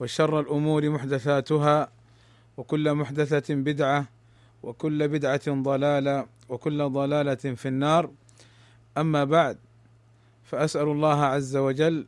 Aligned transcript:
وشر 0.00 0.40
الأمور 0.40 0.88
محدثاتها 0.88 1.88
وكل 2.56 2.94
محدثة 2.94 3.54
بدعة 3.54 4.06
وكل 4.62 5.08
بدعة 5.08 5.40
ضلالة 5.48 6.26
وكل 6.48 6.88
ضلالة 6.88 7.34
في 7.34 7.68
النار. 7.68 8.10
أما 8.98 9.24
بعد 9.24 9.58
فأسأل 10.44 10.88
الله 10.88 11.24
عز 11.24 11.56
وجل 11.56 12.06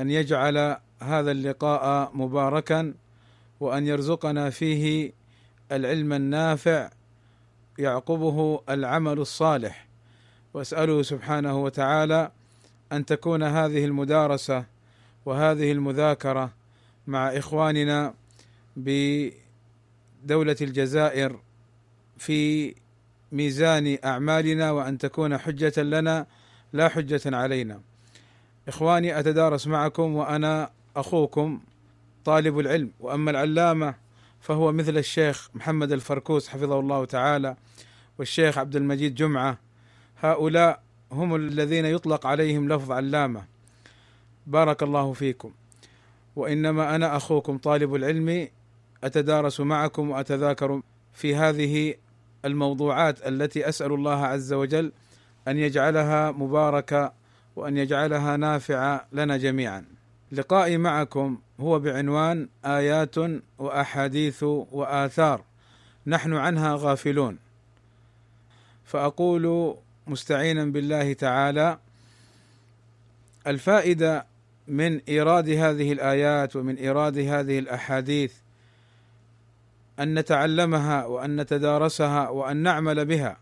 أن 0.00 0.10
يجعل 0.10 0.76
هذا 1.02 1.30
اللقاء 1.30 2.10
مباركا 2.14 2.94
وأن 3.60 3.86
يرزقنا 3.86 4.50
فيه 4.50 5.12
العلم 5.72 6.12
النافع 6.12 6.90
يعقبه 7.78 8.60
العمل 8.68 9.18
الصالح. 9.18 9.88
وأسأله 10.54 11.02
سبحانه 11.02 11.62
وتعالى 11.62 12.30
أن 12.92 13.04
تكون 13.04 13.42
هذه 13.42 13.84
المدارسة 13.84 14.64
وهذه 15.26 15.72
المذاكرة 15.72 16.61
مع 17.06 17.28
إخواننا 17.28 18.14
بدولة 18.76 20.56
الجزائر 20.60 21.40
في 22.18 22.74
ميزان 23.32 23.98
أعمالنا 24.04 24.70
وأن 24.70 24.98
تكون 24.98 25.38
حجة 25.38 25.82
لنا 25.82 26.26
لا 26.72 26.88
حجة 26.88 27.20
علينا. 27.26 27.80
إخواني 28.68 29.18
أتدارس 29.18 29.66
معكم 29.66 30.14
وأنا 30.14 30.70
أخوكم 30.96 31.60
طالب 32.24 32.58
العلم 32.58 32.90
وأما 33.00 33.30
العلامة 33.30 33.94
فهو 34.40 34.72
مثل 34.72 34.98
الشيخ 34.98 35.50
محمد 35.54 35.92
الفركوس 35.92 36.48
حفظه 36.48 36.80
الله 36.80 37.04
تعالى 37.04 37.56
والشيخ 38.18 38.58
عبد 38.58 38.76
المجيد 38.76 39.14
جمعة. 39.14 39.58
هؤلاء 40.20 40.82
هم 41.12 41.34
الذين 41.34 41.84
يطلق 41.84 42.26
عليهم 42.26 42.72
لفظ 42.72 42.92
علامة. 42.92 43.44
بارك 44.46 44.82
الله 44.82 45.12
فيكم. 45.12 45.52
وإنما 46.36 46.94
أنا 46.94 47.16
أخوكم 47.16 47.58
طالب 47.58 47.94
العلم 47.94 48.48
أتدارس 49.04 49.60
معكم 49.60 50.10
وأتذاكر 50.10 50.82
في 51.12 51.36
هذه 51.36 51.94
الموضوعات 52.44 53.26
التي 53.26 53.68
أسأل 53.68 53.92
الله 53.92 54.26
عز 54.26 54.52
وجل 54.52 54.92
أن 55.48 55.58
يجعلها 55.58 56.30
مباركة 56.30 57.12
وأن 57.56 57.76
يجعلها 57.76 58.36
نافعة 58.36 59.06
لنا 59.12 59.36
جميعا. 59.36 59.84
لقائي 60.32 60.76
معكم 60.76 61.38
هو 61.60 61.78
بعنوان 61.78 62.48
آيات 62.64 63.14
وأحاديث 63.58 64.42
وآثار 64.42 65.44
نحن 66.06 66.34
عنها 66.34 66.76
غافلون. 66.76 67.38
فأقول 68.84 69.76
مستعينا 70.06 70.64
بالله 70.64 71.12
تعالى 71.12 71.78
الفائدة 73.46 74.26
من 74.68 75.00
إيراد 75.08 75.48
هذه 75.48 75.92
الآيات 75.92 76.56
ومن 76.56 76.76
إيراد 76.76 77.18
هذه 77.18 77.58
الأحاديث 77.58 78.34
أن 80.00 80.18
نتعلمها 80.18 81.06
وأن 81.06 81.40
نتدارسها 81.40 82.28
وأن 82.28 82.56
نعمل 82.56 83.04
بها 83.04 83.36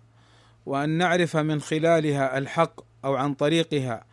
وأن 0.66 0.88
نعرف 0.88 1.36
من 1.36 1.60
خلالها 1.60 2.38
الحق 2.38 2.80
أو 3.04 3.14
عن 3.14 3.34
طريقها 3.34 4.04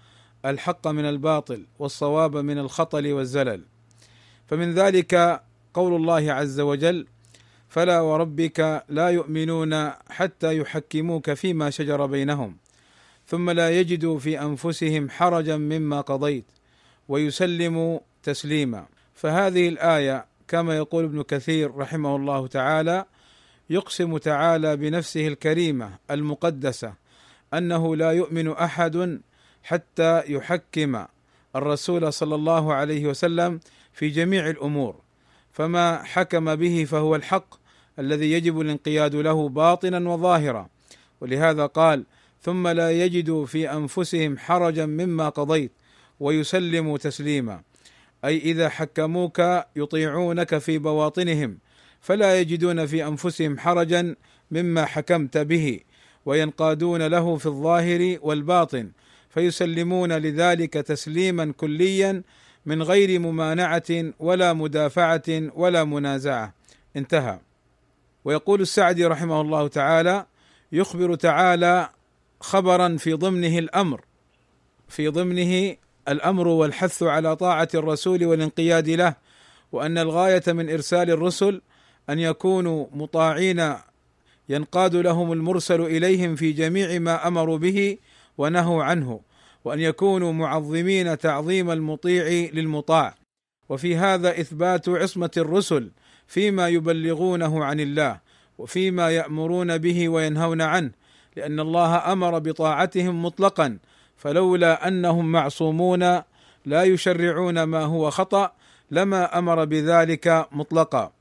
الحق 0.45 0.87
من 0.87 1.05
الباطل 1.05 1.65
والصواب 1.79 2.37
من 2.37 2.57
الخطل 2.57 3.13
والزلل. 3.13 3.65
فمن 4.47 4.73
ذلك 4.73 5.41
قول 5.73 5.95
الله 5.95 6.33
عز 6.33 6.59
وجل 6.59 7.07
فلا 7.69 8.01
وربك 8.01 8.83
لا 8.89 9.09
يؤمنون 9.09 9.91
حتى 10.09 10.57
يحكموك 10.57 11.33
فيما 11.33 11.69
شجر 11.69 12.05
بينهم 12.05 12.57
ثم 13.27 13.49
لا 13.49 13.79
يجدوا 13.79 14.19
في 14.19 14.41
أنفسهم 14.41 15.09
حرجا 15.09 15.57
مما 15.57 16.01
قضيت 16.01 16.45
ويسلم 17.07 17.99
تسليما. 18.23 18.85
فهذه 19.15 19.69
الآية 19.69 20.25
كما 20.47 20.77
يقول 20.77 21.03
ابن 21.03 21.21
كثير 21.21 21.75
رحمه 21.75 22.15
الله 22.15 22.47
تعالى 22.47 23.05
يقسم 23.69 24.17
تعالى 24.17 24.77
بنفسه 24.77 25.27
الكريمة 25.27 25.91
المقدسة 26.11 26.93
أنه 27.53 27.95
لا 27.95 28.11
يؤمن 28.11 28.51
أحد 28.51 29.21
حتى 29.63 30.23
يحكم 30.27 31.05
الرسول 31.55 32.13
صلى 32.13 32.35
الله 32.35 32.73
عليه 32.73 33.05
وسلم 33.05 33.59
في 33.93 34.09
جميع 34.09 34.49
الأمور. 34.49 34.95
فما 35.53 36.03
حكم 36.03 36.55
به 36.55 36.85
فهو 36.89 37.15
الحق 37.15 37.55
الذي 37.99 38.31
يجب 38.31 38.61
الانقياد 38.61 39.15
له 39.15 39.49
باطنا 39.49 40.09
وظاهرا. 40.09 40.69
ولهذا 41.21 41.65
قال 41.65 42.03
ثم 42.41 42.67
لا 42.67 42.91
يجدوا 42.91 43.45
في 43.45 43.71
أنفسهم 43.71 44.37
حرجا 44.37 44.85
مما 44.85 45.29
قضيت. 45.29 45.71
ويسلموا 46.19 46.97
تسليما. 46.97 47.61
أي 48.25 48.37
إذا 48.37 48.69
حكموك 48.69 49.41
يطيعونك 49.75 50.57
في 50.57 50.77
بواطنهم 50.77 51.57
فلا 52.01 52.39
يجدون 52.39 52.85
في 52.85 53.07
أنفسهم 53.07 53.59
حرجا 53.59 54.15
مما 54.51 54.85
حكمت 54.85 55.37
به 55.37 55.79
وينقادون 56.25 57.07
له 57.07 57.37
في 57.37 57.45
الظاهر 57.45 58.17
والباطن 58.21 58.91
فيسلمون 59.29 60.13
لذلك 60.13 60.73
تسليما 60.73 61.53
كليا 61.57 62.23
من 62.65 62.83
غير 62.83 63.19
ممانعة 63.19 64.13
ولا 64.19 64.53
مدافعة 64.53 65.23
ولا 65.55 65.83
منازعة. 65.83 66.53
انتهى. 66.95 67.39
ويقول 68.25 68.61
السعدي 68.61 69.05
رحمه 69.05 69.41
الله 69.41 69.67
تعالى 69.67 70.25
يخبر 70.71 71.15
تعالى 71.15 71.89
خبرا 72.39 72.97
في 72.97 73.13
ضمنه 73.13 73.57
الأمر 73.59 74.01
في 74.87 75.07
ضمنه 75.07 75.75
الأمر 76.09 76.47
والحث 76.47 77.03
على 77.03 77.35
طاعة 77.35 77.67
الرسول 77.75 78.25
والانقياد 78.25 78.89
له 78.89 79.15
وأن 79.71 79.97
الغاية 79.97 80.43
من 80.47 80.69
إرسال 80.69 81.11
الرسل 81.11 81.61
أن 82.09 82.19
يكونوا 82.19 82.85
مطاعين 82.93 83.73
ينقاد 84.49 84.95
لهم 84.95 85.31
المرسل 85.31 85.81
إليهم 85.81 86.35
في 86.35 86.51
جميع 86.51 86.99
ما 86.99 87.27
أمروا 87.27 87.57
به 87.57 87.97
ونهوا 88.37 88.83
عنه 88.83 89.21
وأن 89.65 89.79
يكونوا 89.79 90.33
معظمين 90.33 91.17
تعظيم 91.17 91.71
المطيع 91.71 92.49
للمطاع. 92.53 93.15
وفي 93.69 93.95
هذا 93.95 94.41
إثبات 94.41 94.89
عصمة 94.89 95.31
الرسل 95.37 95.91
فيما 96.27 96.67
يبلغونه 96.69 97.65
عن 97.65 97.79
الله 97.79 98.19
وفيما 98.57 99.09
يأمرون 99.09 99.77
به 99.77 100.09
وينهون 100.09 100.61
عنه 100.61 100.91
لأن 101.35 101.59
الله 101.59 102.11
أمر 102.13 102.39
بطاعتهم 102.39 103.25
مطلقا 103.25 103.77
فلولا 104.17 104.87
أنهم 104.87 105.31
معصومون 105.31 106.21
لا 106.65 106.83
يشرعون 106.83 107.63
ما 107.63 107.83
هو 107.83 108.09
خطأ 108.09 108.51
لما 108.91 109.37
أمر 109.37 109.65
بذلك 109.65 110.47
مطلقا. 110.51 111.11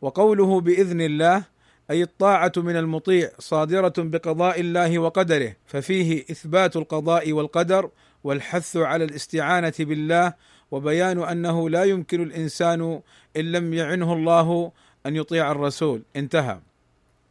وقوله 0.00 0.60
بإذن 0.60 1.00
الله 1.00 1.44
أي 1.90 2.02
الطاعة 2.02 2.52
من 2.56 2.76
المطيع 2.76 3.30
صادرة 3.38 3.92
بقضاء 3.98 4.60
الله 4.60 4.98
وقدره 4.98 5.56
ففيه 5.66 6.24
إثبات 6.30 6.76
القضاء 6.76 7.32
والقدر 7.32 7.90
والحث 8.24 8.76
على 8.76 9.04
الاستعانة 9.04 9.72
بالله 9.80 10.32
وبيان 10.70 11.22
أنه 11.22 11.70
لا 11.70 11.84
يمكن 11.84 12.22
الإنسان 12.22 13.00
إن 13.36 13.52
لم 13.52 13.74
يعنه 13.74 14.12
الله 14.12 14.72
أن 15.06 15.16
يطيع 15.16 15.52
الرسول. 15.52 16.02
انتهى. 16.16 16.58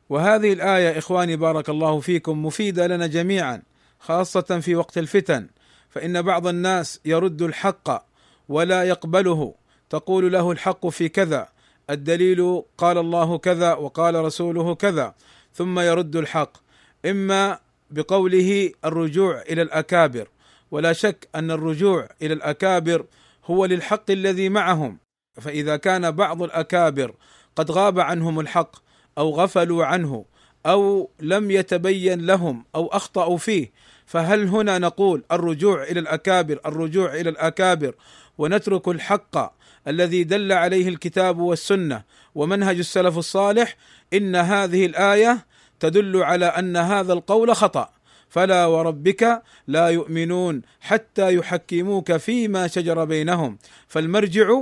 وهذه 0.10 0.54
الآية 0.54 0.98
إخواني 0.98 1.36
بارك 1.36 1.69
الله 1.69 2.00
فيكم 2.00 2.45
مفيدة 2.45 2.88
لنا 2.88 3.07
جميعا. 3.07 3.62
خاصة 4.00 4.59
في 4.59 4.75
وقت 4.75 4.97
الفتن 4.97 5.47
فإن 5.89 6.21
بعض 6.21 6.47
الناس 6.47 7.00
يرد 7.06 7.42
الحق 7.42 8.06
ولا 8.50 8.83
يقبله 8.83 9.56
تقول 9.89 10.31
له 10.31 10.51
الحق 10.51 10.88
في 10.88 11.09
كذا 11.09 11.50
الدليل 11.89 12.63
قال 12.77 12.97
الله 12.97 13.38
كذا 13.38 13.74
وقال 13.74 14.15
رسوله 14.15 14.75
كذا 14.75 15.15
ثم 15.53 15.80
يرد 15.80 16.15
الحق. 16.15 16.57
إما 17.06 17.59
بقوله 17.92 18.71
الرجوع 18.86 19.42
إلى 19.42 19.62
الأكابر 19.62 20.27
ولا 20.71 20.94
شك 20.94 21.27
أن 21.36 21.51
الرجوع 21.51 22.09
إلى 22.21 22.33
الأكابر 22.33 23.06
هو 23.45 23.65
للحق 23.65 24.12
الذي 24.12 24.50
معهم 24.50 24.97
فإذا 25.42 25.77
كان 25.77 26.12
بعض 26.12 26.44
الأكابر 26.44 27.13
قد 27.56 27.71
غاب 27.71 28.00
عنهم 28.00 28.39
الحق 28.39 28.75
أو 29.18 29.30
غفلوا 29.30 29.86
عنه 29.86 30.25
أو 30.66 31.10
لم 31.20 31.52
يتبين 31.52 32.26
لهم 32.26 32.66
أو 32.76 32.88
أخطأوا 32.88 33.38
فيه 33.38 33.72
فهل 34.06 34.48
هنا 34.48 34.78
نقول 34.78 35.24
الرجوع 35.32 35.84
إلى 35.84 36.00
الأكابر 36.00 36.60
الرجوع 36.66 37.14
إلى 37.14 37.30
الأكابر 37.30 37.96
ونترك 38.38 38.88
الحق 38.88 39.56
الذي 39.88 40.24
دل 40.24 40.52
عليه 40.52 40.90
الكتاب 40.90 41.40
والسنة 41.40 42.04
ومنهج 42.36 42.78
السلف 42.78 43.18
الصالح؟ 43.18 43.78
إن 44.14 44.36
هذه 44.36 44.86
الآية 44.86 45.46
تدل 45.80 46.24
على 46.24 46.46
أن 46.46 46.78
هذا 46.78 47.14
القول 47.14 47.56
خطأ. 47.56 47.90
فلا 48.30 48.66
وربك 48.66 49.42
لا 49.68 49.88
يؤمنون 49.88 50.62
حتى 50.82 51.36
يحكموك 51.36 52.18
فيما 52.18 52.68
شجر 52.68 53.06
بينهم. 53.06 53.58
فالمرجع 53.88 54.62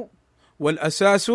والأساس 0.59 1.31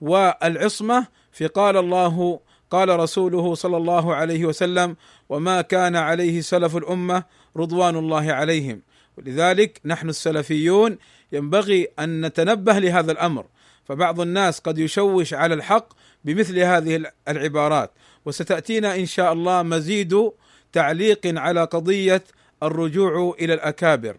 والعصمة 0.00 1.06
في 1.32 1.46
قال 1.46 1.76
الله 1.76 2.40
قال 2.70 3.00
رسوله 3.00 3.54
صلى 3.54 3.76
الله 3.76 4.14
عليه 4.14 4.44
وسلم 4.44 4.96
وما 5.28 5.60
كان 5.60 5.96
عليه 5.96 6.40
سلف 6.40 6.76
الأمة 6.76 7.22
رضوان 7.56 7.96
الله 7.96 8.32
عليهم. 8.32 8.82
ولذلك 9.18 9.80
نحن 9.84 10.08
السلفيون 10.08 10.98
ينبغي 11.32 11.88
أن 11.98 12.26
نتنبه 12.26 12.78
لهذا 12.78 13.12
الأمر. 13.12 13.46
فبعض 13.84 14.20
الناس 14.20 14.58
قد 14.58 14.78
يشوش 14.78 15.34
على 15.34 15.54
الحق 15.54 15.88
بمثل 16.24 16.58
هذه 16.58 17.02
العبارات. 17.28 17.90
وستأتينا 18.24 18.96
إن 18.96 19.06
شاء 19.06 19.32
الله 19.32 19.62
مزيد 19.62 20.30
تعليق 20.72 21.20
على 21.24 21.64
قضية 21.64 22.24
الرجوع 22.62 23.36
إلى 23.40 23.54
الأكابر. 23.54 24.16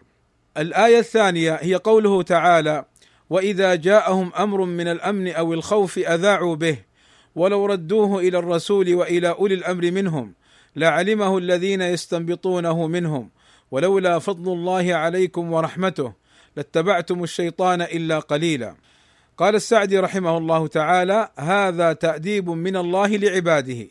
الآية 0.56 0.98
الثانية 0.98 1.54
هي 1.54 1.74
قوله 1.74 2.22
تعالى: 2.22 2.84
وإذا 3.30 3.74
جاءهم 3.74 4.32
أمر 4.38 4.64
من 4.64 4.88
الأمن 4.88 5.28
أو 5.28 5.54
الخوف 5.54 5.98
أذاعوا 5.98 6.56
به. 6.56 6.89
ولو 7.34 7.66
ردوه 7.66 8.20
إلى 8.20 8.38
الرسول 8.38 8.94
وإلى 8.94 9.28
أولي 9.28 9.54
الأمر 9.54 9.90
منهم 9.90 10.34
لعلمه 10.76 11.38
الذين 11.38 11.82
يستنبطونه 11.82 12.86
منهم 12.86 13.30
ولولا 13.70 14.18
فضل 14.18 14.52
الله 14.52 14.94
عليكم 14.94 15.52
ورحمته 15.52 16.12
لاتبعتم 16.56 17.22
الشيطان 17.24 17.82
إلا 17.82 18.18
قليلا. 18.18 18.74
قال 19.38 19.54
السعدي 19.54 19.98
رحمه 19.98 20.38
الله 20.38 20.66
تعالى: 20.66 21.28
هذا 21.38 21.92
تأديب 21.92 22.50
من 22.50 22.76
الله 22.76 23.06
لعباده 23.06 23.86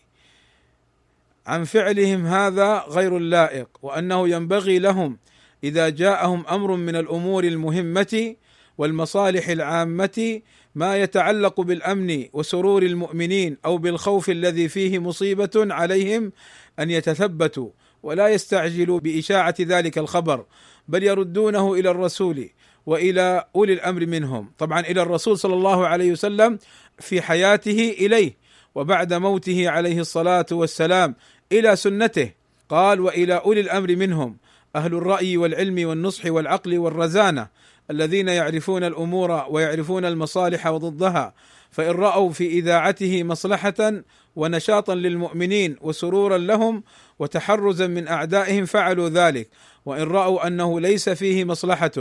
عن 1.47 1.63
فعلهم 1.63 2.25
هذا 2.25 2.83
غير 2.89 3.17
اللائق 3.17 3.69
وأنه 3.81 4.29
ينبغي 4.29 4.79
لهم 4.79 5.17
إذا 5.63 5.89
جاءهم 5.89 6.47
أمر 6.47 6.75
من 6.75 6.95
الأمور 6.95 7.43
المهمة 7.43 8.35
والمصالح 8.77 9.47
العامة 9.47 10.41
ما 10.75 10.97
يتعلق 10.97 11.61
بالأمن 11.61 12.25
وسرور 12.33 12.83
المؤمنين 12.83 13.57
أو 13.65 13.77
بالخوف 13.77 14.29
الذي 14.29 14.69
فيه 14.69 14.99
مصيبة 14.99 15.51
عليهم 15.55 16.31
أن 16.79 16.91
يتثبتوا 16.91 17.69
ولا 18.03 18.27
يستعجلوا 18.27 18.99
بإشاعة 18.99 19.55
ذلك 19.61 19.97
الخبر 19.97 20.45
بل 20.87 21.03
يردونه 21.03 21.73
إلى 21.73 21.91
الرسول 21.91 22.49
وإلى 22.85 23.45
أولي 23.55 23.73
الأمر 23.73 24.05
منهم. 24.05 24.51
طبعا 24.57 24.79
إلى 24.79 25.01
الرسول 25.01 25.37
صلى 25.37 25.53
الله 25.53 25.87
عليه 25.87 26.11
وسلم 26.11 26.59
في 26.99 27.21
حياته 27.21 27.95
إليه 27.99 28.37
وبعد 28.75 29.13
موته 29.13 29.69
عليه 29.69 29.99
الصلاة 29.99 30.45
والسلام 30.51 31.15
إلى 31.51 31.75
سنته. 31.75 32.31
قال 32.69 32.99
وإلى 32.99 33.33
أولي 33.33 33.61
الأمر 33.61 33.95
منهم 33.95 34.37
أهل 34.75 34.95
الرأي 34.95 35.37
والعلم 35.37 35.87
والنصح 35.87 36.25
والعقل 36.25 36.77
والرزانة 36.77 37.47
الذين 37.91 38.27
يعرفون 38.27 38.83
الأمور 38.83 39.45
ويعرفون 39.49 40.05
المصالح 40.05 40.67
وضدها 40.67 41.33
فإن 41.71 41.91
رأوا 41.91 42.29
في 42.29 42.47
إذاعته 42.47 43.23
مصلحة 43.23 44.03
ونشاطا 44.35 44.95
للمؤمنين 44.95 45.75
وسرورا 45.81 46.37
لهم 46.37 46.83
وتحرزا 47.19 47.87
من 47.87 48.07
أعدائهم 48.07 48.65
فعلوا 48.65 49.09
ذلك. 49.09 49.49
وإن 49.85 50.03
رأوا 50.03 50.47
أنه 50.47 50.79
ليس 50.79 51.09
فيه 51.09 51.43
مصلحة 51.43 51.91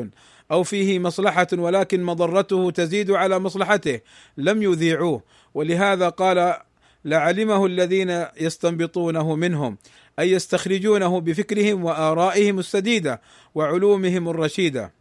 أو 0.50 0.62
فيه 0.62 0.98
مصلحة 0.98 1.46
ولكن 1.52 2.02
مضرته 2.02 2.70
تزيد 2.70 3.10
على 3.10 3.38
مصلحته 3.38 4.00
لم 4.36 4.62
يذيعوه. 4.62 5.22
ولهذا 5.54 6.08
قال 6.08 6.54
لعلمه 7.04 7.66
الذين 7.66 8.26
يستنبطونه 8.40 9.36
منهم 9.36 9.78
أي 10.18 10.32
يستخرجونه 10.32 11.20
بفكرهم 11.20 11.84
وآرائهم 11.84 12.58
السديدة 12.58 13.20
وعلومهم 13.54 14.28
الرشيدة. 14.28 14.97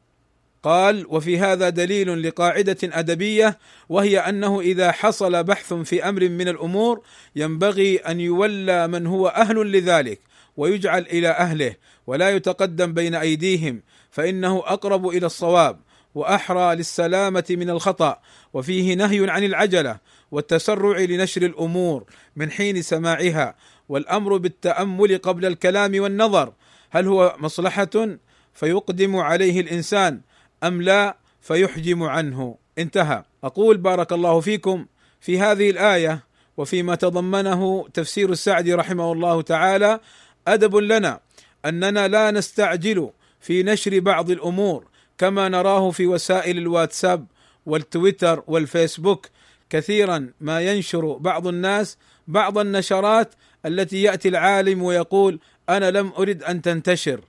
قال 0.67 1.05
وفي 1.09 1.39
هذا 1.39 1.69
دليل 1.69 2.27
لقاعدة 2.27 2.77
أدبية 2.83 3.57
وهي 3.89 4.19
أنه 4.19 4.61
إذا 4.61 4.91
حصل 4.91 5.43
بحث 5.43 5.73
في 5.73 6.09
أمر 6.09 6.29
من 6.29 6.47
الأمور 6.47 7.01
ينبغي 7.35 7.97
أن 7.97 8.19
يولى 8.19 8.87
من 8.87 9.07
هو 9.07 9.27
أهل 9.27 9.71
لذلك 9.71 10.19
ويجعل 10.57 11.01
إلى 11.01 11.29
أهله 11.29 11.75
ولا 12.07 12.29
يتقدم 12.29 12.93
بين 12.93 13.15
أيديهم 13.15 13.81
فإنه 14.11 14.57
أقرب 14.57 15.07
إلى 15.07 15.25
الصواب 15.25 15.79
وأحرى 16.15 16.75
للسلامة 16.75 17.45
من 17.49 17.69
الخطأ 17.69 18.19
وفيه 18.53 18.93
نهي 18.93 19.29
عن 19.29 19.43
العجلة 19.43 19.97
والتسرع 20.31 20.99
لنشر 20.99 21.41
الأمور 21.41 22.03
من 22.35 22.51
حين 22.51 22.81
سماعها 22.81 23.55
والأمر 23.89 24.37
بالتأمل 24.37 25.17
قبل 25.17 25.45
الكلام 25.45 26.01
والنظر 26.01 26.53
هل 26.89 27.07
هو 27.07 27.35
مصلحة؟ 27.39 28.17
فيقدم 28.53 29.15
عليه 29.15 29.61
الإنسان 29.61 30.21
أم 30.63 30.81
لا 30.81 31.18
فيحجم 31.42 32.04
عنه. 32.04 32.57
انتهى. 32.77 33.24
أقول 33.44 33.77
بارك 33.77 34.13
الله 34.13 34.39
فيكم 34.39 34.86
في 35.21 35.39
هذه 35.39 35.69
الآية 35.69 36.24
وفيما 36.57 36.95
تضمنه 36.95 37.88
تفسير 37.94 38.31
السعدي 38.31 38.74
رحمه 38.74 39.12
الله 39.12 39.42
تعالى. 39.42 40.00
أدب 40.48 40.75
لنا 40.75 41.19
أننا 41.65 42.07
لا 42.07 42.31
نستعجل 42.31 43.09
في 43.39 43.63
نشر 43.63 44.00
بعض 44.00 44.31
الأمور 44.31 44.88
كما 45.18 45.50
نراه 45.50 45.92
في 45.92 46.07
وسائل 46.07 46.57
الواتساب 46.57 47.27
والتويتر 47.65 48.44
والفيسبوك. 48.48 49.27
كثيرا 49.69 50.31
ما 50.42 50.62
ينشر 50.62 51.13
بعض 51.13 51.48
الناس 51.48 51.98
بعض 52.27 52.57
النشرات 52.57 53.33
التي 53.65 54.01
يأتي 54.01 54.30
العالم 54.30 54.83
ويقول 54.83 55.39
أنا 55.69 55.92
لم 55.92 56.12
أرد 56.19 56.44
أن 56.44 56.62
تنتشر. 56.62 57.21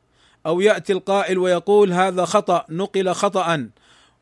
أو 0.46 0.60
يأتي 0.60 0.92
القائل 0.92 1.38
ويقول 1.38 1.92
هذا 1.92 2.24
خطأ 2.24 2.64
نقل 2.70 3.12
خطا 3.12 3.70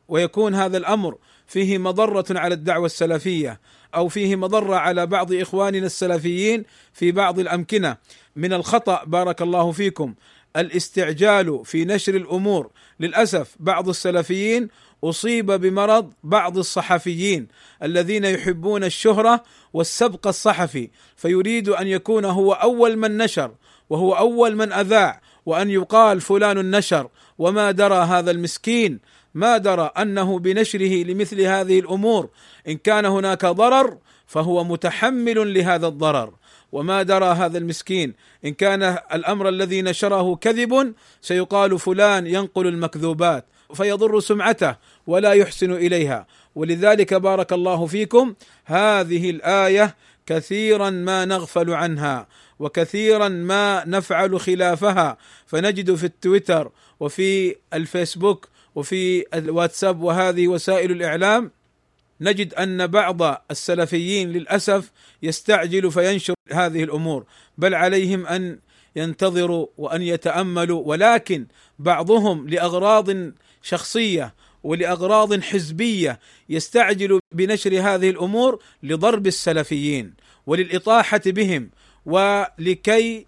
ويكون 0.07 0.55
هذا 0.55 0.77
الأمر 0.77 1.15
فيه 1.47 1.77
مضرة 1.77 2.25
على 2.29 2.53
الدعوة 2.53 2.85
السلفية 2.85 3.59
أو 3.95 4.07
فيه 4.07 4.35
مضرة 4.35 4.75
على 4.75 5.05
بعض 5.05 5.33
إخواننا 5.33 5.85
السلفيين 5.85 6.63
في 6.93 7.11
بعض 7.11 7.39
الأمكنة. 7.39 7.97
من 8.35 8.53
الخطأ 8.53 9.03
بارك 9.05 9.41
الله 9.41 9.71
فيكم 9.71 10.13
الاستعجال 10.55 11.61
في 11.65 11.85
نشر 11.85 12.15
الأمور. 12.15 12.69
للأسف 12.99 13.55
بعض 13.59 13.89
السلفيين 13.89 14.67
أصيب 15.03 15.51
بمرض 15.51 16.13
بعض 16.23 16.57
الصحفيين 16.57 17.47
الذين 17.83 18.25
يحبون 18.25 18.83
الشهرة 18.83 19.43
والسبق 19.73 20.27
الصحفي 20.27 20.89
فيريد 21.15 21.69
أن 21.69 21.87
يكون 21.87 22.25
هو 22.25 22.53
أول 22.53 22.97
من 22.97 23.17
نشر 23.17 23.51
وهو 23.89 24.13
أول 24.13 24.55
من 24.55 24.73
أذاع 24.73 25.21
وأن 25.47 25.69
يقال 25.69 26.21
فلان 26.21 26.71
نشر 26.71 27.07
وما 27.37 27.71
درى 27.71 27.95
هذا 27.95 28.31
المسكين 28.31 28.99
ما 29.33 29.57
درى 29.57 29.91
أنه 29.97 30.39
بنشره 30.39 31.03
لمثل 31.03 31.41
هذه 31.41 31.79
الأمور. 31.79 32.29
إن 32.67 32.77
كان 32.77 33.05
هناك 33.05 33.45
ضرر 33.45 33.97
فهو 34.27 34.63
متحمل 34.63 35.53
لهذا 35.53 35.87
الضرر. 35.87 36.33
وما 36.71 37.03
درى 37.03 37.25
هذا 37.25 37.57
المسكين 37.57 38.13
إن 38.45 38.53
كان 38.53 38.83
الأمر 39.13 39.49
الذي 39.49 39.81
نشره 39.81 40.35
كذب 40.35 40.93
سيقال 41.21 41.79
فلان 41.79 42.27
ينقل 42.27 42.67
المكذوبات 42.67 43.45
فيضر 43.73 44.19
سمعته 44.19 44.75
ولا 45.07 45.31
يحسن 45.31 45.71
إليها. 45.71 46.27
ولذلك 46.55 47.13
بارك 47.13 47.53
الله 47.53 47.85
فيكم 47.85 48.33
هذه 48.65 49.29
الآية 49.29 49.95
كثيرا 50.25 50.89
ما 50.89 51.25
نغفل 51.25 51.73
عنها. 51.73 52.27
وكثيرا 52.59 53.27
ما 53.29 53.83
نفعل 53.87 54.39
خلافها. 54.39 55.17
فنجد 55.45 55.95
في 55.95 56.03
التويتر 56.03 56.71
وفي 56.99 57.55
الفيسبوك 57.73 58.49
وفي 58.75 59.25
الواتساب 59.33 60.01
وهذه 60.01 60.47
وسائل 60.47 60.91
الإعلام 60.91 61.51
نجد 62.21 62.53
أن 62.53 62.87
بعض 62.87 63.45
السلفيين 63.51 64.31
للأسف 64.31 64.91
يستعجل 65.23 65.91
فينشر 65.91 66.33
هذه 66.51 66.83
الأمور. 66.83 67.25
بل 67.57 67.75
عليهم 67.75 68.27
أن 68.27 68.59
ينتظروا 68.95 69.67
وأن 69.77 70.01
يتأملوا. 70.01 70.83
ولكن 70.85 71.45
بعضهم 71.79 72.49
لأغراض 72.49 73.09
شخصية 73.61 74.33
ولأغراض 74.63 75.41
حزبية 75.41 76.19
يستعجل 76.49 77.19
بنشر 77.31 77.79
هذه 77.81 78.09
الأمور 78.09 78.59
لضرب 78.83 79.27
السلفيين 79.27 80.13
وللإطاحة 80.47 81.21
بهم 81.25 81.69
ولكي 82.07 83.25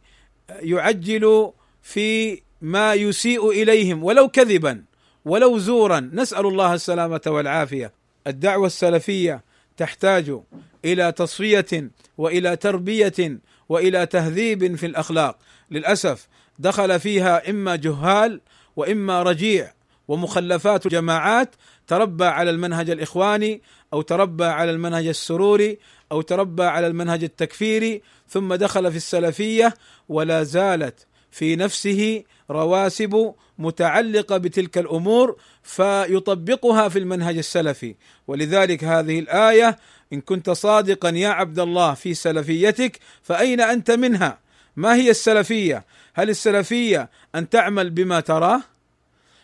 يعجلوا 0.50 1.51
في 1.81 2.41
ما 2.62 2.93
يسيء 2.93 3.50
إليهم. 3.51 4.03
ولو 4.03 4.29
كذبا 4.29 4.83
ولو 5.25 5.57
زورا 5.57 6.09
نسأل 6.13 6.45
الله 6.45 6.74
السلامة 6.74 7.21
والعافية. 7.27 7.93
الدعوة 8.27 8.67
السلفية 8.67 9.43
تحتاج 9.77 10.39
إلى 10.86 11.12
تصفية 11.12 11.91
وإلى 12.17 12.55
تربية 12.55 13.39
وإلى 13.69 14.05
تهذيب 14.05 14.75
في 14.75 14.86
الأخلاق. 14.86 15.38
للأسف 15.71 16.27
دخل 16.59 17.00
فيها 17.00 17.50
إما 17.50 17.75
جهال 17.75 18.41
وإما 18.75 19.24
رجيع 19.24 19.74
ومخلفات 20.07 20.88
جماعات 20.88 21.55
تربى 21.88 22.25
على 22.25 22.50
المنهج 22.50 22.89
الإخواني 22.89 23.62
أو 23.93 24.01
تربى 24.01 24.45
على 24.45 24.71
المنهج 24.71 25.07
السروري 25.07 25.79
أو 26.12 26.22
تربى 26.22 26.63
على 26.63 26.88
المنهج 26.88 27.24
التكفيري 27.24 28.01
ثم 28.30 28.54
دخل 28.54 28.92
في 28.92 28.98
السلفية 28.98 29.74
ولا 30.10 30.44
زالت 30.44 31.08
في 31.32 31.56
نفسه 31.56 32.24
رواسب 32.51 33.34
متعلقة 33.60 34.38
بتلك 34.38 34.78
الأمور 34.78 35.38
فيطبقها 35.63 36.89
في 36.89 37.00
المنهج 37.00 37.38
السلفي 37.38 37.96
ولذلك 38.28 38.84
هذه 38.84 39.20
الآية 39.20 39.78
إن 40.13 40.22
كنت 40.22 40.50
صادقا 40.50 41.10
يا 41.10 41.30
عبد 41.30 41.60
الله 41.60 41.94
في 41.94 42.13
سلفيتك 42.13 43.00
فأين 43.24 43.62
أنت 43.62 43.92
منها؟ 43.92 44.39
ما 44.75 44.96
هي 44.96 45.10
السلفية؟ 45.10 45.86
هل 46.13 46.30
السلفية 46.30 47.10
أن 47.36 47.50
تعمل 47.50 47.89
بما 47.89 48.20
تراه؟ 48.20 48.62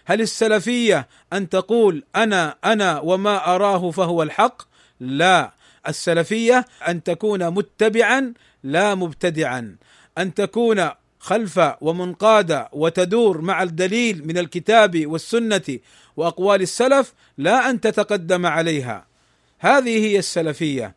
هل 0.06 0.22
السلفية 0.22 1.08
أن 1.34 1.50
تقول 1.50 2.04
أنا 2.16 2.58
أنا 2.66 3.00
وما 3.00 3.56
أراه 3.56 3.92
فهو 3.92 4.24
الحق؟ 4.24 4.62
لا 5.00 5.54
السلفية 5.88 6.66
أن 6.88 7.04
تكون 7.04 7.50
متبعا 7.50 8.34
لا 8.64 8.96
مبتدعا. 8.96 9.76
أن 10.18 10.34
تكون 10.34 10.90
خلف 11.20 11.60
ومنقاده 11.82 12.70
وتدور 12.74 13.42
مع 13.42 13.64
الدليل 13.64 14.28
من 14.28 14.38
الكتاب 14.38 15.06
والسنة 15.08 15.80
وأقوال 16.18 16.62
السلف 16.62 17.14
لا 17.38 17.70
أن 17.70 17.82
تتقدم 17.82 18.46
عليها. 18.46 19.06
هذه 19.60 20.06
هي 20.06 20.20
السلفية. 20.20 20.96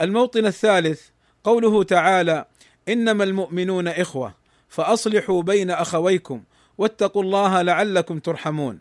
الموطن 0.00 0.46
الثالث 0.46 1.02
قوله 1.44 1.82
تعالى 1.82 2.44
إنما 2.88 3.24
المؤمنون 3.24 3.88
إخوة 3.88 4.34
فأصلحوا 4.68 5.42
بين 5.42 5.70
أخويكم 5.70 6.42
واتقوا 6.78 7.22
الله 7.22 7.62
لعلكم 7.62 8.18
ترحمون. 8.18 8.78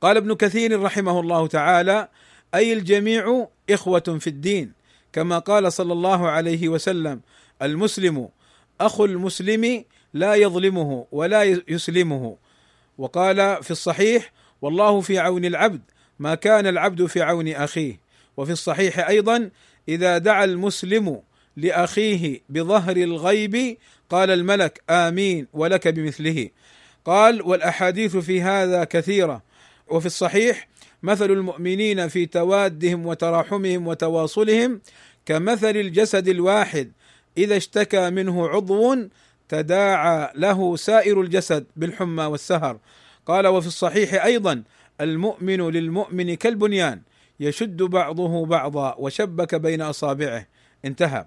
قال 0.00 0.16
ابن 0.16 0.34
كثير 0.34 0.82
رحمه 0.82 1.20
الله 1.20 1.46
تعالى 1.46 2.08
أي 2.54 2.72
الجميع 2.72 3.48
إخوة 3.70 4.18
في 4.20 4.26
الدين. 4.26 4.72
كما 5.12 5.38
قال 5.38 5.72
صلى 5.72 5.92
الله 5.92 6.28
عليه 6.28 6.68
وسلم 6.68 7.20
المسلم 7.62 8.28
أخو 8.80 9.04
المسلم 9.04 9.84
لا 10.14 10.34
يظلمه 10.34 11.06
ولا 11.12 11.42
يسلمه. 11.68 12.36
وقال 12.98 13.62
في 13.62 13.70
الصحيح 13.70 14.32
والله 14.62 15.00
في 15.00 15.18
عون 15.18 15.44
العبد 15.44 15.80
ما 16.18 16.34
كان 16.34 16.66
العبد 16.66 17.06
في 17.06 17.22
عون 17.22 17.48
أخيه. 17.48 18.00
وفي 18.36 18.52
الصحيح 18.52 19.08
أيضا 19.08 19.50
إذا 19.88 20.18
دعا 20.18 20.44
المسلم 20.44 21.22
لأخيه 21.56 22.40
بظهر 22.48 22.96
الغيب 22.96 23.78
قال 24.10 24.30
الملك 24.30 24.82
آمين 24.90 25.46
ولك 25.52 25.88
بمثله. 25.88 26.50
قال 27.04 27.42
والأحاديث 27.42 28.16
في 28.16 28.42
هذا 28.42 28.84
كثيرة. 28.84 29.42
وفي 29.88 30.06
الصحيح 30.06 30.68
مثل 31.02 31.30
المؤمنين 31.30 32.08
في 32.08 32.26
توادهم 32.26 33.06
وتراحمهم 33.06 33.86
وتواصلهم 33.86 34.80
كمثل 35.26 35.76
الجسد 35.76 36.28
الواحد. 36.28 36.92
إذا 37.38 37.56
اشتكى 37.56 38.10
منه 38.10 38.48
عضو 38.48 38.96
تداعى 39.48 40.30
له 40.34 40.76
سائر 40.76 41.20
الجسد 41.20 41.66
بالحمى 41.76 42.24
والسهر. 42.24 42.78
قال 43.26 43.46
وفي 43.46 43.66
الصحيح 43.66 44.24
أيضا 44.24 44.62
المؤمن 45.00 45.60
للمؤمن 45.70 46.34
كالبنيان 46.34 47.00
يشد 47.40 47.82
بعضه 47.82 48.46
بعضا 48.46 48.94
وشبك 48.98 49.54
بين 49.54 49.82
أصابعه. 49.82 50.46
انتهى. 50.84 51.26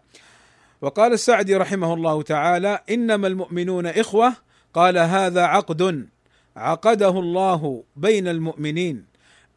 وقال 0.81 1.13
السعدي 1.13 1.55
رحمه 1.55 1.93
الله 1.93 2.21
تعالى 2.21 2.79
إنما 2.89 3.27
المؤمنون 3.27 3.85
إخوة. 3.85 4.33
قال 4.73 4.97
هذا 4.97 5.41
عقد 5.41 6.07
عقده 6.55 7.09
الله 7.09 7.83
بين 7.95 8.27
المؤمنين. 8.27 9.05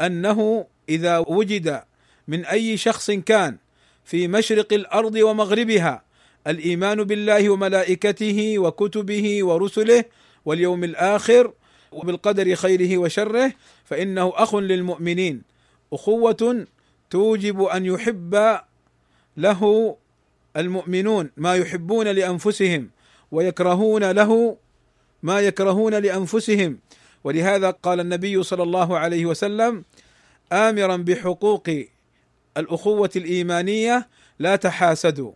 أنه 0.00 0.66
إذا 0.88 1.18
وجد 1.18 1.82
من 2.28 2.44
أي 2.44 2.76
شخص 2.76 3.10
كان 3.10 3.56
في 4.04 4.28
مشرق 4.28 4.72
الأرض 4.72 5.14
ومغربها 5.14 6.02
الإيمان 6.46 7.04
بالله 7.04 7.50
وملائكته 7.50 8.58
وكتبه 8.58 9.44
ورسله 9.44 10.04
واليوم 10.44 10.84
الآخر 10.84 11.52
وبالقدر 11.92 12.54
خيره 12.54 12.98
وشره 12.98 13.52
فإنه 13.84 14.32
أخ 14.34 14.54
للمؤمنين 14.54 15.42
أخوة 15.92 16.66
توجب 17.10 17.62
أن 17.62 17.86
يحب 17.86 18.60
له 19.36 19.96
المؤمنون 20.56 21.30
ما 21.36 21.56
يحبون 21.56 22.08
لأنفسهم 22.08 22.90
ويكرهون 23.32 24.10
له 24.10 24.56
ما 25.22 25.40
يكرهون 25.40 25.94
لأنفسهم. 25.94 26.78
ولهذا 27.24 27.70
قال 27.70 28.00
النبي 28.00 28.42
صلى 28.42 28.62
الله 28.62 28.98
عليه 28.98 29.26
وسلم 29.26 29.84
امرا 30.52 30.96
بحقوق 30.96 31.70
الأخوة 32.56 33.10
الإيمانية 33.16 34.08
لا 34.38 34.56
تحاسدوا 34.56 35.32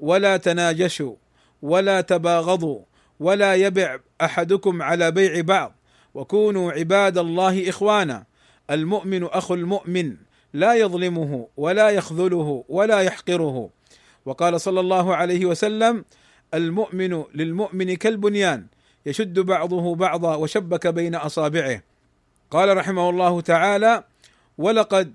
ولا 0.00 0.36
تناجشوا 0.36 1.14
ولا 1.62 2.00
تباغضوا 2.00 2.80
ولا 3.20 3.54
يبع 3.54 3.98
أحدكم 4.20 4.82
على 4.82 5.10
بيع 5.10 5.40
بعض 5.40 5.74
وكونوا 6.14 6.72
عباد 6.72 7.18
الله 7.18 7.68
إخوانا. 7.68 8.24
المؤمن 8.70 9.24
أخو 9.24 9.54
المؤمن 9.54 10.16
لا 10.52 10.74
يظلمه 10.74 11.48
ولا 11.56 11.90
يخذله 11.90 12.64
ولا 12.68 13.00
يحقره. 13.00 13.70
وقال 14.26 14.60
صلى 14.60 14.80
الله 14.80 15.16
عليه 15.16 15.46
وسلم 15.46 16.04
المؤمن 16.54 17.24
للمؤمن 17.34 17.96
كالبنيان 17.96 18.66
يشد 19.08 19.40
بعضه 19.40 19.94
بعضا 19.94 20.34
وشبك 20.34 20.86
بين 20.86 21.14
أصابعه. 21.14 21.82
قال 22.50 22.76
رحمه 22.76 23.10
الله 23.10 23.40
تعالى 23.40 24.04
ولقد 24.58 25.14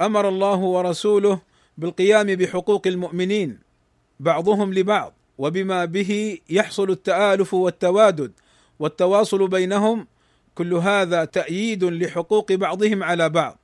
أمر 0.00 0.28
الله 0.28 0.56
ورسوله 0.56 1.40
بالقيام 1.78 2.26
بحقوق 2.26 2.86
المؤمنين 2.86 3.58
بعضهم 4.20 4.74
لبعض 4.74 5.12
وبما 5.38 5.84
به 5.84 6.38
يحصل 6.50 6.90
التآلف 6.90 7.54
والتوادد 7.54 8.32
والتواصل 8.78 9.48
بينهم 9.48 10.06
كل 10.54 10.74
هذا 10.74 11.24
تأييد 11.24 11.84
لحقوق 11.84 12.52
بعضهم 12.52 13.02
على 13.02 13.28
بعض. 13.28 13.58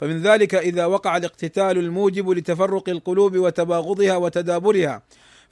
فمن 0.00 0.22
ذلك 0.22 0.54
إذا 0.54 0.86
وقع 0.86 1.16
الاقتتال 1.16 1.78
الموجب 1.78 2.30
لتفرق 2.30 2.88
القلوب 2.88 3.36
وتباغضها 3.36 4.16
وتدابرها 4.16 5.02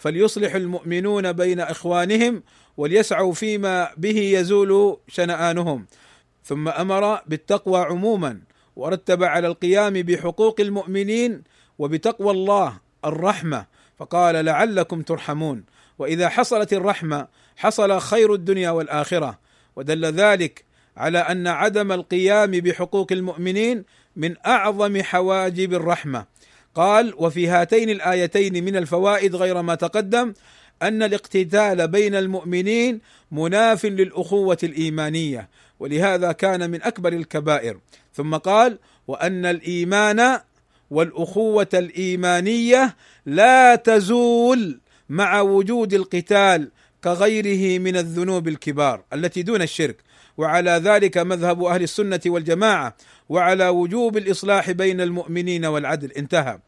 فليصلح 0.00 0.54
المؤمنون 0.54 1.32
بين 1.32 1.60
إخوانهم 1.60 2.42
وليسعوا 2.76 3.32
فيما 3.32 3.88
به 3.96 4.16
يزول 4.16 4.96
شنآنهم. 5.08 5.86
ثم 6.44 6.68
أمر 6.68 7.20
بالتقوى 7.26 7.80
عموما 7.80 8.40
ورتب 8.76 9.22
على 9.22 9.46
القيام 9.46 9.92
بحقوق 9.92 10.60
المؤمنين 10.60 11.42
وبتقوى 11.78 12.30
الله 12.30 12.78
الرحمة. 13.04 13.66
فقال 13.98 14.44
لعلكم 14.44 15.02
ترحمون. 15.02 15.64
وإذا 15.98 16.28
حصلت 16.28 16.72
الرحمة 16.72 17.28
حصل 17.56 18.00
خير 18.00 18.34
الدنيا 18.34 18.70
والآخرة. 18.70 19.38
ودل 19.76 20.04
ذلك 20.04 20.64
على 20.96 21.18
أن 21.18 21.46
عدم 21.46 21.92
القيام 21.92 22.50
بحقوق 22.50 23.12
المؤمنين 23.12 23.84
من 24.16 24.34
أعظم 24.46 25.02
حواجب 25.02 25.74
الرحمة. 25.74 26.26
قال 26.74 27.14
وفي 27.16 27.48
هاتين 27.48 27.90
الآيتين 27.90 28.64
من 28.64 28.76
الفوائد 28.76 29.36
غير 29.36 29.62
ما 29.62 29.74
تقدم 29.74 30.34
أن 30.82 31.02
الاقتتال 31.02 31.88
بين 31.88 32.14
المؤمنين 32.14 33.00
مناف 33.32 33.84
للأخوة 33.84 34.58
الإيمانية 34.62 35.48
ولهذا 35.80 36.32
كان 36.32 36.70
من 36.70 36.82
أكبر 36.82 37.12
الكبائر. 37.12 37.78
ثم 38.14 38.36
قال 38.36 38.78
وأن 39.08 39.46
الإيمان 39.46 40.40
والأخوة 40.90 41.68
الإيمانية 41.74 42.96
لا 43.26 43.74
تزول 43.74 44.80
مع 45.08 45.40
وجود 45.40 45.94
القتال 45.94 46.70
كغيره 47.04 47.78
من 47.78 47.96
الذنوب 47.96 48.48
الكبار 48.48 49.04
التي 49.12 49.42
دون 49.42 49.62
الشرك 49.62 49.96
وعلى 50.36 50.70
ذلك 50.70 51.18
مذهب 51.18 51.64
أهل 51.64 51.82
السنة 51.82 52.20
والجماعة 52.26 52.96
وعلى 53.30 53.68
وجوب 53.68 54.16
الإصلاح 54.16 54.70
بين 54.70 55.00
المؤمنين 55.00 55.64
والعدل. 55.64 56.12
انتهى. 56.12 56.58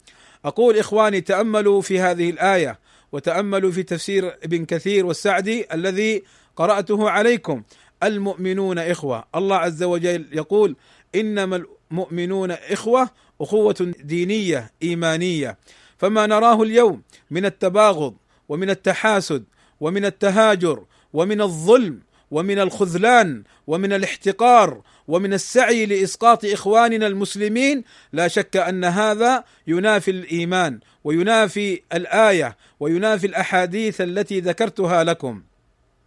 أقول 0.45 0.79
إخواني 0.79 1.21
تأملوا 1.21 1.81
في 1.81 2.01
هذه 2.01 2.31
الآية 2.31 2.79
وتأملوا 3.13 3.71
في 3.71 3.83
تفسير 3.83 4.39
ابن 4.45 4.65
كثير 4.65 5.07
والسعدي 5.07 5.67
الذي 5.75 6.23
قرأته 6.57 7.11
عليكم. 7.11 7.63
المؤمنون 8.03 8.79
إخوة. 8.79 9.25
الله 9.35 9.57
عز 9.57 9.83
وجل 9.83 10.27
يقول 10.33 10.77
إنما 11.15 11.63
المؤمنون 11.91 12.51
إخوة 12.51 13.11
أخوة 13.41 13.93
دينية 14.05 14.71
إيمانية. 14.83 15.59
فما 15.99 16.27
نراه 16.27 16.63
اليوم 16.63 17.03
من 17.31 17.45
التباغض 17.45 18.15
ومن 18.49 18.71
التحاسد 18.71 19.45
ومن 19.81 20.05
التهاجر 20.05 20.85
ومن 21.13 21.41
الظلم 21.41 22.01
ومن 22.33 22.59
الخذلان 22.59 23.43
ومن 23.67 23.93
الاحتقار 23.93 24.83
ومن 25.09 25.33
السعي 25.33 25.87
لإسقاط 25.87 26.45
إخواننا 26.45 27.07
المسلمين 27.07 27.85
لا 28.13 28.29
شك 28.29 28.57
أن 28.57 28.85
هذا 28.85 29.45
ينافي 29.67 30.11
الإيمان 30.11 30.81
وينافي 31.05 31.83
الآية 31.93 32.57
وينافي 32.81 33.27
الأحاديث 33.27 34.01
التي 34.01 34.41
ذكرتها 34.41 35.05
لكم. 35.05 35.43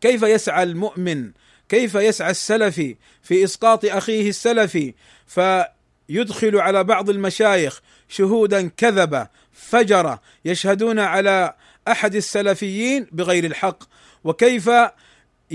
كيف 0.02 0.24
يسعى 0.24 0.64
المؤمن؟ 0.64 1.32
كيف 1.70 1.96
يسعى 1.96 2.32
السلفي 2.32 2.96
في 3.24 3.44
إسقاط 3.44 3.86
أخيه 3.86 4.30
السلفي 4.30 4.94
فيدخل 5.28 6.58
على 6.58 6.84
بعض 6.84 7.10
المشايخ 7.10 7.82
شهودا 8.10 8.68
كذبة 8.78 9.28
فجرة 9.52 10.22
يشهدون 10.46 11.00
على 11.00 11.54
أحد 11.88 12.16
السلفيين 12.16 13.08
بغير 13.12 13.44
الحق. 13.44 13.84
وكيف 14.24 14.70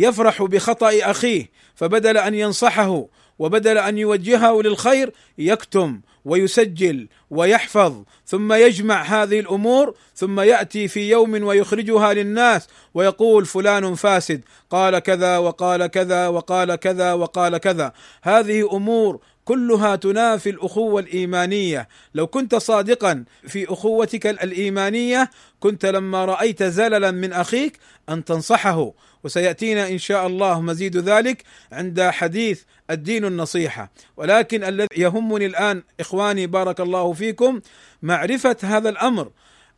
يفرح 0.00 0.42
بخطأ 0.42 0.90
أخيه 1.02 1.50
فبدل 1.75 2.16
أن 2.16 2.35
ينصحه 2.35 3.07
وبدل 3.38 3.78
أن 3.78 3.99
يوجهه 3.99 4.62
للخير 4.62 5.12
يكتم 5.38 6.00
ويسجل 6.25 7.09
ويحفظ 7.30 8.02
ثم 8.26 8.52
يجمع 8.52 9.02
هذه 9.02 9.40
الأمور 9.40 9.95
ثم 10.14 10.40
يأتي 10.40 10.88
في 10.88 11.11
يوم 11.11 11.45
ويخرجها 11.45 12.12
للناس 12.12 12.69
ويقول 12.95 13.47
فلان 13.47 13.95
فاسد 13.95 14.40
قال 14.71 14.99
كذا 14.99 15.38
وقال 15.38 15.87
كذا 15.87 16.28
وقال 16.28 16.75
كذا 16.75 17.12
وقال 17.12 17.59
كذا. 17.59 17.92
هذه 18.23 18.76
أمور 18.76 19.21
كلها 19.50 19.97
تنافي 19.97 20.50
الأخوة 20.50 21.00
الإيمانية. 21.00 21.88
لو 22.14 22.26
كنت 22.26 22.54
صادقا 22.54 23.25
في 23.49 23.73
أخوتك 23.73 24.26
الإيمانية 24.26 25.30
كنت 25.61 25.87
لما 25.87 26.25
رأيت 26.25 26.62
زللا 26.62 27.11
من 27.11 27.33
أخيك 27.33 27.78
أن 28.09 28.25
تنصحه. 28.25 28.92
وسيأتينا 29.25 29.88
إن 29.88 29.99
شاء 29.99 30.26
الله 30.26 30.61
مزيد 30.61 30.97
ذلك 30.97 31.42
عند 31.73 32.00
حديث 32.02 32.62
الدين 32.90 33.25
النصيحة. 33.25 33.90
ولكن 34.16 34.64
الذي 34.64 34.88
يهمني 34.97 35.47
الآن 35.47 35.83
إخواني 36.00 36.47
بارك 36.47 36.80
الله 36.80 37.12
فيكم 37.12 37.61
معرفة 38.02 38.57
هذا 38.62 38.88
الأمر. 38.88 39.30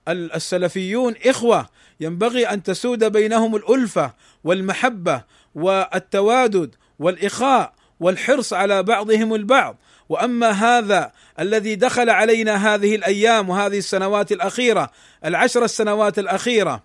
السلفيون 0.08 1.14
إخوة 1.26 1.68
ينبغي 2.00 2.46
أن 2.46 2.62
تسود 2.62 3.04
بينهم 3.04 3.56
الألفة 3.56 4.14
والمحبة 4.44 5.22
والتوادد 5.54 6.74
والإخاء. 6.98 7.81
والحرص 8.02 8.52
على 8.52 8.82
بعضهم 8.82 9.34
البعض. 9.34 9.76
وأما 10.08 10.50
هذا 10.50 11.12
الذي 11.40 11.74
دخل 11.74 12.10
علينا 12.10 12.74
هذه 12.74 12.94
الأيام 12.94 13.48
وهذه 13.48 13.78
السنوات 13.78 14.32
الأخيرة 14.32 14.90
العشر 15.24 15.64
السنوات 15.64 16.18
الأخيرة 16.18 16.82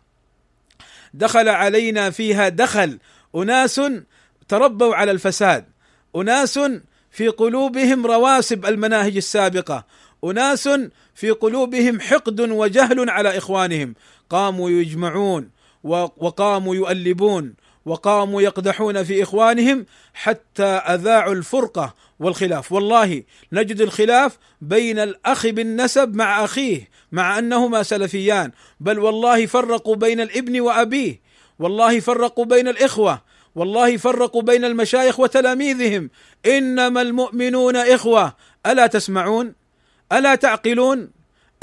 دخل 1.13 1.49
علينا 1.49 2.09
فيها 2.09 2.49
دخل 2.49 2.99
أناس 3.35 3.81
تربوا 4.47 4.95
على 4.95 5.11
الفساد 5.11 5.65
أناس 6.15 6.59
في 7.11 7.27
قلوبهم 7.27 8.05
رواسب 8.05 8.65
المناهج 8.65 9.15
السابقة 9.17 9.85
أناس 10.23 10.69
في 11.15 11.31
قلوبهم 11.31 11.99
حقد 11.99 12.39
وجهل 12.41 13.09
على 13.09 13.37
إخوانهم. 13.37 13.95
قاموا 14.29 14.69
يجمعون 14.69 15.49
وقاموا 16.17 16.75
يؤلبون. 16.75 17.53
وقاموا 17.87 18.41
يقدحون 18.41 19.03
في 19.03 19.23
إخوانهم 19.23 19.85
حتى 20.13 20.63
أذاعوا 20.63 21.33
الفرقة 21.33 21.93
والخلاف. 22.19 22.71
والله 22.71 23.23
نجد 23.51 23.81
الخلاف 23.81 24.37
بين 24.61 24.99
الأخ 24.99 25.47
بالنسب 25.47 26.15
مع 26.15 26.43
أخيه 26.43 26.89
مع 27.11 27.39
أنهما 27.39 27.83
سلفيان 27.83 28.51
بل 28.79 28.99
والله 28.99 29.45
فرقوا 29.45 29.95
بين 29.95 30.21
الابن 30.21 30.59
وأبيه 30.59 31.21
والله 31.59 31.99
فرقوا 31.99 32.45
بين 32.45 32.67
الإخوة 32.67 33.21
والله 33.55 33.97
فرقوا 33.97 34.41
بين 34.41 34.65
المشايخ 34.65 35.19
وتلاميذهم. 35.19 36.09
إنما 36.45 37.01
المؤمنون 37.01 37.75
إخوة 37.75 38.33
ألا 38.65 38.87
تسمعون؟ 38.87 39.55
ألا 40.11 40.35
تعقلون؟ 40.35 41.09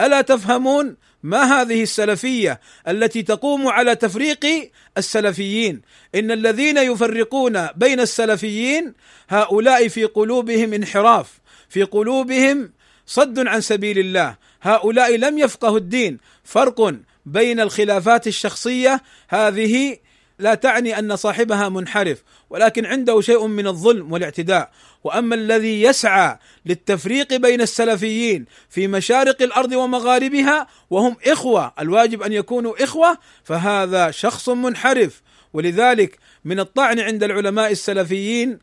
ألا 0.01 0.21
تفهمون؟ 0.21 0.97
ما 1.25 1.43
هذه 1.43 1.83
السلفية 1.83 2.61
التي 2.89 3.23
تقوم 3.23 3.69
على 3.69 3.97
تفريق 3.97 4.71
السلفيين؟ 4.99 5.83
إن 6.15 6.31
الذين 6.31 6.79
يفرقون 6.79 7.67
بين 7.67 8.01
السلفيين 8.01 8.95
هؤلاء 9.29 9.89
في 9.89 10.05
قلوبهم 10.05 10.73
انحراف 10.73 11.41
في 11.69 11.83
قلوبهم 11.83 12.73
صد 13.07 13.47
عن 13.47 13.61
سبيل 13.61 13.99
الله. 13.99 14.37
هؤلاء 14.63 15.17
لم 15.17 15.39
يفقهوا 15.39 15.79
الدين. 15.79 16.19
فرق 16.45 16.95
بين 17.27 17.61
الخلافات 17.61 18.27
الشخصية 18.27 19.03
هذه 19.29 19.97
لا 20.39 20.55
تعني 20.55 20.99
أن 20.99 21.17
صاحبها 21.17 21.69
منحرف 21.69 22.23
ولكن 22.51 22.87
عنده 22.87 23.21
شيء 23.21 23.47
من 23.47 23.67
الظلم 23.67 24.13
والاعتداء. 24.13 24.71
وأما 25.05 25.35
الذي 25.35 25.83
يسعى 25.83 26.39
للتفريق 26.67 27.37
بين 27.37 27.61
السلفيين 27.61 28.45
في 28.69 28.89
مشارق 28.89 29.43
الأرض 29.43 29.73
ومغاربها 29.73 30.67
وهم 30.91 31.17
إخوة 31.27 31.73
الواجب 31.81 32.23
أن 32.23 32.33
يكونوا 32.33 32.85
إخوة 32.85 33.19
فهذا 33.45 34.11
شخص 34.11 34.49
منحرف. 34.49 35.23
ولذلك 35.53 36.19
من 36.45 36.61
الطعن 36.61 37.01
عند 37.01 37.23
العلماء 37.23 37.71
السلفيين 37.71 38.59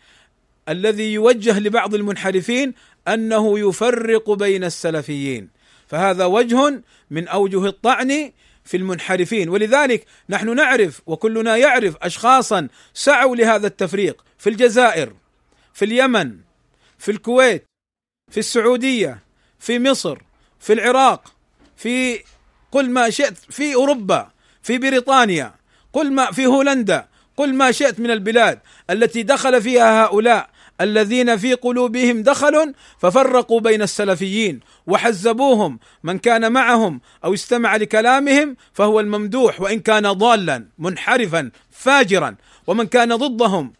الذي 0.70 1.14
يوجه 1.14 1.60
لبعض 1.60 1.96
المنحرفين 1.96 2.74
أنه 3.08 3.60
يفرق 3.60 4.32
بين 4.32 4.64
السلفيين. 4.64 5.50
فهذا 5.88 6.26
وجه 6.26 6.82
من 7.12 7.28
أوجه 7.28 7.66
الطعن 7.66 8.32
في 8.72 8.78
المنحرفين. 8.78 9.50
ولذلك 9.50 10.06
نحن 10.30 10.56
نعرف 10.56 11.02
وكلنا 11.06 11.58
يعرف 11.58 11.96
اشخاصا 12.02 12.68
سعوا 12.94 13.36
لهذا 13.36 13.68
التفريق 13.68 14.24
في 14.38 14.50
الجزائر 14.50 15.14
في 15.74 15.86
اليمن 15.86 16.38
في 16.98 17.12
الكويت 17.12 17.66
في 18.32 18.40
السعودية 18.40 19.20
في 19.60 19.80
مصر 19.80 20.18
في 20.60 20.74
العراق 20.74 21.34
في 21.78 22.24
قل 22.72 22.90
ما 22.90 23.10
شئت 23.10 23.38
في 23.38 23.76
أوروبا 23.76 24.32
في 24.64 24.78
بريطانيا 24.78 25.54
قل 25.94 26.14
ما 26.14 26.32
في 26.32 26.46
هولندا 26.46 27.08
قل 27.38 27.54
ما 27.54 27.72
شئت 27.72 28.00
من 28.00 28.12
البلاد 28.12 28.60
التي 28.90 29.24
دخل 29.24 29.62
فيها 29.62 30.04
هؤلاء. 30.06 30.50
الذين 30.82 31.38
في 31.38 31.54
قلوبهم 31.54 32.24
دخل 32.24 32.74
ففرقوا 33.00 33.60
بين 33.60 33.82
السلفيين 33.82 34.60
وحزبوهم 34.88 35.80
من 36.04 36.18
كان 36.18 36.52
معهم 36.52 37.02
أو 37.24 37.34
استمع 37.34 37.76
لكلامهم 37.76 38.56
فهو 38.74 39.00
الممدوح 39.00 39.62
وإن 39.62 39.80
كان 39.80 40.12
ضالا 40.12 40.66
منحرفا 40.80 41.52
فاجرا 41.72 42.36
ومن 42.68 42.88
كان 42.88 43.16
ضدهم 43.16 43.74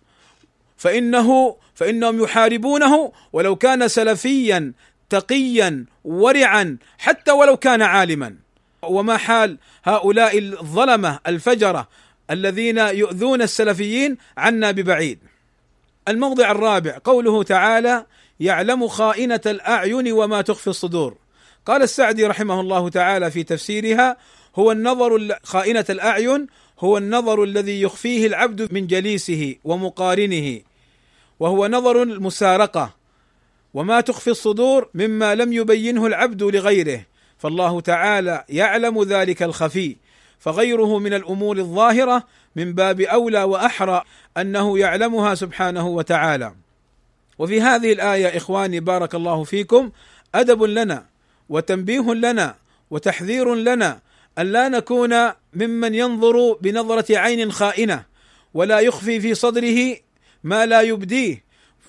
فإنه 0.78 1.56
فإنهم 1.76 2.24
يحاربونه 2.24 3.12
ولو 3.34 3.56
كان 3.56 3.88
سلفيا 3.88 4.74
تقيا 5.10 5.86
ورعا 6.04 6.78
حتى 6.98 7.32
ولو 7.32 7.58
كان 7.58 7.82
عالما 7.82 8.36
وما 8.82 9.18
حال 9.18 9.58
هؤلاء 9.84 10.40
الظلمة 10.40 11.20
الفجرة 11.28 11.88
الذين 12.32 12.78
يؤذون 12.78 13.42
السلفيين 13.42 14.18
عنا 14.38 14.72
ببعيد 14.72 15.20
الموضع 16.12 16.52
الرابع 16.52 16.98
قوله 17.04 17.44
تعالى 17.44 18.06
يعلم 18.40 18.88
خائنة 18.88 19.42
الأعين 19.46 20.12
وما 20.12 20.42
تخفي 20.42 20.68
الصدور. 20.68 21.16
قال 21.66 21.82
السعدي 21.82 22.26
رحمه 22.26 22.62
الله 22.62 22.90
تعالى 22.90 23.32
في 23.32 23.44
تفسيرها 23.44 24.18
هو 24.56 24.72
النظر 24.72 25.38
خائنة 25.44 25.86
الأعين 25.90 26.48
هو 26.80 26.98
النظر 26.98 27.44
الذي 27.44 27.82
يخفيه 27.82 28.28
العبد 28.28 28.74
من 28.74 28.88
جليسه 28.88 29.56
ومقارنه 29.64 30.62
وهو 31.40 31.68
نظر 31.68 32.04
المسارقة 32.04 32.94
وما 33.74 34.02
تخفي 34.02 34.30
الصدور 34.30 34.90
مما 34.94 35.36
لم 35.36 35.54
يبينه 35.54 36.06
العبد 36.06 36.44
لغيره. 36.44 37.06
فالله 37.38 37.82
تعالى 37.82 38.46
يعلم 38.50 39.04
ذلك 39.04 39.44
الخفي 39.44 39.96
فغيره 40.40 41.00
من 41.00 41.14
الأمور 41.14 41.58
الظاهرة 41.58 42.24
من 42.56 42.74
باب 42.74 43.02
أولى 43.02 43.44
وأحرى 43.44 44.04
أنه 44.38 44.80
يعلمها 44.80 45.36
سبحانه 45.36 45.88
وتعالى. 45.88 46.54
وفي 47.40 47.62
هذه 47.62 47.94
الآية 47.94 48.38
إخواني 48.38 48.80
بارك 48.80 49.16
الله 49.16 49.44
فيكم 49.44 49.92
أدب 50.36 50.64
لنا 50.64 51.06
وتنبيه 51.50 52.14
لنا 52.14 52.56
وتحذير 52.92 53.56
لنا 53.56 54.00
أن 54.40 54.46
لا 54.46 54.70
نكون 54.70 55.32
ممن 55.54 55.96
ينظر 55.96 56.54
بنظرة 56.62 57.18
عين 57.18 57.52
خائنة 57.52 58.04
ولا 58.54 58.80
يخفي 58.80 59.20
في 59.20 59.34
صدره 59.34 59.98
ما 60.44 60.66
لا 60.66 60.82
يبديه. 60.82 61.44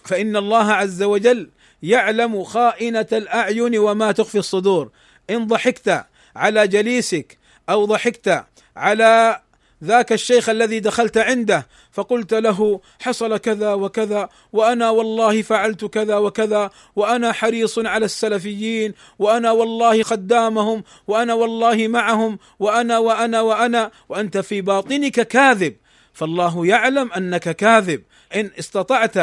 فإن 0.04 0.36
الله 0.36 0.72
عز 0.72 1.02
وجل 1.02 1.50
يعلم 1.82 2.44
خائنة 2.44 3.06
الأعين 3.12 3.78
وما 3.78 4.12
تخفي 4.12 4.38
الصدور. 4.38 4.90
إن 5.30 5.46
ضحكت 5.46 6.04
على 6.36 6.68
جليسك 6.68 7.38
أو 7.68 7.84
ضحكت 7.84 8.44
على 8.76 9.40
ذاك 9.84 10.12
الشيخ 10.12 10.48
الذي 10.48 10.80
دخلت 10.80 11.18
عنده 11.18 11.66
فقلت 11.92 12.34
له 12.34 12.80
حصل 13.00 13.36
كذا 13.36 13.74
وكذا 13.74 14.28
وأنا 14.52 14.90
والله 14.90 15.42
فعلت 15.42 15.84
كذا 15.84 16.16
وكذا 16.16 16.70
وأنا 16.96 17.32
حريص 17.32 17.78
على 17.78 18.04
السلفيين 18.04 18.94
وأنا 19.18 19.50
والله 19.50 20.02
خدامهم 20.02 20.84
وأنا 21.06 21.34
والله 21.34 21.88
معهم 21.88 22.38
وأنا 22.58 22.98
وأنا 22.98 23.40
وأنا 23.40 23.90
وأنت 24.08 24.38
في 24.38 24.60
باطنك 24.60 25.20
كاذب. 25.20 25.76
فالله 26.12 26.66
يعلم 26.66 27.12
أنك 27.12 27.56
كاذب. 27.56 28.02
إن 28.34 28.50
استطعت 28.58 29.16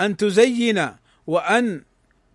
أن 0.00 0.16
تزين 0.16 0.88
وأن 1.26 1.82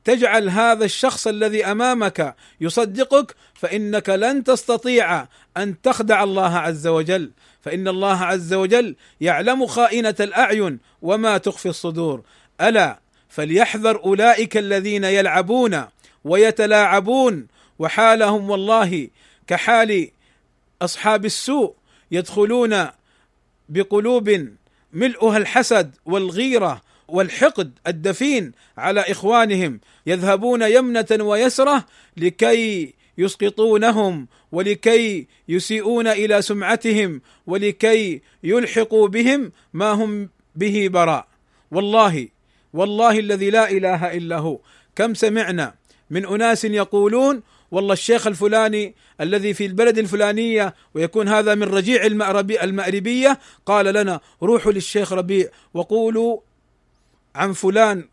تجعل 0.04 0.50
هذا 0.50 0.86
الشخص 0.86 1.28
الذي 1.28 1.66
أمامك 1.66 2.36
يصدقك 2.62 3.36
فإنك 3.54 4.10
لن 4.10 4.44
تستطيع 4.44 5.28
أن 5.58 5.82
تخدع 5.82 6.24
الله 6.24 6.58
عز 6.58 6.88
وجل. 6.88 7.32
فإن 7.62 7.88
الله 7.88 8.18
عز 8.18 8.54
وجل 8.54 8.96
يعلم 9.22 9.68
خائنة 9.68 10.16
الأعين 10.20 10.80
وما 11.02 11.38
تخفي 11.38 11.70
الصدور. 11.70 12.22
ألا 12.62 13.00
فليحذر 13.30 14.04
أولئك 14.04 14.58
الذين 14.58 15.04
يلعبون 15.04 15.86
ويتلاعبون 16.24 17.48
وحالهم 17.80 18.50
والله 18.50 19.08
كحال 19.48 20.10
أصحاب 20.82 21.26
السوء 21.26 21.76
يدخلون 22.12 22.88
بقلوب 23.70 24.48
ملؤها 24.94 25.38
الحسد 25.38 25.96
والغيرة 26.06 26.82
والحقد 27.08 27.80
الدفين 27.88 28.52
على 28.78 29.02
إخوانهم 29.02 29.80
يذهبون 30.06 30.62
يمنة 30.62 31.08
ويسرة 31.20 31.86
لكي 32.18 32.94
يسقطونهم 33.18 34.28
ولكي 34.52 35.28
يسيئون 35.48 36.08
إلى 36.08 36.42
سمعتهم 36.42 37.22
ولكي 37.48 38.22
يلحقوا 38.44 39.08
بهم 39.08 39.52
ما 39.74 39.92
هم 39.92 40.30
به 40.56 40.88
براء. 40.92 41.28
والله 41.72 42.28
والله 42.74 43.20
الذي 43.20 43.50
لا 43.50 43.72
إله 43.72 44.18
إلا 44.18 44.38
هو. 44.38 44.60
كم 44.96 45.14
سمعنا 45.14 45.74
من 46.10 46.26
أناس 46.26 46.66
يقولون 46.66 47.44
والله 47.72 47.94
الشيخ 47.94 48.28
الفلاني 48.28 48.96
الذي 49.22 49.54
في 49.54 49.66
البلد 49.66 49.98
الفلانية 49.98 50.76
ويكون 50.94 51.28
هذا 51.28 51.56
من 51.56 51.64
رجيع 51.64 52.06
المأربي 52.06 52.64
المأربية 52.64 53.40
قال 53.66 53.86
لنا 53.86 54.20
روحوا 54.44 54.72
للشيخ 54.72 55.14
ربيع 55.14 55.50
وقولوا 55.74 56.40
عن 57.36 57.54
فلان. 57.54 58.08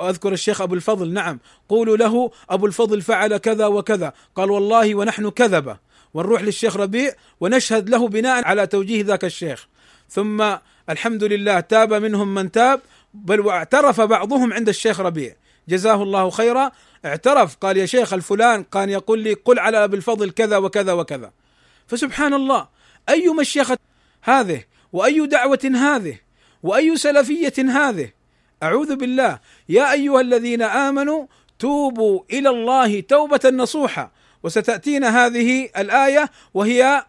أذكر 0.00 0.32
الشيخ 0.32 0.60
أبو 0.60 0.74
الفضل 0.74 1.12
نعم. 1.12 1.40
قولوا 1.68 1.96
له 1.96 2.30
أبو 2.50 2.66
الفضل 2.66 3.02
فعل 3.02 3.36
كذا 3.36 3.66
وكذا. 3.66 4.12
قال 4.34 4.50
والله 4.50 4.94
ونحن 4.94 5.30
كذبة. 5.30 5.78
ونروح 6.14 6.42
للشيخ 6.42 6.76
ربيع 6.76 7.12
ونشهد 7.40 7.88
له 7.90 8.08
بناء 8.08 8.44
على 8.44 8.66
توجيه 8.66 9.04
ذاك 9.04 9.24
الشيخ. 9.24 9.68
ثم 10.10 10.56
الحمد 10.90 11.24
لله 11.24 11.60
تاب 11.60 11.94
منهم 11.94 12.34
من 12.34 12.50
تاب 12.50 12.80
بل 13.14 13.40
واعترف 13.40 14.00
بعضهم 14.00 14.52
عند 14.52 14.68
الشيخ 14.68 15.00
ربيع. 15.00 15.36
جزاه 15.68 16.02
الله 16.02 16.30
خيرا. 16.30 16.70
اعترف 17.04 17.56
قال 17.56 17.76
يا 17.76 17.86
شيخ 17.86 18.12
الفلان 18.12 18.64
كان 18.64 18.90
يقول 18.90 19.18
لي 19.18 19.32
قل 19.32 19.58
على 19.58 19.84
أبي 19.84 19.96
الفضل 19.96 20.30
كذا 20.30 20.56
وكذا 20.56 20.92
وكذا. 20.92 21.32
فسبحان 21.86 22.34
الله 22.34 22.68
أي 23.08 23.28
مشيخة 23.28 23.78
هذه؟ 24.22 24.64
وأي 24.92 25.26
دعوة 25.26 25.72
هذه؟ 25.74 26.18
وأي 26.62 26.96
سلفية 26.96 27.54
هذه؟ 27.58 28.10
أعوذ 28.62 28.96
بالله. 28.96 29.38
يا 29.68 29.92
أيها 29.92 30.20
الذين 30.20 30.62
آمنوا 30.62 31.26
توبوا 31.58 32.20
إلى 32.32 32.48
الله 32.48 33.00
توبة 33.00 33.50
نصوحا 33.50 34.10
وستأتينا 34.44 35.26
هذه 35.26 35.68
الآية 35.78 36.30
وهي 36.54 37.04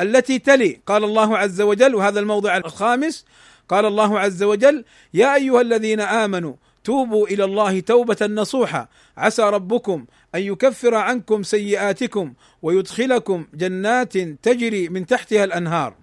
التي 0.00 0.38
تلي. 0.38 0.80
قال 0.86 1.04
الله 1.04 1.38
عز 1.38 1.60
وجل 1.60 1.94
وهذا 1.94 2.20
الموضع 2.20 2.56
الخامس 2.56 3.24
قال 3.68 3.86
الله 3.86 4.20
عز 4.20 4.42
وجل 4.42 4.84
يا 5.14 5.34
أيها 5.34 5.60
الذين 5.60 6.00
آمنوا 6.00 6.54
توبوا 6.84 7.26
إلى 7.26 7.44
الله 7.44 7.80
توبة 7.80 8.16
نصوحا 8.26 8.88
عسى 9.16 9.42
ربكم 9.42 10.06
أن 10.34 10.40
يكفر 10.40 10.94
عنكم 10.94 11.42
سيئاتكم 11.42 12.34
ويدخلكم 12.62 13.46
جنات 13.54 14.18
تجري 14.18 14.88
من 14.88 15.06
تحتها 15.06 15.44
الأنهار. 15.44 15.94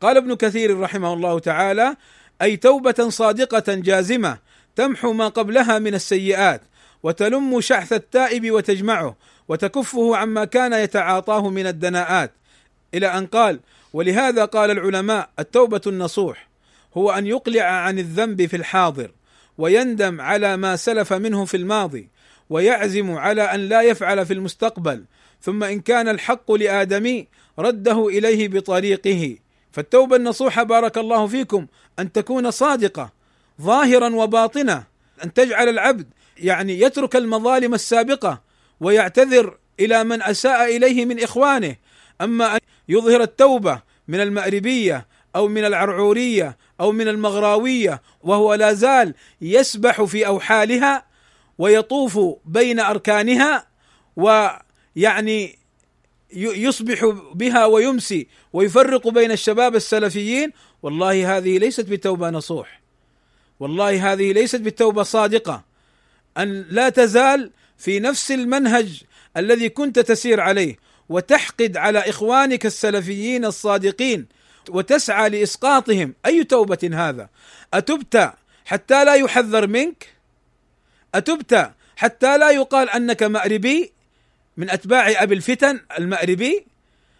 قال 0.00 0.16
ابن 0.16 0.34
كثير 0.34 0.80
رحمه 0.80 1.12
الله 1.12 1.38
تعالى 1.38 1.96
أي 2.42 2.56
توبة 2.56 3.08
صادقة 3.08 3.74
جازمة 3.74 4.38
تمحو 4.76 5.12
ما 5.12 5.28
قبلها 5.28 5.78
من 5.78 5.94
السيئات 5.94 6.62
وتلم 7.02 7.60
شحث 7.60 7.92
التائب 7.92 8.50
وتجمعه. 8.50 9.16
وتكفه 9.48 10.16
عما 10.16 10.44
كان 10.44 10.72
يتعاطاه 10.72 11.48
من 11.48 11.66
الدناءات. 11.66 12.32
إلى 12.94 13.06
أن 13.06 13.26
قال 13.26 13.60
ولهذا 13.92 14.44
قال 14.44 14.70
العلماء 14.70 15.30
التوبة 15.38 15.80
النصوح 15.86 16.48
هو 16.96 17.10
أن 17.10 17.26
يقلع 17.26 17.64
عن 17.64 17.98
الذنب 17.98 18.46
في 18.46 18.56
الحاضر 18.56 19.10
ويندم 19.58 20.20
على 20.20 20.56
ما 20.56 20.76
سلف 20.76 21.12
منه 21.12 21.44
في 21.44 21.56
الماضي 21.56 22.08
ويعزم 22.50 23.10
على 23.10 23.42
أن 23.42 23.60
لا 23.60 23.82
يفعل 23.82 24.26
في 24.26 24.32
المستقبل. 24.32 25.04
ثم 25.42 25.64
إن 25.64 25.80
كان 25.80 26.08
الحق 26.08 26.52
لادمي 26.52 27.26
رده 27.58 28.08
إليه 28.08 28.48
بطريقه. 28.48 29.36
فالتوبة 29.72 30.16
النصوحه 30.16 30.62
بارك 30.62 30.98
الله 30.98 31.26
فيكم 31.26 31.66
أن 31.98 32.12
تكون 32.12 32.50
صادقة 32.50 33.12
ظاهرا 33.62 34.14
وباطنة 34.14 34.84
أن 35.24 35.32
تجعل 35.32 35.68
العبد 35.68 36.06
يعني 36.38 36.80
يترك 36.80 37.16
المظالم 37.16 37.74
السابقة 37.74 38.40
ويعتذر 38.80 39.56
إلى 39.80 40.04
من 40.04 40.22
أساء 40.22 40.76
إليه 40.76 41.04
من 41.04 41.22
إخوانه. 41.22 41.76
أما 42.20 42.54
أن 42.54 42.60
يظهر 42.88 43.22
التوبة 43.22 43.82
من 44.08 44.20
المأربية 44.20 45.06
أو 45.36 45.48
من 45.48 45.64
العرعورية 45.64 46.56
أو 46.80 46.92
من 46.92 47.08
المغراوية 47.08 48.02
وهو 48.22 48.54
لا 48.54 48.72
زال 48.72 49.14
يسبح 49.40 50.02
في 50.02 50.26
أوحالها 50.26 51.04
ويطوف 51.58 52.20
بين 52.44 52.80
أركانها 52.80 53.66
ويعني 54.16 55.58
يصبح 56.34 57.04
بها 57.34 57.66
ويمسي 57.66 58.26
ويفرق 58.52 59.08
بين 59.08 59.30
الشباب 59.30 59.76
السلفيين. 59.76 60.52
والله 60.82 61.36
هذه 61.36 61.58
ليست 61.58 61.88
بتوبة 61.88 62.30
نصوح. 62.30 62.80
والله 63.60 64.12
هذه 64.12 64.32
ليست 64.32 64.60
بالتوبة 64.60 65.02
صادقة. 65.02 65.64
أن 66.38 66.66
لا 66.70 66.88
تزال 66.88 67.50
في 67.82 68.00
نفس 68.00 68.30
المنهج 68.30 69.02
الذي 69.36 69.68
كنت 69.68 69.98
تسير 69.98 70.40
عليه 70.40 70.78
وتحقد 71.08 71.76
على 71.76 71.98
إخوانك 71.98 72.66
السلفيين 72.66 73.44
الصادقين 73.44 74.26
وتسعى 74.68 75.28
لإسقاطهم. 75.28 76.14
أي 76.26 76.44
توبة 76.44 76.90
هذا؟ 76.92 77.28
أتبت 77.74 78.32
حتى 78.64 79.04
لا 79.04 79.14
يحذر 79.14 79.66
منك؟ 79.66 80.06
أتبت 81.14 81.72
حتى 81.96 82.38
لا 82.38 82.50
يقال 82.50 82.90
أنك 82.90 83.22
مأربي 83.22 83.92
من 84.56 84.70
أتباع 84.70 85.22
أبي 85.22 85.34
الفتن 85.34 85.80
المأربي؟ 85.98 86.66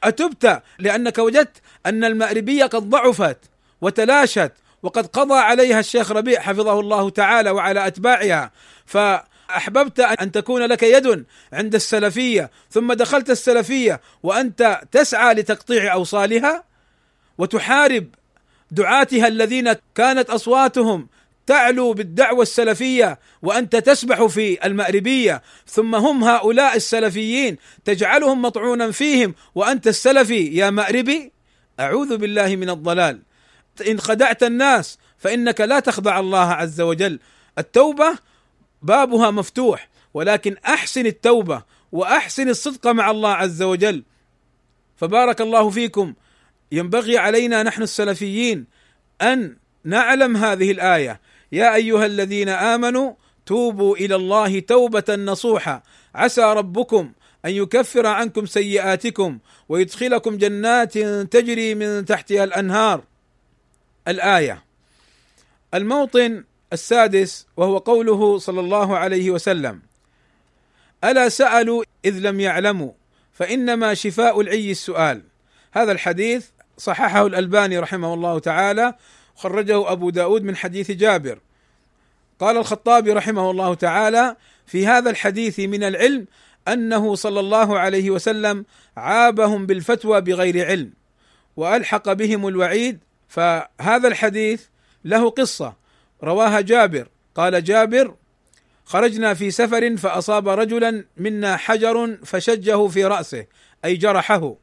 أتبت 0.04 0.62
لأنك 0.78 1.18
وجدت 1.18 1.56
أن 1.86 2.04
المأربيه 2.04 2.64
قد 2.64 2.90
ضعفت 2.90 3.38
وتلاشت 3.80 4.52
وقد 4.82 5.06
قضى 5.06 5.34
عليها 5.34 5.80
الشيخ 5.80 6.12
ربيع 6.12 6.40
حفظه 6.40 6.80
الله 6.80 7.10
تعالى 7.10 7.50
وعلى 7.50 7.86
أتباعها. 7.86 8.52
فاحببت 9.52 10.00
أن 10.00 10.32
تكون 10.32 10.62
لك 10.62 10.82
يد 10.82 11.24
عند 11.52 11.74
السلفية 11.74 12.50
ثم 12.70 12.92
دخلت 12.92 13.30
السلفية 13.30 14.00
وأنت 14.22 14.80
تسعى 14.92 15.34
لتقطيع 15.34 15.92
أوصالها؟ 15.92 16.64
وتحارب 17.38 18.06
دعاتها 18.70 19.28
الذين 19.28 19.72
كانت 19.94 20.30
أصواتهم 20.30 21.08
تعلو 21.46 21.92
بالدعوة 21.92 22.42
السلفية 22.42 23.18
وأنت 23.42 23.76
تسبح 23.76 24.24
في 24.24 24.66
المأربية 24.66 25.42
ثم 25.66 25.94
هم 25.94 26.24
هؤلاء 26.24 26.76
السلفيين 26.76 27.56
تجعلهم 27.84 28.42
مطعونا 28.42 28.90
فيهم 28.90 29.34
وأنت 29.54 29.88
السلفي 29.88 30.46
يا 30.46 30.70
مأربي؟ 30.70 31.32
أعوذ 31.80 32.16
بالله 32.16 32.56
من 32.56 32.70
الضلال. 32.70 33.22
إن 33.88 34.00
خدعت 34.00 34.42
الناس 34.42 34.98
فإنك 35.18 35.60
لا 35.60 35.80
تخدع 35.80 36.20
الله 36.20 36.52
عز 36.52 36.80
وجل. 36.80 37.18
التوبة 37.58 38.18
بابها 38.82 39.30
مفتوح 39.30 39.88
ولكن 40.14 40.56
أحسن 40.66 41.06
التوبة 41.06 41.62
وأحسن 41.92 42.48
الصدق 42.48 42.86
مع 42.86 43.10
الله 43.10 43.32
عز 43.32 43.62
وجل. 43.62 44.04
فبارك 44.96 45.40
الله 45.40 45.70
فيكم. 45.70 46.14
ينبغي 46.72 47.18
علينا 47.18 47.62
نحن 47.62 47.82
السلفيين 47.82 48.66
أن 49.22 49.56
نعلم 49.84 50.36
هذه 50.36 50.70
الآية. 50.70 51.20
يا 51.52 51.74
أيها 51.74 52.06
الذين 52.06 52.48
آمنوا 52.48 53.14
توبوا 53.46 53.96
إلى 53.96 54.14
الله 54.14 54.60
توبة 54.60 55.04
نصوحا 55.16 55.82
عسى 56.14 56.42
ربكم 56.42 57.12
أن 57.44 57.50
يكفر 57.50 58.06
عنكم 58.06 58.46
سيئاتكم 58.46 59.38
ويدخلكم 59.68 60.36
جنات 60.36 60.98
تجري 61.32 61.74
من 61.74 62.04
تحتها 62.04 62.44
الأنهار. 62.44 63.04
الآية 64.08 64.64
الموطن 65.74 66.44
السادس 66.72 67.46
وهو 67.56 67.78
قوله 67.78 68.38
صلى 68.38 68.60
الله 68.60 68.98
عليه 68.98 69.30
وسلم 69.30 69.80
ألا 71.04 71.28
سألوا 71.28 71.84
إذ 72.04 72.18
لم 72.18 72.40
يعلموا 72.40 72.90
فإنما 73.32 73.94
شفاء 73.94 74.40
العي 74.40 74.70
السؤال. 74.70 75.22
هذا 75.72 75.92
الحديث 75.92 76.46
صححه 76.78 77.26
الألباني 77.26 77.78
رحمه 77.78 78.14
الله 78.14 78.38
تعالى 78.38 78.94
خرجه 79.36 79.92
أبو 79.92 80.10
داود 80.10 80.42
من 80.42 80.56
حديث 80.56 80.90
جابر. 80.90 81.38
قال 82.38 82.56
الخطابي 82.56 83.12
رحمه 83.12 83.50
الله 83.50 83.74
تعالى 83.74 84.36
في 84.66 84.86
هذا 84.86 85.10
الحديث 85.10 85.60
من 85.60 85.82
العلم 85.84 86.26
أنه 86.68 87.14
صلى 87.14 87.40
الله 87.40 87.78
عليه 87.78 88.10
وسلم 88.10 88.64
عابهم 88.96 89.66
بالفتوى 89.66 90.20
بغير 90.20 90.66
علم 90.66 90.92
وألحق 91.56 92.12
بهم 92.12 92.48
الوعيد 92.48 92.98
فهذا 93.28 94.08
الحديث 94.08 94.64
له 95.04 95.30
قصة 95.30 95.81
رواها 96.22 96.60
جابر. 96.60 97.08
قال 97.34 97.64
جابر 97.64 98.14
خرجنا 98.84 99.34
في 99.34 99.50
سفر 99.50 99.96
فأصاب 99.96 100.48
رجلا 100.48 101.04
منا 101.16 101.56
حجر 101.56 102.18
فشجه 102.24 102.88
في 102.88 103.04
رأسه 103.04 103.46
أي 103.84 103.96
جرحه. 103.96 104.54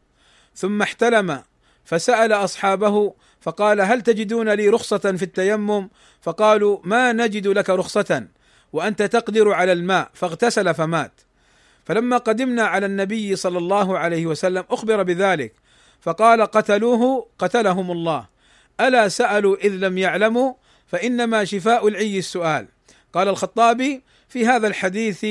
ثم 0.55 0.81
احتلم 0.81 1.43
فسأل 1.85 2.33
أصحابه 2.33 3.13
فقال 3.41 3.81
هل 3.81 4.01
تجدون 4.01 4.49
لي 4.49 4.69
رخصة 4.69 4.97
في 4.97 5.23
التيمم؟ 5.23 5.89
فقالوا 6.21 6.77
ما 6.83 7.11
نجد 7.11 7.47
لك 7.47 7.69
رخصة 7.69 8.27
وأنت 8.73 9.01
تقدر 9.03 9.51
على 9.51 9.71
الماء 9.71 10.09
فاغتسل 10.13 10.73
فمات. 10.73 11.21
فلما 11.85 12.17
قدمنا 12.17 12.63
على 12.63 12.85
النبي 12.85 13.35
صلى 13.35 13.57
الله 13.57 13.97
عليه 13.97 14.25
وسلم 14.25 14.63
أخبر 14.69 15.03
بذلك 15.03 15.53
فقال 16.01 16.41
قتلوه 16.41 17.27
قتلهم 17.39 17.91
الله. 17.91 18.27
ألا 18.79 19.07
سألوا 19.07 19.57
إذ 19.57 19.71
لم 19.71 19.97
يعلموا؟ 19.97 20.53
فإنما 20.89 21.45
شفاء 21.45 21.87
العي 21.87 22.17
السؤال. 22.17 22.67
قال 23.13 23.27
الخطابي 23.27 24.03
في 24.29 24.45
هذا 24.45 24.67
الحديث 24.67 25.25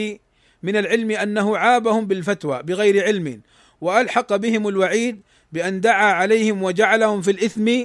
من 0.62 0.76
العلم 0.76 1.10
أنه 1.10 1.56
عابهم 1.56 2.06
بالفتوى 2.06 2.62
بغير 2.62 3.04
علم 3.04 3.40
وألحق 3.80 4.36
بهم 4.36 4.68
الوعيد 4.68 5.22
بأن 5.52 5.80
دعا 5.80 6.12
عليهم 6.12 6.62
وجعلهم 6.62 7.22
في 7.22 7.30
الإثم 7.30 7.84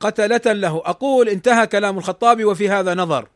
قتلة 0.00 0.52
له. 0.52 0.82
أقول 0.84 1.28
انتهى 1.28 1.66
كلام 1.66 1.98
الخطابي 1.98 2.44
وفي 2.44 2.68
هذا 2.68 2.94
نظر. 2.94 3.28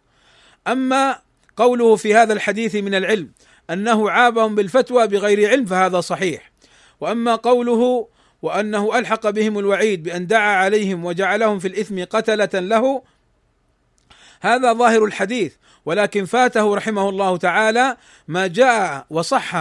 أما 0.66 1.18
قوله 1.56 1.96
في 1.96 2.14
هذا 2.14 2.32
الحديث 2.32 2.74
من 2.74 2.94
العلم 2.94 3.30
أنه 3.70 4.10
عابهم 4.10 4.54
بالفتوى 4.54 5.06
بغير 5.06 5.50
علم 5.50 5.64
فهذا 5.66 6.00
صحيح. 6.00 6.52
وأما 7.00 7.34
قوله 7.34 8.08
وأنه 8.42 8.98
ألحق 8.98 9.30
بهم 9.30 9.58
الوعيد 9.58 10.02
بأن 10.02 10.26
دعا 10.26 10.56
عليهم 10.56 11.04
وجعلهم 11.04 11.58
في 11.58 11.68
الإثم 11.68 12.04
قتلة 12.04 12.60
له 12.60 13.02
هذا 14.44 14.72
ظاهر 14.72 15.04
الحديث. 15.04 15.52
ولكن 15.84 16.24
فاته 16.24 16.74
رحمه 16.74 17.08
الله 17.08 17.36
تعالى 17.36 17.96
ما 18.28 18.46
جاء 18.46 19.06
وصح 19.10 19.54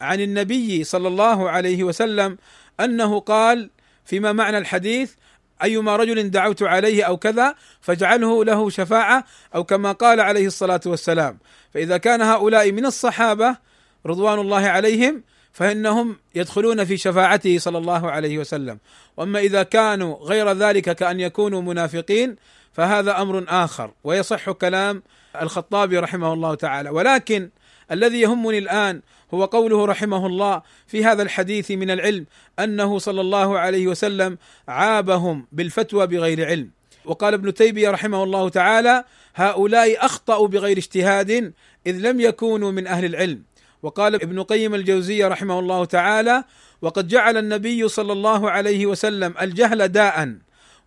عن 0.00 0.20
النبي 0.20 0.84
صلى 0.84 1.08
الله 1.08 1.50
عليه 1.50 1.84
وسلم 1.84 2.38
أنه 2.80 3.20
قال 3.20 3.70
فيما 4.04 4.32
معنى 4.32 4.58
الحديث 4.58 5.12
أيما 5.62 5.96
رجل 5.96 6.30
دعوت 6.30 6.62
عليه 6.62 7.04
أو 7.04 7.16
كذا 7.16 7.54
فاجعله 7.80 8.44
له 8.44 8.70
شفاعة 8.70 9.24
أو 9.54 9.64
كما 9.64 9.92
قال 9.92 10.20
عليه 10.20 10.46
الصلاة 10.46 10.80
والسلام. 10.86 11.38
فإذا 11.74 11.96
كان 11.96 12.22
هؤلاء 12.22 12.72
من 12.72 12.86
الصحابة 12.86 13.56
رضوان 14.06 14.38
الله 14.38 14.66
عليهم 14.66 15.22
فإنهم 15.52 16.16
يدخلون 16.34 16.84
في 16.84 16.96
شفاعته 16.96 17.58
صلى 17.58 17.78
الله 17.78 18.10
عليه 18.10 18.38
وسلم. 18.38 18.78
وأما 19.16 19.38
إذا 19.38 19.62
كانوا 19.62 20.16
غير 20.16 20.52
ذلك 20.52 20.96
كأن 20.96 21.20
يكونوا 21.20 21.62
منافقين 21.62 22.36
فهذا 22.72 23.22
أمر 23.22 23.44
آخر 23.48 23.90
ويصح 24.04 24.50
كلام 24.50 25.02
الخطابي 25.42 25.98
رحمه 25.98 26.32
الله 26.32 26.54
تعالى. 26.54 26.90
ولكن 26.90 27.50
الذي 27.90 28.20
يهمني 28.20 28.58
الآن 28.58 29.02
هو 29.34 29.44
قوله 29.44 29.84
رحمه 29.84 30.26
الله 30.26 30.62
في 30.86 31.04
هذا 31.04 31.22
الحديث 31.22 31.70
من 31.70 31.90
العلم 31.90 32.26
أنه 32.58 32.98
صلى 32.98 33.20
الله 33.20 33.58
عليه 33.58 33.86
وسلم 33.86 34.38
عابهم 34.68 35.46
بالفتوى 35.52 36.06
بغير 36.06 36.46
علم. 36.46 36.70
وقال 37.04 37.34
ابن 37.34 37.54
تيمية 37.54 37.90
رحمه 37.90 38.24
الله 38.24 38.48
تعالى 38.48 39.04
هؤلاء 39.34 40.06
اخطاوا 40.06 40.48
بغير 40.48 40.78
اجتهاد 40.78 41.52
إذ 41.86 41.96
لم 41.98 42.20
يكونوا 42.20 42.72
من 42.72 42.86
أهل 42.86 43.04
العلم. 43.04 43.42
وقال 43.82 44.14
ابن 44.14 44.42
قيم 44.42 44.74
الجوزية 44.74 45.28
رحمه 45.28 45.58
الله 45.58 45.84
تعالى 45.84 46.44
وقد 46.82 47.08
جعل 47.08 47.36
النبي 47.36 47.88
صلى 47.88 48.12
الله 48.12 48.50
عليه 48.50 48.86
وسلم 48.86 49.34
الجهل 49.40 49.88
داء 49.88 50.36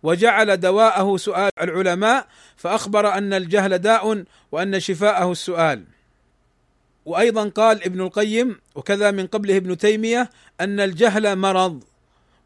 وجعل 0.06 0.56
دواءه 0.56 1.16
سؤال 1.16 1.50
العلماء 1.60 2.26
فأخبر 2.56 3.12
أن 3.12 3.32
الجهل 3.32 3.78
داء 3.78 4.24
وأن 4.52 4.80
شفاءه 4.80 5.32
السؤال. 5.32 5.84
وأيضا 7.04 7.48
قال 7.48 7.84
ابن 7.84 8.00
القيم 8.00 8.60
وكذا 8.74 9.10
من 9.10 9.26
قبله 9.26 9.56
ابن 9.56 9.76
تيمية 9.76 10.30
أن 10.60 10.80
الجهل 10.80 11.36
مرض 11.36 11.84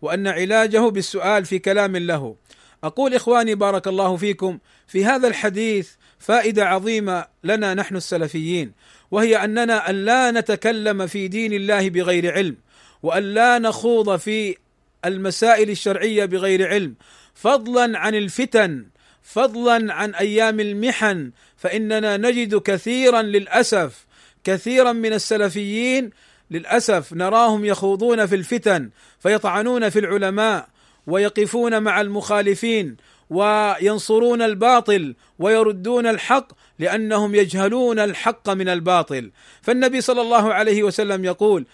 وأن 0.02 0.26
علاجه 0.26 0.88
بالسؤال 0.88 1.44
في 1.44 1.58
كلام 1.58 1.96
له. 1.96 2.36
أقول 2.84 3.14
إخواني 3.14 3.54
بارك 3.54 3.88
الله 3.88 4.16
فيكم 4.16 4.58
في 4.86 5.04
هذا 5.04 5.28
الحديث 5.28 5.90
فائدة 6.18 6.68
عظيمة 6.68 7.26
لنا 7.44 7.74
نحن 7.74 7.96
السلفيين 7.96 8.72
وهي 9.10 9.44
أننا 9.44 9.90
أن 9.90 10.04
لا 10.04 10.30
نتكلم 10.30 11.06
في 11.06 11.28
دين 11.28 11.52
الله 11.52 11.90
بغير 11.90 12.32
علم 12.32 12.56
وأن 13.02 13.22
لا 13.22 13.58
نخوض 13.58 14.16
في 14.16 14.56
المسائل 15.04 15.70
الشرعية 15.70 16.24
بغير 16.24 16.68
علم 16.68 16.94
فضلا 17.40 17.98
عن 17.98 18.14
الفتن 18.14 18.86
فضلا 19.22 19.94
عن 19.94 20.14
أيام 20.14 20.60
المحن 20.60 21.30
فإننا 21.56 22.16
نجد 22.16 22.56
كثيرا 22.56 23.22
للأسف 23.22 24.06
كثيرا 24.44 24.92
من 24.92 25.12
السلفيين 25.12 26.10
للأسف 26.50 27.12
نراهم 27.12 27.64
يخوضون 27.64 28.26
في 28.26 28.34
الفتن 28.34 28.90
فيطعنون 29.20 29.88
في 29.88 29.98
العلماء 29.98 30.68
ويقفون 31.06 31.82
مع 31.82 32.00
المخالفين 32.00 32.96
وينصرون 33.30 34.42
الباطل 34.42 35.14
ويردون 35.38 36.06
الحق 36.06 36.52
لأنهم 36.78 37.34
يجهلون 37.34 37.98
الحق 37.98 38.50
من 38.50 38.68
الباطل. 38.68 39.30
فالنبي 39.62 40.00
صلى 40.00 40.20
الله 40.20 40.54
عليه 40.54 40.82
وسلم 40.82 41.24
يقول 41.24 41.66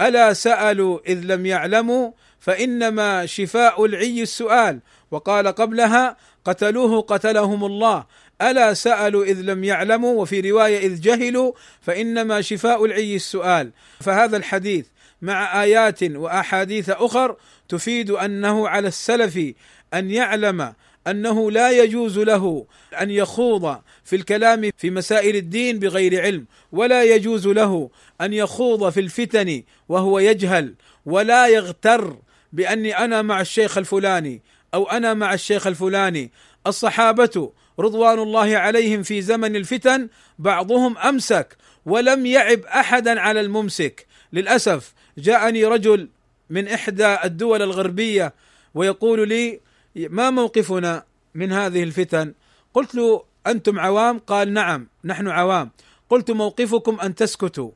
ألا 0.00 0.32
سألوا 0.32 0.98
إذ 1.06 1.20
لم 1.24 1.46
يعلموا؟ 1.46 2.12
فإنما 2.40 3.26
شفاء 3.26 3.84
العي 3.84 4.22
السؤال. 4.22 4.80
وقال 5.12 5.48
قبلها 5.48 6.16
قتلوه 6.44 7.00
قتلهم 7.00 7.64
الله. 7.64 8.06
ألا 8.42 8.74
سألوا 8.74 9.24
إذ 9.24 9.40
لم 9.40 9.64
يعلموا 9.64 10.22
وفي 10.22 10.50
رواية 10.50 10.78
إذ 10.78 11.00
جهلوا 11.00 11.52
فإنما 11.80 12.40
شفاء 12.40 12.84
العي 12.84 13.16
السؤال. 13.16 13.70
فهذا 14.00 14.36
الحديث 14.36 14.86
مع 15.22 15.62
آيات 15.62 16.02
وأحاديث 16.02 16.90
أخر 16.90 17.36
تفيد 17.68 18.10
أنه 18.10 18.68
على 18.68 18.88
السلف 18.88 19.52
أن 19.94 20.10
يعلم 20.10 20.74
أنه 21.06 21.50
لا 21.50 21.70
يجوز 21.70 22.18
له 22.18 22.66
أن 23.00 23.10
يخوض 23.10 23.78
في 24.04 24.16
الكلام 24.16 24.70
في 24.76 24.90
مسائل 24.90 25.36
الدين 25.36 25.78
بغير 25.78 26.22
علم 26.22 26.46
ولا 26.72 27.04
يجوز 27.04 27.48
له 27.48 27.90
أن 28.20 28.32
يخوض 28.32 28.90
في 28.90 29.00
الفتن 29.00 29.62
وهو 29.88 30.18
يجهل 30.18 30.74
ولا 31.06 31.46
يغتر 31.48 32.16
بأني 32.52 32.98
أنا 32.98 33.22
مع 33.22 33.40
الشيخ 33.40 33.78
الفلاني. 33.78 34.42
أو 34.74 34.84
أنا 34.90 35.14
مع 35.14 35.34
الشيخ 35.34 35.66
الفلاني. 35.66 36.32
الصحابة 36.66 37.52
رضوان 37.78 38.18
الله 38.18 38.56
عليهم 38.56 39.02
في 39.02 39.22
زمن 39.22 39.56
الفتن 39.56 40.08
بعضهم 40.38 40.98
أمسك 40.98 41.56
ولم 41.86 42.26
يعب 42.26 42.60
أحدا 42.64 43.20
على 43.20 43.40
الممسك. 43.40 44.06
للأسف 44.32 44.94
جاءني 45.18 45.64
رجل 45.64 46.08
من 46.50 46.68
إحدى 46.68 47.16
الدول 47.24 47.62
الغربية 47.62 48.34
ويقول 48.74 49.28
لي 49.28 49.60
ما 49.96 50.30
موقفنا 50.30 51.04
من 51.34 51.52
هذه 51.52 51.82
الفتن؟ 51.82 52.34
قلت 52.74 52.94
له 52.94 53.24
أنتم 53.46 53.80
عوام؟ 53.80 54.18
قال 54.18 54.52
نعم 54.52 54.88
نحن 55.04 55.28
عوام. 55.28 55.70
قلت 56.10 56.30
موقفكم 56.30 57.00
أن 57.00 57.14
تسكتوا. 57.14 57.70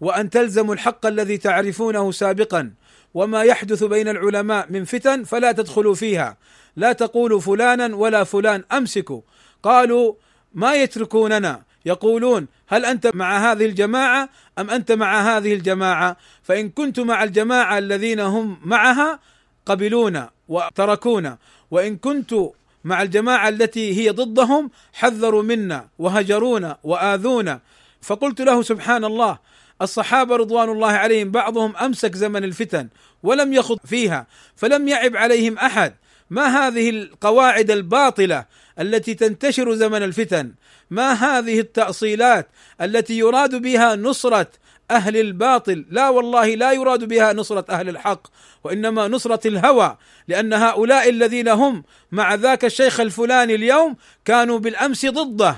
وأن 0.00 0.30
تلزموا 0.30 0.74
الحق 0.74 1.06
الذي 1.06 1.36
تعرفونه 1.38 2.12
سابقا. 2.12 2.70
وما 3.14 3.42
يحدث 3.42 3.84
بين 3.84 4.08
العلماء 4.08 4.66
من 4.70 4.84
فتن 4.84 5.24
فلا 5.24 5.52
تدخلوا 5.52 5.94
فيها. 5.94 6.36
لا 6.76 6.92
تقولوا 6.92 7.40
فلانا 7.40 7.96
ولا 7.96 8.24
فلان 8.24 8.64
أمسكوا. 8.72 9.20
قالوا 9.62 10.14
ما 10.54 10.74
يتركوننا. 10.74 11.62
يقولون 11.86 12.46
هل 12.68 12.84
أنت 12.84 13.10
مع 13.14 13.52
هذه 13.52 13.66
الجماعة 13.66 14.28
أم 14.58 14.70
أنت 14.70 14.92
مع 14.92 15.36
هذه 15.36 15.54
الجماعة؟ 15.54 16.16
فإن 16.42 16.68
كنت 16.68 17.00
مع 17.00 17.24
الجماعة 17.24 17.78
الذين 17.78 18.20
هم 18.20 18.60
معها 18.64 19.18
قبلونا 19.66 20.30
وتركونا. 20.48 21.38
وإن 21.70 21.96
كنت 21.96 22.34
مع 22.84 23.02
الجماعة 23.02 23.48
التي 23.48 24.00
هي 24.00 24.10
ضدهم 24.10 24.70
حذروا 24.92 25.42
منا 25.42 25.88
وهجرونا 25.98 26.78
وآذونا. 26.84 27.60
فقلت 28.02 28.40
له 28.40 28.62
سبحان 28.62 29.04
الله 29.04 29.38
الصحابة 29.82 30.36
رضوان 30.36 30.68
الله 30.68 30.92
عليهم 30.92 31.30
بعضهم 31.30 31.76
أمسك 31.76 32.14
زمن 32.14 32.44
الفتن 32.44 32.88
ولم 33.22 33.52
يخض 33.52 33.78
فيها 33.86 34.26
فلم 34.56 34.88
يعب 34.88 35.16
عليهم 35.16 35.58
أحد. 35.58 35.94
ما 36.30 36.66
هذه 36.66 36.90
القواعد 36.90 37.70
الباطلة 37.70 38.44
التي 38.80 39.14
تنتشر 39.14 39.74
زمن 39.74 40.02
الفتن؟ 40.02 40.52
ما 40.90 41.12
هذه 41.12 41.60
التأصيلات 41.60 42.48
التي 42.80 43.18
يراد 43.18 43.54
بها 43.62 43.96
نصرة 43.96 44.50
أهل 44.90 45.16
الباطل؟ 45.16 45.84
لا 45.90 46.08
والله 46.08 46.54
لا 46.54 46.72
يراد 46.72 47.04
بها 47.04 47.32
نصرة 47.32 47.64
أهل 47.70 47.88
الحق 47.88 48.26
وإنما 48.64 49.08
نصرة 49.08 49.48
الهوى 49.48 49.96
لأن 50.28 50.52
هؤلاء 50.52 51.08
الذين 51.08 51.48
هم 51.48 51.84
مع 52.12 52.34
ذاك 52.34 52.64
الشيخ 52.64 53.00
الفلاني 53.00 53.54
اليوم 53.54 53.96
كانوا 54.24 54.58
بالأمس 54.58 55.06
ضده 55.06 55.56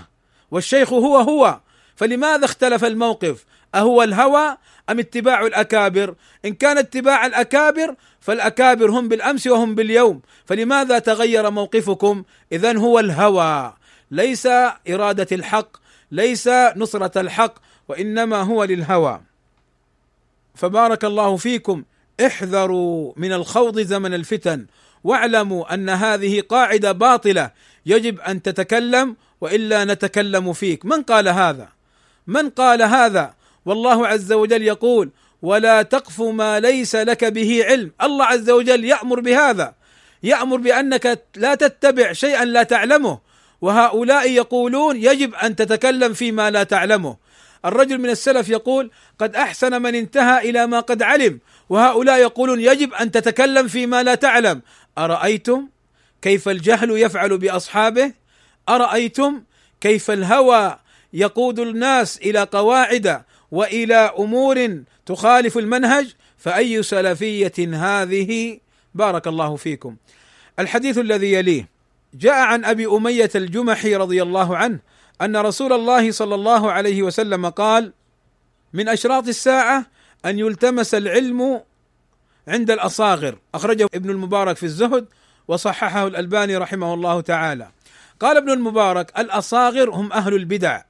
والشيخ 0.51 0.93
هو 0.93 1.17
هو. 1.17 1.61
فلماذا 1.97 2.45
اختلف 2.45 2.85
الموقف؟ 2.85 3.45
أهو 3.75 4.03
الهوى 4.03 4.57
أم 4.91 4.99
اتباع 4.99 5.47
الأكابر؟ 5.47 6.15
إن 6.45 6.55
كان 6.55 6.79
اتباع 6.79 7.27
الأكابر 7.27 7.95
فالأكابر 8.21 8.91
هم 8.91 9.09
بالأمس 9.09 9.47
وهم 9.47 9.75
باليوم. 9.75 10.23
فلماذا 10.47 10.99
تغير 10.99 11.51
موقفكم؟ 11.51 12.25
اذا 12.53 12.79
هو 12.79 12.99
الهوى. 12.99 13.75
ليس 14.11 14.47
إرادة 14.89 15.27
الحق 15.33 15.77
ليس 16.11 16.49
نصرة 16.77 17.21
الحق 17.21 17.55
وإنما 17.89 18.43
هو 18.43 18.65
للهوى. 18.65 19.21
فبارك 20.55 21.05
الله 21.05 21.37
فيكم. 21.37 21.85
احذروا 22.27 23.13
من 23.17 23.33
الخوض 23.33 23.81
زمن 23.81 24.15
الفتن. 24.15 24.67
واعلموا 25.05 25.75
أن 25.75 25.89
هذه 25.89 26.41
قاعدة 26.41 26.93
باطلة. 26.93 27.51
يجب 27.87 28.21
أن 28.21 28.43
تتكلم 28.43 29.17
وإلا 29.41 29.85
نتكلم 29.85 30.53
فيك. 30.53 30.85
من 30.87 31.03
قال 31.03 31.29
هذا؟ 31.29 31.69
من 32.27 32.51
قال 32.51 32.83
هذا؟ 32.83 33.35
والله 33.67 34.07
عز 34.07 34.33
وجل 34.33 34.63
يقول 34.63 35.11
ولا 35.43 35.83
تقف 35.83 36.21
ما 36.21 36.61
ليس 36.61 36.97
لك 36.97 37.25
به 37.25 37.65
علم. 37.65 37.93
الله 38.03 38.25
عز 38.25 38.51
وجل 38.51 38.85
يأمر 38.85 39.21
بهذا 39.21 39.75
يأمر 40.23 40.57
بأنك 40.57 41.25
لا 41.37 41.55
تتبع 41.55 42.13
شيئا 42.13 42.45
لا 42.45 42.63
تعلمه 42.63 43.19
وهؤلاء 43.61 44.31
يقولون 44.31 44.97
يجب 44.97 45.35
أن 45.35 45.57
تتكلم 45.57 46.13
فيما 46.13 46.51
لا 46.51 46.63
تعلمه. 46.63 47.17
الرجل 47.65 47.99
من 47.99 48.11
السلف 48.11 48.49
يقول 48.49 48.91
قد 49.19 49.37
أحسن 49.37 49.83
من 49.83 49.95
انتهى 49.95 50.51
إلى 50.51 50.67
ما 50.67 50.81
قد 50.81 51.03
علم. 51.03 51.41
وهؤلاء 51.69 52.19
يقولون 52.19 52.61
يجب 52.61 52.95
أن 52.95 53.11
تتكلم 53.11 53.69
فيما 53.69 54.03
لا 54.03 54.15
تعلم. 54.15 54.63
أرأيتم 54.99 55.69
كيف 56.23 56.49
الجهل 56.49 56.91
يفعل 56.91 57.39
بأصحابه؟ 57.39 58.13
أرأيتم 58.69 59.43
كيف 59.81 60.11
الهوى 60.11 60.79
يقود 61.13 61.59
الناس 61.59 62.19
إلى 62.19 62.43
قواعد 62.53 63.23
وإلى 63.53 63.95
أمور 63.95 64.83
تخالف 65.07 65.59
المنهج 65.59 66.15
فأي 66.39 66.83
سلفية 66.83 67.53
هذه؟ 67.59 68.59
بارك 68.95 69.27
الله 69.27 69.57
فيكم. 69.57 69.97
الحديث 70.59 70.99
الذي 70.99 71.33
يليه 71.33 71.69
جاء 72.15 72.35
عن 72.35 72.65
أبي 72.65 72.87
أمية 72.87 73.31
الجمحي 73.35 73.97
رضي 73.97 74.23
الله 74.23 74.57
عنه 74.57 74.79
أن 75.23 75.37
رسول 75.37 75.73
الله 75.73 76.11
صلى 76.11 76.35
الله 76.35 76.73
عليه 76.73 77.03
وسلم 77.03 77.49
قال 77.49 77.93
من 78.73 78.89
أشراط 78.89 79.29
الساعة 79.29 79.87
أن 80.25 80.39
يلتمس 80.39 80.95
العلم 80.95 81.61
عند 82.49 82.71
الأصاغر. 82.71 83.39
أخرجه 83.55 83.89
ابن 83.95 84.11
المبارك 84.11 84.57
في 84.57 84.63
الزهد 84.63 85.07
وصححه 85.49 86.07
الألباني 86.07 86.57
رحمه 86.57 86.95
الله 86.95 87.21
تعالى. 87.21 87.69
قال 88.21 88.37
ابن 88.37 88.51
المبارك 88.51 89.19
الأصاغر 89.19 89.91
هم 89.91 90.13
أهل 90.13 90.35
البدع. 90.35 90.83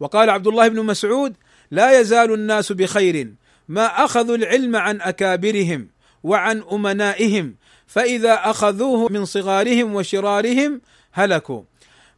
وقال 0.00 0.30
عبد 0.30 0.46
الله 0.46 0.68
بن 0.68 0.86
مسعود 0.86 1.34
لا 1.70 2.00
يزال 2.00 2.32
الناس 2.32 2.72
بخير 2.72 3.32
ما 3.68 4.04
أخذوا 4.04 4.36
العلم 4.36 4.76
عن 4.76 5.00
أكابرهم 5.00 5.88
وعن 6.22 6.62
أمنائهم 6.72 7.54
فإذا 7.86 8.34
أخذوه 8.34 9.12
من 9.12 9.24
صغارهم 9.24 9.94
وشرارهم 9.94 10.80
هلكوا. 11.12 11.62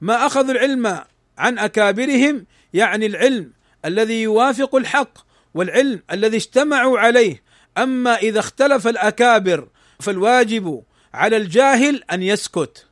ما 0.01 0.27
أخذوا 0.27 0.51
العلم 0.51 1.01
عن 1.39 1.59
أكابرهم 1.59 2.47
يعني 2.75 3.07
العلم 3.07 3.53
الذي 3.85 4.23
يوافق 4.23 4.75
الحق 4.75 5.19
والعلم 5.55 6.03
الذي 6.13 6.37
اجتمعوا 6.37 6.99
عليه. 6.99 7.43
أما 7.79 8.17
إذا 8.17 8.39
اختلف 8.39 8.89
الأكابر 8.89 9.69
فالواجب 10.01 10.83
على 11.15 11.37
الجاهل 11.37 12.03
أن 12.13 12.23
يسكت 12.23 12.87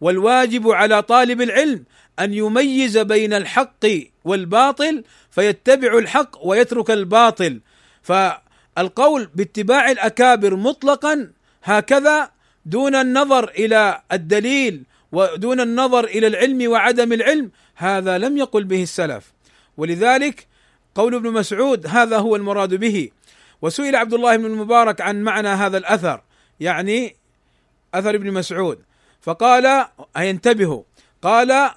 والواجب 0.00 0.70
على 0.70 1.02
طالب 1.02 1.40
العلم 1.40 1.84
أن 2.18 2.34
يميز 2.34 2.98
بين 2.98 3.32
الحق 3.32 3.86
والباطل 4.24 5.04
فيتبع 5.38 5.98
الحق 5.98 6.46
ويترك 6.46 6.90
الباطل. 6.90 7.60
فالقول 8.02 9.30
باتباع 9.34 9.90
الأكابر 9.90 10.56
مطلقا 10.56 11.32
هكذا 11.64 12.30
دون 12.66 12.94
النظر 12.94 13.48
إلى 13.48 14.02
الدليل 14.12 14.82
ودون 15.12 15.60
النظر 15.60 16.04
إلى 16.04 16.26
العلم 16.26 16.70
وعدم 16.70 17.12
العلم 17.12 17.50
هذا 17.74 18.18
لم 18.18 18.36
يقل 18.36 18.64
به 18.64 18.82
السلف. 18.82 19.32
ولذلك 19.76 20.46
قول 20.94 21.14
ابن 21.14 21.30
مسعود 21.30 21.86
هذا 21.86 22.18
هو 22.18 22.36
المراد 22.36 22.74
به. 22.74 23.10
وسئل 23.62 23.96
عبد 23.96 24.14
الله 24.14 24.36
بن 24.36 24.46
المبارك 24.46 25.00
عن 25.00 25.22
معنى 25.22 25.48
هذا 25.48 25.78
الأثر 25.78 26.22
يعني 26.60 27.16
أثر 27.94 28.14
ابن 28.14 28.32
مسعود. 28.32 28.78
فقال 29.20 29.86
ينتبهوا 30.18 30.82
قال 31.22 31.70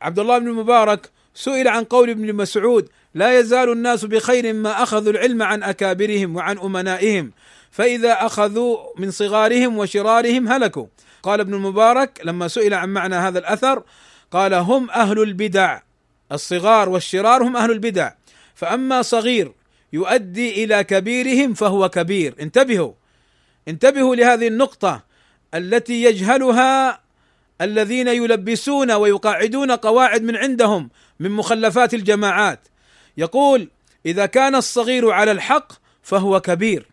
عبد 0.00 0.18
الله 0.18 0.38
بن 0.38 0.48
المبارك 0.48 1.10
سئل 1.34 1.68
عن 1.68 1.84
قول 1.84 2.10
ابن 2.10 2.34
مسعود 2.34 2.88
لا 3.16 3.38
يزال 3.38 3.72
الناس 3.72 4.04
بخير 4.04 4.52
ما 4.52 4.82
أخذوا 4.82 5.12
العلم 5.12 5.42
عن 5.42 5.62
أكابرهم 5.62 6.36
وعن 6.36 6.58
أمنائهم 6.58 7.32
فإذا 7.70 8.12
أخذوا 8.12 8.78
من 8.98 9.10
صغارهم 9.10 9.78
وشرارهم 9.78 10.48
هلكوا. 10.48 10.86
قال 11.22 11.40
ابن 11.40 11.54
المبارك 11.54 12.20
لما 12.24 12.48
سئل 12.48 12.74
عن 12.74 12.88
معنى 12.88 13.14
هذا 13.14 13.38
الأثر 13.38 13.82
قال 14.30 14.54
هم 14.54 14.90
أهل 14.90 15.22
البدع 15.22 15.80
الصغار 16.32 16.88
والشرار 16.88 17.42
هم 17.42 17.56
أهل 17.56 17.70
البدع 17.70 18.12
فأما 18.54 19.02
صغير 19.02 19.52
يؤدي 19.92 20.64
إلى 20.64 20.84
كبيرهم 20.84 21.54
فهو 21.54 21.88
كبير. 21.88 22.34
انتبهوا 22.40 22.92
انتبهوا 23.68 24.16
لهذه 24.16 24.48
النقطة 24.48 25.04
التي 25.54 26.02
يجهلها 26.02 27.00
الذين 27.60 28.08
يلبسون 28.08 28.92
ويقاعدون 28.92 29.70
قواعد 29.70 30.22
من 30.22 30.36
عندهم 30.36 30.90
من 31.20 31.30
مخلفات 31.30 31.94
الجماعات. 31.94 32.68
يقول 33.16 33.70
إذا 34.06 34.26
كان 34.26 34.54
الصغير 34.54 35.10
على 35.10 35.30
الحق 35.30 35.72
فهو 36.02 36.40
كبير. 36.40 36.86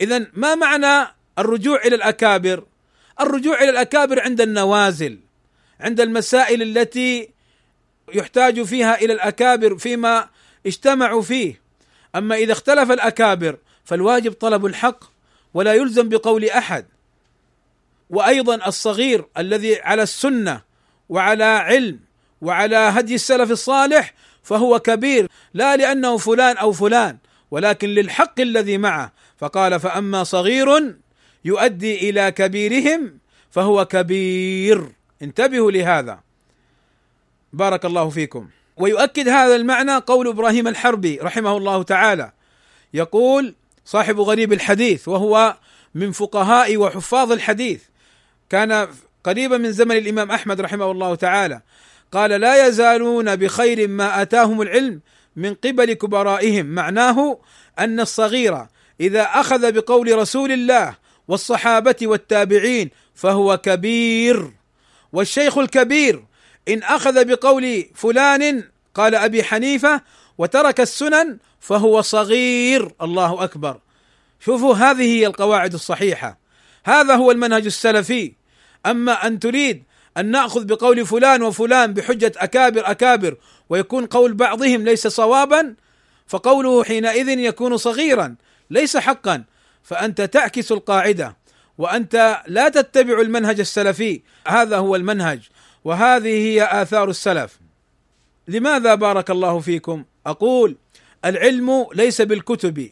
اذا 0.00 0.26
ما 0.32 0.54
معنى 0.54 1.14
الرجوع 1.38 1.82
إلى 1.84 1.94
الأكابر؟ 1.94 2.64
الرجوع 3.20 3.62
إلى 3.62 3.70
الأكابر 3.70 4.20
عند 4.20 4.40
النوازل 4.40 5.18
عند 5.80 6.00
المسائل 6.00 6.62
التي 6.62 7.28
يحتاج 8.14 8.62
فيها 8.62 9.00
إلى 9.00 9.12
الأكابر 9.12 9.78
فيما 9.78 10.28
اجتمعوا 10.66 11.22
فيه. 11.22 11.60
أما 12.14 12.34
إذا 12.34 12.52
اختلف 12.52 12.90
الأكابر 12.90 13.58
فالواجب 13.84 14.32
طلب 14.32 14.66
الحق 14.66 15.04
ولا 15.54 15.74
يلزم 15.74 16.08
بقول 16.08 16.44
أحد. 16.44 16.86
وأيضا 18.10 18.66
الصغير 18.66 19.24
الذي 19.38 19.80
على 19.80 20.02
السنة 20.02 20.62
وعلى 21.08 21.44
علم 21.44 22.00
وعلى 22.40 22.76
هدي 22.76 23.14
السلف 23.14 23.50
الصالح 23.50 24.14
فهو 24.42 24.78
كبير 24.78 25.28
لا 25.54 25.76
لأنه 25.76 26.16
فلان 26.16 26.56
أو 26.56 26.72
فلان 26.72 27.18
ولكن 27.50 27.88
للحق 27.88 28.40
الذي 28.40 28.78
معه. 28.78 29.12
فقال 29.38 29.80
فأما 29.80 30.24
صغير 30.24 30.94
يؤدي 31.44 32.10
إلى 32.10 32.32
كبيرهم 32.32 33.18
فهو 33.50 33.84
كبير. 33.84 34.92
انتبهوا 35.22 35.70
لهذا. 35.70 36.20
بارك 37.52 37.84
الله 37.84 38.08
فيكم. 38.08 38.48
ويؤكد 38.76 39.28
هذا 39.28 39.56
المعنى 39.56 39.96
قول 39.96 40.28
إبراهيم 40.28 40.68
الحربي 40.68 41.18
رحمه 41.18 41.56
الله 41.56 41.82
تعالى. 41.82 42.32
يقول 42.94 43.54
صاحب 43.84 44.20
غريب 44.20 44.52
الحديث 44.52 45.08
وهو 45.08 45.56
من 45.94 46.12
فقهاء 46.12 46.76
وحفاظ 46.76 47.32
الحديث. 47.32 47.82
كان 48.50 48.88
قريبا 49.24 49.56
من 49.58 49.72
زمن 49.72 49.96
الإمام 49.96 50.30
أحمد 50.30 50.60
رحمه 50.60 50.90
الله 50.90 51.14
تعالى. 51.14 51.60
قال 52.12 52.30
لا 52.30 52.66
يزالون 52.66 53.36
بخير 53.36 53.88
ما 53.88 54.22
أتاهم 54.22 54.62
العلم 54.62 55.00
من 55.36 55.54
قبل 55.54 55.92
كبرائهم. 55.92 56.66
معناه 56.66 57.38
أن 57.78 58.00
الصغير 58.00 58.66
إذا 59.00 59.22
أخذ 59.22 59.72
بقول 59.72 60.18
رسول 60.18 60.52
الله 60.52 60.94
والصحابة 61.28 61.96
والتابعين 62.02 62.90
فهو 63.14 63.56
كبير. 63.56 64.52
والشيخ 65.12 65.58
الكبير 65.58 66.24
إن 66.68 66.82
أخذ 66.82 67.24
بقول 67.24 67.84
فلان 67.94 68.64
قال 68.94 69.14
أبي 69.14 69.44
حنيفة 69.44 70.02
وترك 70.38 70.80
السنن 70.80 71.38
فهو 71.60 72.00
صغير. 72.00 72.94
الله 73.02 73.44
أكبر. 73.44 73.80
شوفوا 74.40 74.74
هذه 74.74 75.02
هي 75.02 75.26
القواعد 75.26 75.74
الصحيحة. 75.74 76.38
هذا 76.84 77.14
هو 77.14 77.30
المنهج 77.30 77.64
السلفي. 77.66 78.32
أما 78.86 79.26
أن 79.26 79.38
تريد 79.38 79.82
أن 80.16 80.30
نأخذ 80.30 80.64
بقول 80.64 81.06
فلان 81.06 81.42
وفلان 81.42 81.94
بحجة 81.94 82.32
أكابر 82.36 82.90
أكابر 82.90 83.36
ويكون 83.68 84.06
قول 84.06 84.34
بعضهم 84.34 84.84
ليس 84.84 85.06
صوابا 85.06 85.74
فقوله 86.26 86.84
حينئذ 86.84 87.28
يكون 87.28 87.76
صغيرا 87.76 88.34
ليس 88.70 88.96
حقا. 88.96 89.44
فأنت 89.82 90.20
تعكس 90.20 90.72
القاعدة 90.72 91.36
وأنت 91.78 92.42
لا 92.46 92.68
تتبع 92.68 93.20
المنهج 93.20 93.60
السلفي. 93.60 94.22
هذا 94.48 94.76
هو 94.76 94.96
المنهج 94.96 95.40
وهذه 95.84 96.28
هي 96.28 96.82
آثار 96.82 97.10
السلف. 97.10 97.58
لماذا 98.48 98.94
بارك 98.94 99.30
الله 99.30 99.60
فيكم؟ 99.60 100.04
أقول 100.26 100.76
العلم 101.24 101.86
ليس 101.94 102.22
بالكتب 102.22 102.90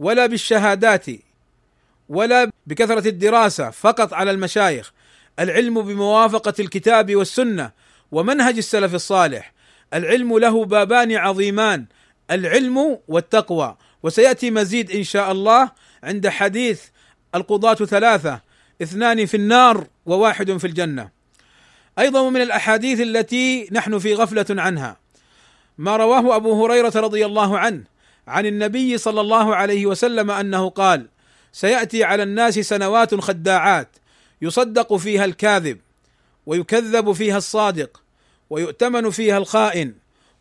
ولا 0.00 0.26
بالشهادات 0.26 1.06
ولا 2.08 2.50
بكثرة 2.66 3.08
الدراسة 3.08 3.70
فقط 3.70 4.12
على 4.12 4.30
المشايخ. 4.30 4.92
العلم 5.38 5.82
بموافقة 5.82 6.54
الكتاب 6.60 7.16
والسنة 7.16 7.70
ومنهج 8.12 8.56
السلف 8.56 8.94
الصالح. 8.94 9.52
العلم 9.94 10.38
له 10.38 10.64
بابان 10.64 11.16
عظيمان 11.16 11.86
العلم 12.30 12.98
والتقوى. 13.08 13.76
وسيأتي 14.02 14.50
مزيد 14.50 14.90
إن 14.90 15.04
شاء 15.04 15.32
الله 15.32 15.70
عند 16.02 16.28
حديث 16.28 16.82
القضاة 17.34 17.74
ثلاثة 17.74 18.40
اثنان 18.82 19.26
في 19.26 19.36
النار 19.36 19.86
وواحد 20.06 20.56
في 20.56 20.66
الجنة. 20.66 21.08
أيضا 21.98 22.30
من 22.30 22.42
الأحاديث 22.42 23.00
التي 23.00 23.68
نحن 23.72 23.98
في 23.98 24.14
غفلة 24.14 24.46
عنها. 24.50 24.96
ما 25.78 25.96
رواه 25.96 26.36
أبو 26.36 26.64
هريرة 26.64 26.92
رضي 26.96 27.26
الله 27.26 27.58
عنه 27.58 27.84
عن 28.28 28.46
النبي 28.46 28.98
صلى 28.98 29.20
الله 29.20 29.56
عليه 29.56 29.86
وسلم 29.86 30.30
أنه 30.30 30.68
قال: 30.68 31.08
سيأتي 31.52 32.04
على 32.04 32.22
الناس 32.22 32.58
سنوات 32.58 33.14
خداعات 33.14 33.88
يصدق 34.42 34.96
فيها 34.96 35.24
الكاذب 35.24 35.78
ويكذب 36.46 37.12
فيها 37.12 37.36
الصادق 37.38 38.02
ويؤتمن 38.50 39.10
فيها 39.10 39.38
الخائن 39.38 39.94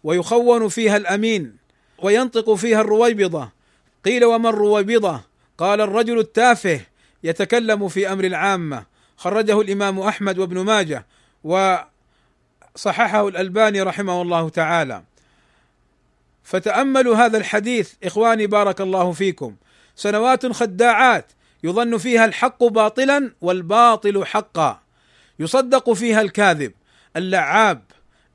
ويخون 0.04 0.70
فيها 0.70 0.98
الأمين 0.98 1.58
وينطق 2.00 2.54
فيها 2.54 2.82
الرويبضة. 2.82 3.50
قيل 4.06 4.26
وما 4.26 4.50
الرويبضة؟ 4.50 5.22
قال 5.58 5.82
الرجل 5.82 6.20
التافه 6.20 6.82
يتكلم 7.24 7.88
في 7.88 8.12
أمر 8.12 8.24
العامة. 8.24 8.86
خرجه 9.18 9.62
الإمام 9.62 10.00
أحمد 10.00 10.40
وابن 10.40 10.60
ماجه 10.60 11.06
وصححه 11.44 13.28
الألباني 13.28 13.82
رحمه 13.82 14.22
الله 14.22 14.50
تعالى. 14.50 15.04
فتأملوا 16.44 17.16
هذا 17.16 17.38
الحديث 17.38 17.94
إخواني 18.04 18.48
بارك 18.48 18.82
الله 18.82 19.12
فيكم. 19.12 19.56
سنوات 19.96 20.46
خداعات 20.46 21.32
يظن 21.64 21.98
فيها 21.98 22.26
الحق 22.26 22.64
باطلا 22.64 23.32
والباطل 23.42 24.26
حقا. 24.26 24.82
يصدق 25.40 25.94
فيها 25.94 26.22
الكاذب 26.22 26.72
اللعاب 27.16 27.84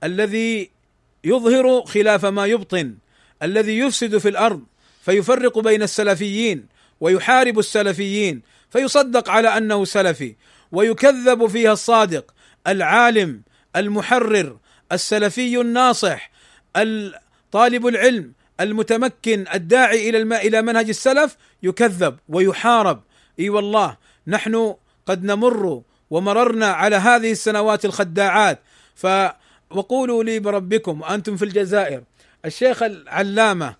الذي 0.05 0.71
يظهر 1.25 1.85
خلاف 1.87 2.25
ما 2.25 2.47
يبطن 2.47 2.95
الذي 3.43 3.79
يفسد 3.79 4.19
في 4.19 4.29
الأرض 4.29 4.65
فيفرق 5.03 5.59
بين 5.59 5.83
السلفيين 5.83 6.67
ويحارب 7.01 7.59
السلفيين 7.59 8.43
فيصدق 8.71 9.31
على 9.31 9.49
أنه 9.49 9.85
سلفي 9.85 10.35
ويكذب 10.73 11.47
فيها 11.47 11.73
الصادق 11.73 12.35
العالم 12.67 13.43
المحرر 13.77 14.57
السلفي 14.93 15.61
الناصح 15.61 16.31
طالب 17.53 17.87
العلم 17.87 18.33
المتمكن 18.61 19.45
الداعي 19.55 20.09
إلى 20.09 20.37
إلى 20.37 20.63
منهج 20.63 20.89
السلف 20.89 21.37
يكذب 21.63 22.19
ويحارب. 22.29 23.03
إي 23.41 23.51
والله 23.51 23.97
نحن 24.27 24.75
قد 25.07 25.25
نمر 25.25 25.83
ومررنا 26.11 26.67
على 26.67 26.97
هذه 26.97 27.33
السنوات 27.33 27.85
الخداعات. 27.85 28.61
ف 28.95 29.07
وقولوا 29.71 30.25
لي 30.25 30.39
بربكم 30.39 31.01
وأنتم 31.01 31.37
في 31.37 31.45
الجزائر. 31.45 32.03
الشيخ 32.45 32.83
العلامة 32.83 33.75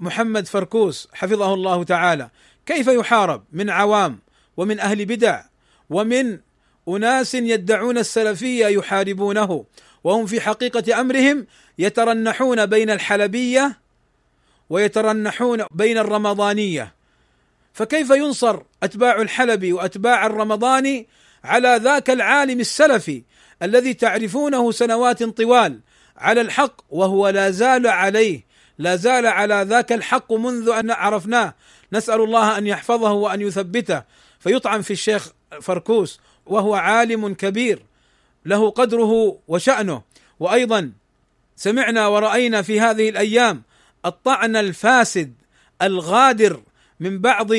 محمد 0.00 0.46
فركوس 0.46 1.08
حفظه 1.12 1.54
الله 1.54 1.84
تعالى 1.84 2.30
كيف 2.66 2.86
يحارب 2.86 3.44
من 3.52 3.70
عوام 3.70 4.18
ومن 4.56 4.80
أهل 4.80 5.04
بدع 5.06 5.42
ومن 5.90 6.38
أناس 6.88 7.34
يدعون 7.34 7.98
السلفية 7.98 8.66
يحاربونه 8.66 9.64
وهم 10.04 10.26
في 10.26 10.40
حقيقة 10.40 11.00
أمرهم 11.00 11.46
يترنحون 11.78 12.66
بين 12.66 12.90
الحلبية 12.90 13.78
ويترنحون 14.70 15.64
بين 15.70 15.98
الرمضانية؟ 15.98 16.97
فكيف 17.78 18.10
ينصر 18.10 18.60
أتباع 18.82 19.20
الحلبي 19.20 19.72
وأتباع 19.72 20.26
الرمضاني 20.26 21.08
على 21.44 21.80
ذاك 21.82 22.10
العالم 22.10 22.60
السلفي 22.60 23.22
الذي 23.62 23.94
تعرفونه 23.94 24.72
سنوات 24.72 25.22
طوال 25.22 25.80
على 26.16 26.40
الحق 26.40 26.80
وهو 26.90 27.28
لا 27.28 27.50
زال 27.50 27.86
عليه 27.86 28.44
لا 28.78 28.96
زال 28.96 29.26
على 29.26 29.66
ذاك 29.68 29.92
الحق 29.92 30.32
منذ 30.32 30.68
أن 30.68 30.90
عرفناه. 30.90 31.54
نسأل 31.92 32.20
الله 32.20 32.58
أن 32.58 32.66
يحفظه 32.66 33.12
وأن 33.12 33.40
يثبته. 33.40 34.02
فيطعن 34.40 34.82
في 34.82 34.90
الشيخ 34.90 35.32
فركوس 35.62 36.20
وهو 36.46 36.74
عالم 36.74 37.34
كبير 37.34 37.82
له 38.46 38.70
قدره 38.70 39.38
وشأنه. 39.48 40.02
وأيضا 40.40 40.92
سمعنا 41.56 42.06
ورأينا 42.06 42.62
في 42.62 42.80
هذه 42.80 43.08
الأيام 43.08 43.62
الطعن 44.06 44.56
الفاسد 44.56 45.34
الغادر 45.82 46.60
من 47.00 47.18
بعض 47.18 47.50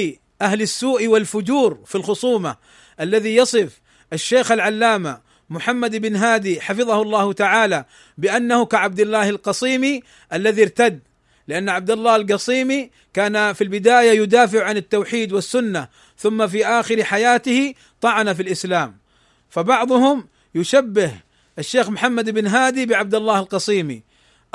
أهل 0.41 0.61
السوء 0.61 1.07
والفجور 1.07 1.79
في 1.85 1.95
الخصومة 1.95 2.55
الذي 2.99 3.35
يصف 3.35 3.81
الشيخ 4.13 4.51
العلامة 4.51 5.21
محمد 5.49 5.95
بن 5.95 6.15
هادي 6.15 6.61
حفظه 6.61 7.01
الله 7.01 7.33
تعالى 7.33 7.85
بأنه 8.17 8.65
كعبد 8.65 8.99
الله 8.99 9.29
القصيمي 9.29 10.03
الذي 10.33 10.61
ارتد 10.61 10.99
لأن 11.47 11.69
عبد 11.69 11.91
الله 11.91 12.15
القصيمي 12.15 12.89
كان 13.13 13.53
في 13.53 13.63
البداية 13.63 14.21
يدافع 14.21 14.63
عن 14.63 14.77
التوحيد 14.77 15.33
والسنة 15.33 15.87
ثم 16.17 16.47
في 16.47 16.65
آخر 16.65 17.03
حياته 17.03 17.73
طعن 18.01 18.33
في 18.33 18.41
الإسلام. 18.41 18.97
فبعضهم 19.49 20.27
يشبه 20.55 21.11
الشيخ 21.59 21.89
محمد 21.89 22.29
بن 22.29 22.47
هادي 22.47 22.85
بعبد 22.85 23.15
الله 23.15 23.39
القصيمي 23.39 24.03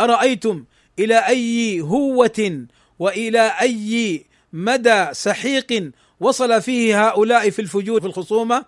أرأيتم 0.00 0.64
إلى 0.98 1.18
أي 1.18 1.80
هوة 1.80 2.66
وإلى 2.98 3.54
أي 3.60 4.24
مدى 4.54 5.08
سحيق 5.12 5.90
وصل 6.20 6.62
فيه 6.62 7.08
هؤلاء 7.08 7.50
في 7.50 7.62
الفجور 7.62 8.00
في 8.00 8.06
الخصومة؟ 8.06 8.64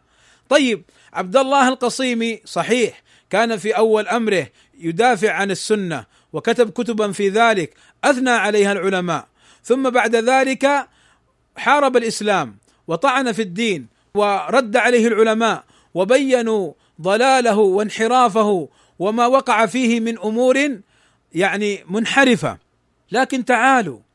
طيب 0.49 0.83
عبد 1.13 1.37
الله 1.37 1.69
القصيمي 1.69 2.41
صحيح 2.45 3.03
كان 3.31 3.57
في 3.57 3.73
أول 3.73 4.09
أمره 4.09 4.47
يدافع 4.79 5.33
عن 5.33 5.51
السنة 5.51 6.05
وكتب 6.33 6.71
كتبا 6.71 7.13
في 7.13 7.29
ذلك 7.29 7.75
أثنى 8.05 8.31
عليها 8.31 8.73
العلماء. 8.73 9.27
ثم 9.63 9.91
بعد 9.91 10.17
ذلك 10.17 10.89
حارب 11.57 11.97
الإسلام 11.97 12.57
وطعن 12.89 13.33
في 13.33 13.43
الدين 13.43 13.87
ورد 14.15 14.77
عليه 14.77 15.07
العلماء 15.07 15.65
وبينوا 15.95 16.73
ضلاله 17.01 17.59
وانحرافه 17.59 18.69
وما 18.99 19.27
وقع 19.27 19.67
فيه 19.67 20.01
من 20.01 20.19
أمور 20.19 20.79
يعني 21.35 21.85
منحرفة. 21.91 22.59
لكن 23.13 23.45
تعالوا 23.45 24.06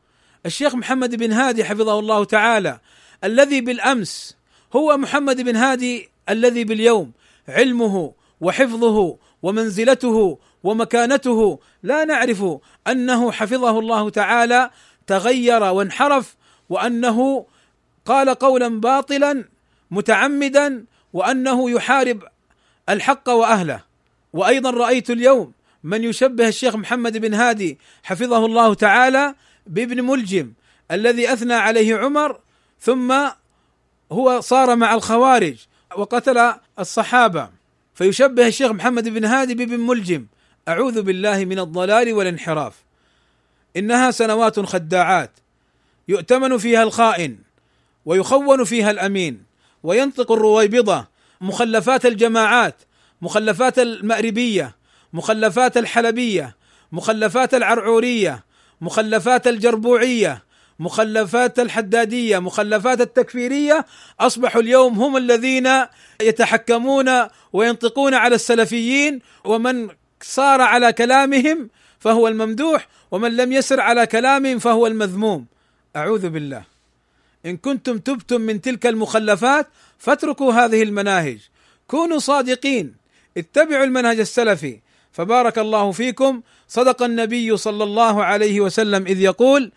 الشيخ 0.45 0.75
محمد 0.75 1.15
بن 1.15 1.31
هادي 1.31 1.65
حفظه 1.65 1.99
الله 1.99 2.25
تعالى 2.25 2.79
الذي 3.23 3.61
بالأمس 3.61 4.37
هو 4.75 4.97
محمد 4.97 5.41
بن 5.41 5.55
هادي 5.55 6.09
الذي 6.29 6.63
باليوم 6.63 7.11
علمه 7.47 8.13
وحفظه 8.41 9.17
ومنزلته 9.43 10.37
ومكانته 10.63 11.59
لا 11.83 12.05
نعرف 12.05 12.45
أنه 12.87 13.31
حفظه 13.31 13.79
الله 13.79 14.09
تعالى 14.09 14.69
تغير 15.07 15.63
وانحرف 15.63 16.35
وأنه 16.69 17.45
قال 18.05 18.29
قولا 18.29 18.79
باطلا 18.79 19.45
متعمدا 19.91 20.85
وأنه 21.13 21.71
يحارب 21.71 22.23
الحق 22.89 23.29
وأهله. 23.29 23.83
وأيضا 24.33 24.69
رأيت 24.69 25.09
اليوم 25.09 25.53
من 25.83 26.03
يشبه 26.03 26.47
الشيخ 26.47 26.75
محمد 26.75 27.17
بن 27.17 27.33
هادي 27.33 27.79
حفظه 28.03 28.45
الله 28.45 28.73
تعالى 28.73 29.35
بابن 29.67 30.01
ملجم 30.01 30.53
الذي 30.91 31.33
أثنى 31.33 31.53
عليه 31.53 31.95
عمر 31.95 32.39
ثم 32.79 33.15
هو 34.11 34.41
صار 34.41 34.75
مع 34.75 34.93
الخوارج 34.93 35.55
وقتل 35.97 36.53
الصحابة. 36.79 37.49
فيشبه 37.95 38.47
الشيخ 38.47 38.71
محمد 38.71 39.09
بن 39.09 39.25
هادي 39.25 39.55
بابن 39.55 39.79
ملجم 39.79 40.25
أعوذ 40.67 41.01
بالله 41.01 41.45
من 41.45 41.59
الضلال 41.59 42.13
والانحراف. 42.13 42.73
إنها 43.77 44.11
سنوات 44.11 44.59
خداعات 44.59 45.31
يؤتمن 46.07 46.57
فيها 46.57 46.83
الخائن 46.83 47.37
ويخون 48.05 48.63
فيها 48.63 48.91
الأمين 48.91 49.43
وينطق 49.83 50.31
الرويبضة 50.31 51.07
مخلفات 51.41 52.05
الجماعات 52.05 52.75
مخلفات 53.21 53.79
المأربية 53.79 54.75
مخلفات 55.13 55.77
الحلبية 55.77 56.55
مخلفات 56.91 57.53
العرعورية 57.53 58.43
مخلفات 58.81 59.47
الجربوعية 59.47 60.43
مخلفات 60.79 61.59
الحدادية 61.59 62.39
مخلفات 62.39 63.01
التكفيرية 63.01 63.85
أصبحوا 64.19 64.61
اليوم 64.61 64.99
هم 64.99 65.17
الذين 65.17 65.69
يتحكمون 66.21 67.09
وينطقون 67.53 68.13
على 68.13 68.35
السلفيين 68.35 69.19
ومن 69.45 69.89
صار 70.21 70.61
على 70.61 70.93
كلامهم 70.93 71.69
فهو 71.99 72.27
الممدوح 72.27 72.87
ومن 73.11 73.37
لم 73.37 73.51
يسر 73.51 73.79
على 73.79 74.07
كلامهم 74.07 74.59
فهو 74.59 74.87
المذموم. 74.87 75.45
أعوذ 75.95 76.29
بالله. 76.29 76.63
إن 77.45 77.57
كنتم 77.57 77.99
تبتم 77.99 78.41
من 78.41 78.61
تلك 78.61 78.87
المخلفات 78.87 79.67
فاتركوا 79.97 80.53
هذه 80.53 80.83
المناهج. 80.83 81.39
كونوا 81.87 82.17
صادقين. 82.17 82.95
اتبعوا 83.37 83.83
المنهج 83.83 84.19
السلفي. 84.19 84.79
فبارك 85.11 85.59
الله 85.59 85.91
فيكم. 85.91 86.41
صدق 86.71 87.03
النبي 87.03 87.57
صلى 87.57 87.83
الله 87.83 88.23
عليه 88.23 88.61
وسلم 88.61 89.05
إذ 89.05 89.19
يقول 89.19 89.71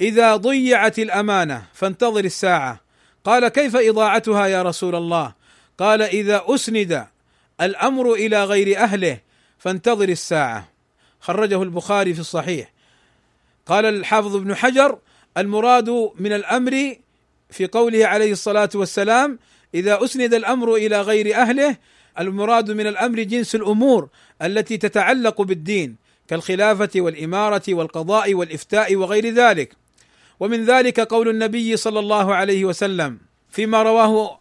إذا 0.00 0.36
ضيعت 0.36 0.98
الأمانة 0.98 1.62
فانتظر 1.74 2.24
الساعة. 2.24 2.80
قال 3.24 3.48
كيف 3.48 3.76
إضاعتها 3.76 4.46
يا 4.46 4.62
رسول 4.62 4.94
الله؟ 4.94 5.32
قال 5.78 6.02
إذا 6.02 6.44
أسند 6.46 7.06
الأمر 7.60 8.12
إلى 8.12 8.44
غير 8.44 8.78
أهله 8.78 9.18
فانتظر 9.58 10.08
الساعة. 10.08 10.68
خرجه 11.20 11.62
البخاري 11.62 12.14
في 12.14 12.20
الصحيح. 12.20 12.72
قال 13.66 13.84
الحافظ 13.84 14.36
ابن 14.36 14.54
حجر 14.54 14.98
المراد 15.36 16.10
من 16.18 16.32
الأمر 16.32 16.96
في 17.50 17.66
قوله 17.66 18.06
عليه 18.06 18.32
الصلاة 18.32 18.70
والسلام 18.74 19.38
إذا 19.74 20.04
أسند 20.04 20.34
الأمر 20.34 20.74
إلى 20.74 21.00
غير 21.00 21.36
أهله 21.36 21.76
المراد 22.18 22.70
من 22.70 22.86
الأمر 22.86 23.22
جنس 23.22 23.54
الأمور 23.54 24.08
التي 24.42 24.76
تتعلق 24.76 25.42
بالدين 25.42 25.96
كالخلافة 26.28 26.90
والإمارة 26.96 27.62
والقضاء 27.68 28.34
والإفتاء 28.34 28.96
وغير 28.96 29.34
ذلك. 29.34 29.76
ومن 30.40 30.64
ذلك 30.64 31.00
قول 31.00 31.28
النبي 31.28 31.76
صلى 31.76 31.98
الله 31.98 32.34
عليه 32.34 32.64
وسلم 32.64 33.18
فيما 33.50 33.82
رواه 33.82 34.38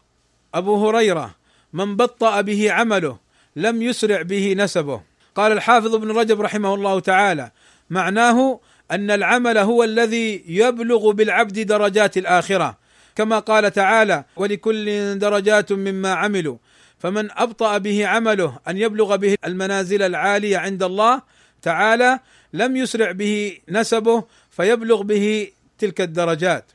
أبو 0.53 0.89
هريرة 0.89 1.35
من 1.73 1.95
بطأ 1.95 2.41
به 2.41 2.71
عمله 2.71 3.17
لم 3.55 3.81
يسرع 3.81 4.21
به 4.21 4.53
نسبه 4.57 5.01
قال 5.35 5.51
الحافظ 5.51 5.95
ابن 5.95 6.11
رجب 6.11 6.41
رحمه 6.41 6.73
الله 6.73 6.99
تعالى 6.99 7.51
معناه 7.89 8.59
أن 8.91 9.11
العمل 9.11 9.57
هو 9.57 9.83
الذي 9.83 10.43
يبلغ 10.47 11.11
بالعبد 11.11 11.59
درجات 11.59 12.17
الآخرة 12.17 12.77
كما 13.15 13.39
قال 13.39 13.71
تعالى 13.71 14.23
ولكل 14.35 15.19
درجات 15.19 15.71
مما 15.71 16.13
عملوا 16.13 16.57
فمن 16.99 17.31
أبطأ 17.31 17.77
به 17.77 18.07
عمله 18.07 18.59
أن 18.67 18.77
يبلغ 18.77 19.15
به 19.15 19.37
المنازل 19.45 20.01
العالية 20.01 20.57
عند 20.57 20.83
الله 20.83 21.21
تعالى 21.61 22.19
لم 22.53 22.75
يسرع 22.75 23.11
به 23.11 23.59
نسبه 23.69 24.23
فيبلغ 24.49 25.01
به 25.01 25.51
تلك 25.79 26.01
الدرجات. 26.01 26.65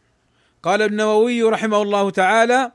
قال 0.62 0.82
النووي 0.82 1.42
رحمه 1.42 1.82
الله 1.82 2.10
تعالى 2.10 2.72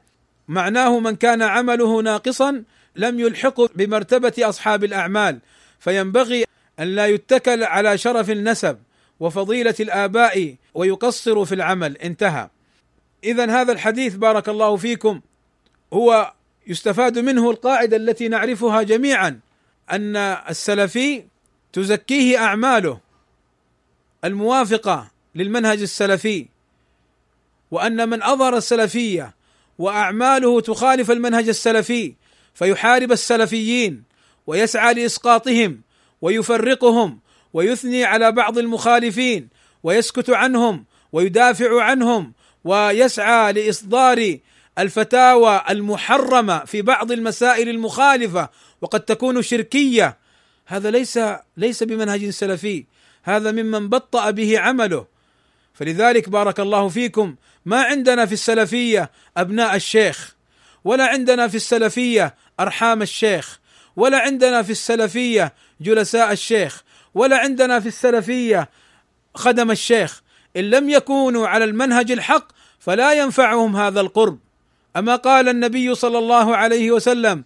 معناه 0.47 0.99
من 0.99 1.15
كان 1.15 1.41
عمله 1.41 2.01
ناقصا 2.01 2.63
لم 2.95 3.19
يلحقه 3.19 3.69
بمرتبة 3.75 4.33
أصحاب 4.39 4.83
الأعمال 4.83 5.39
فينبغي 5.79 6.45
أن 6.79 6.87
لا 6.87 7.07
يتكل 7.07 7.63
على 7.63 7.97
شرف 7.97 8.29
النسب 8.29 8.77
وفضيلة 9.19 9.75
الآباء 9.79 10.55
ويقصر 10.73 11.45
في 11.45 11.55
العمل. 11.55 11.97
انتهى. 11.97 12.49
اذا 13.23 13.61
هذا 13.61 13.71
الحديث 13.71 14.15
بارك 14.15 14.49
الله 14.49 14.75
فيكم 14.75 15.21
هو 15.93 16.33
يستفاد 16.69 17.19
منه 17.19 17.49
القاعدة 17.49 17.97
التي 17.97 18.27
نعرفها 18.27 18.81
جميعا 18.81 19.39
أن 19.91 20.15
السلفي 20.15 21.23
تزكيه 21.73 22.37
أعماله 22.37 22.99
الموافقة 24.25 25.11
للمنهج 25.35 25.81
السلفي 25.81 26.45
وأن 27.71 28.09
من 28.09 28.23
أظهر 28.23 28.57
السلفية 28.57 29.33
وأعماله 29.79 30.61
تخالف 30.61 31.11
المنهج 31.11 31.47
السلفي 31.49 32.13
فيحارب 32.53 33.11
السلفيين 33.11 34.03
ويسعى 34.47 34.93
لإسقاطهم 34.93 35.81
ويفرقهم 36.21 37.19
ويثني 37.53 38.03
على 38.03 38.31
بعض 38.31 38.57
المخالفين 38.57 39.47
ويسكت 39.83 40.29
عنهم 40.29 40.85
ويدافع 41.11 41.83
عنهم 41.83 42.33
ويسعى 42.63 43.53
لإصدار 43.53 44.37
الفتاوى 44.79 45.61
المحرمة 45.69 46.65
في 46.65 46.81
بعض 46.81 47.11
المسائل 47.11 47.69
المخالفة 47.69 48.49
وقد 48.81 48.99
تكون 48.99 49.41
شركية. 49.41 50.17
هذا 50.65 50.91
ليس 50.91 51.19
ليس 51.57 51.83
بمنهج 51.83 52.29
سلفي. 52.29 52.85
هذا 53.23 53.51
ممن 53.51 53.89
بطأ 53.89 54.31
به 54.31 54.59
عمله. 54.59 55.05
فلذلك 55.73 56.29
بارك 56.29 56.59
الله 56.59 56.89
فيكم 56.89 57.35
ما 57.65 57.81
عندنا 57.83 58.25
في 58.25 58.33
السلفية 58.33 59.11
أبناء 59.37 59.75
الشيخ 59.75 60.35
ولا 60.83 61.05
عندنا 61.05 61.47
في 61.47 61.55
السلفية 61.55 62.35
أرحام 62.59 63.01
الشيخ 63.01 63.59
ولا 63.95 64.19
عندنا 64.19 64.61
في 64.61 64.71
السلفية 64.71 65.53
جلساء 65.81 66.31
الشيخ 66.31 66.83
ولا 67.13 67.37
عندنا 67.37 67.79
في 67.79 67.87
السلفية 67.87 68.69
خدم 69.35 69.71
الشيخ. 69.71 70.21
إن 70.57 70.69
لم 70.69 70.89
يكونوا 70.89 71.47
على 71.47 71.65
المنهج 71.65 72.11
الحق 72.11 72.47
فلا 72.79 73.13
ينفعهم 73.13 73.75
هذا 73.75 74.01
القرب. 74.01 74.39
أما 74.97 75.15
قال 75.15 75.49
النبي 75.49 75.95
صلى 75.95 76.17
الله 76.17 76.55
عليه 76.55 76.91
وسلم 76.91 77.43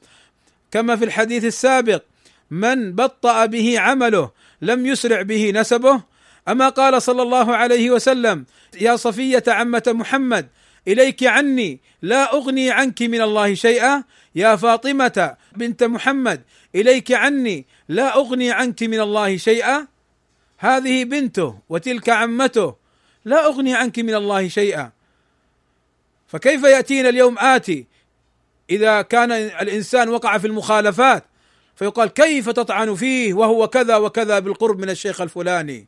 كما 0.71 0.95
في 0.95 1.05
الحديث 1.05 1.45
السابق 1.45 2.03
من 2.51 2.93
بطأ 2.95 3.45
به 3.45 3.79
عمله 3.79 4.31
لم 4.61 4.85
يسرع 4.85 5.21
به 5.21 5.51
نسبه. 5.51 6.01
أما 6.47 6.69
قال 6.69 7.01
صلى 7.01 7.21
الله 7.21 7.55
عليه 7.55 7.91
وسلم 7.91 8.45
يا 8.81 8.95
صفية 8.95 9.43
عمة 9.47 9.83
محمد 9.87 10.47
إليك 10.87 11.23
عني 11.23 11.81
لا 12.01 12.33
أغني 12.33 12.71
عنك 12.71 13.01
من 13.01 13.21
الله 13.21 13.53
شيئا. 13.53 14.03
يا 14.35 14.55
فاطمة 14.55 15.35
بنت 15.55 15.83
محمد 15.83 16.41
إليك 16.75 17.11
عني 17.11 17.65
لا 17.89 18.15
أغني 18.15 18.51
عنك 18.51 18.83
من 18.83 18.99
الله 18.99 19.37
شيئا. 19.37 19.87
هذه 20.57 21.03
بنته 21.03 21.59
وتلك 21.69 22.09
عمته 22.09 22.75
لا 23.25 23.45
أغني 23.45 23.75
عنك 23.75 23.99
من 23.99 24.15
الله 24.15 24.47
شيئا. 24.47 24.91
فكيف 26.33 26.63
يأتينا 26.63 27.09
اليوم 27.09 27.39
آتي؟ 27.39 27.85
إذا 28.69 29.01
كان 29.01 29.31
الإنسان 29.31 30.09
وقع 30.09 30.37
في 30.37 30.47
المخالفات 30.47 31.23
فيقال 31.75 32.09
كيف 32.09 32.49
تطعن 32.49 32.95
فيه 32.95 33.33
وهو 33.33 33.67
كذا 33.67 33.95
وكذا 33.95 34.39
بالقرب 34.39 34.79
من 34.79 34.89
الشيخ 34.89 35.21
الفلاني؟ 35.21 35.87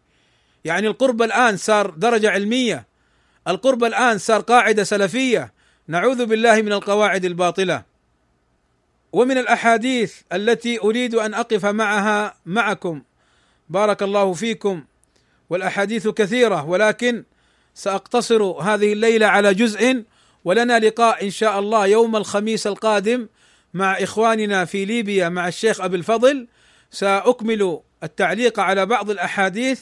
يعني 0.66 0.88
القرب 0.88 1.22
الآن 1.22 1.58
صار 1.58 1.90
درجة 1.90 2.32
علمية 2.32 2.88
القرب 3.48 3.84
الآن 3.84 4.18
صار 4.18 4.42
قاعدة 4.42 4.84
سلفية 4.84 5.54
نعوذ 5.88 6.26
بالله 6.26 6.62
من 6.62 6.74
القواعد 6.74 7.26
الباطلة. 7.26 7.84
ومن 9.14 9.38
الأحاديث 9.38 10.16
التي 10.34 10.80
أريد 10.80 11.16
أن 11.16 11.34
أقف 11.34 11.66
معها 11.66 12.38
معكم 12.46 13.02
بارك 13.70 14.04
الله 14.04 14.34
فيكم 14.34 14.84
والأحاديث 15.50 16.08
كثيرة 16.08 16.66
ولكن 16.66 17.24
سأقتصر 17.74 18.44
هذه 18.44 18.94
الليلة 18.94 19.28
على 19.28 19.54
جزء 19.54 20.04
ولنا 20.46 20.80
لقاء 20.80 21.26
إن 21.26 21.32
شاء 21.32 21.60
الله 21.60 21.88
يوم 21.88 22.16
الخميس 22.16 22.68
القادم 22.68 23.28
مع 23.74 23.94
إخواننا 23.94 24.66
في 24.66 24.86
ليبيا 24.86 25.30
مع 25.30 25.48
الشيخ 25.48 25.82
أبي 25.82 25.98
الفضل. 25.98 26.48
سأكمل 26.92 27.80
التعليق 28.04 28.60
على 28.60 28.86
بعض 28.86 29.10
الأحاديث 29.10 29.82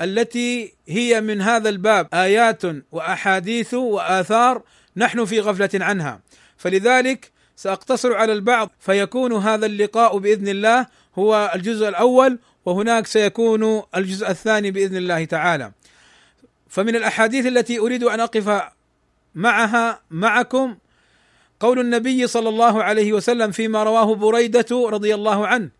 التي 0.00 0.74
هي 0.88 1.20
من 1.20 1.40
هذا 1.40 1.68
الباب 1.68 2.08
آيات 2.14 2.62
وأحاديث 2.92 3.74
وآثار 3.74 4.62
نحن 4.96 5.24
في 5.24 5.40
غفلة 5.40 5.70
عنها. 5.74 6.20
فلذلك 6.56 7.32
سأقتصر 7.56 8.14
على 8.14 8.32
البعض 8.32 8.70
فيكون 8.80 9.32
هذا 9.32 9.66
اللقاء 9.66 10.18
بإذن 10.18 10.48
الله 10.48 10.86
هو 11.18 11.52
الجزء 11.54 11.88
الأول 11.88 12.38
وهناك 12.64 13.06
سيكون 13.06 13.82
الجزء 13.96 14.30
الثاني 14.30 14.70
بإذن 14.70 14.96
الله 14.96 15.24
تعالى. 15.24 15.72
فمن 16.68 16.96
الأحاديث 16.96 17.46
التي 17.46 17.78
أريد 17.78 18.02
أن 18.02 18.20
أقف 18.20 18.62
معها 19.34 20.00
معكم 20.10 20.76
قول 21.60 21.78
النبي 21.78 22.26
صلى 22.26 22.48
الله 22.48 22.82
عليه 22.82 23.12
وسلم 23.12 23.50
فيما 23.50 23.82
رواه 23.82 24.14
بريدة 24.14 24.66
رضي 24.70 25.14
الله 25.14 25.46
عنه. 25.46 25.70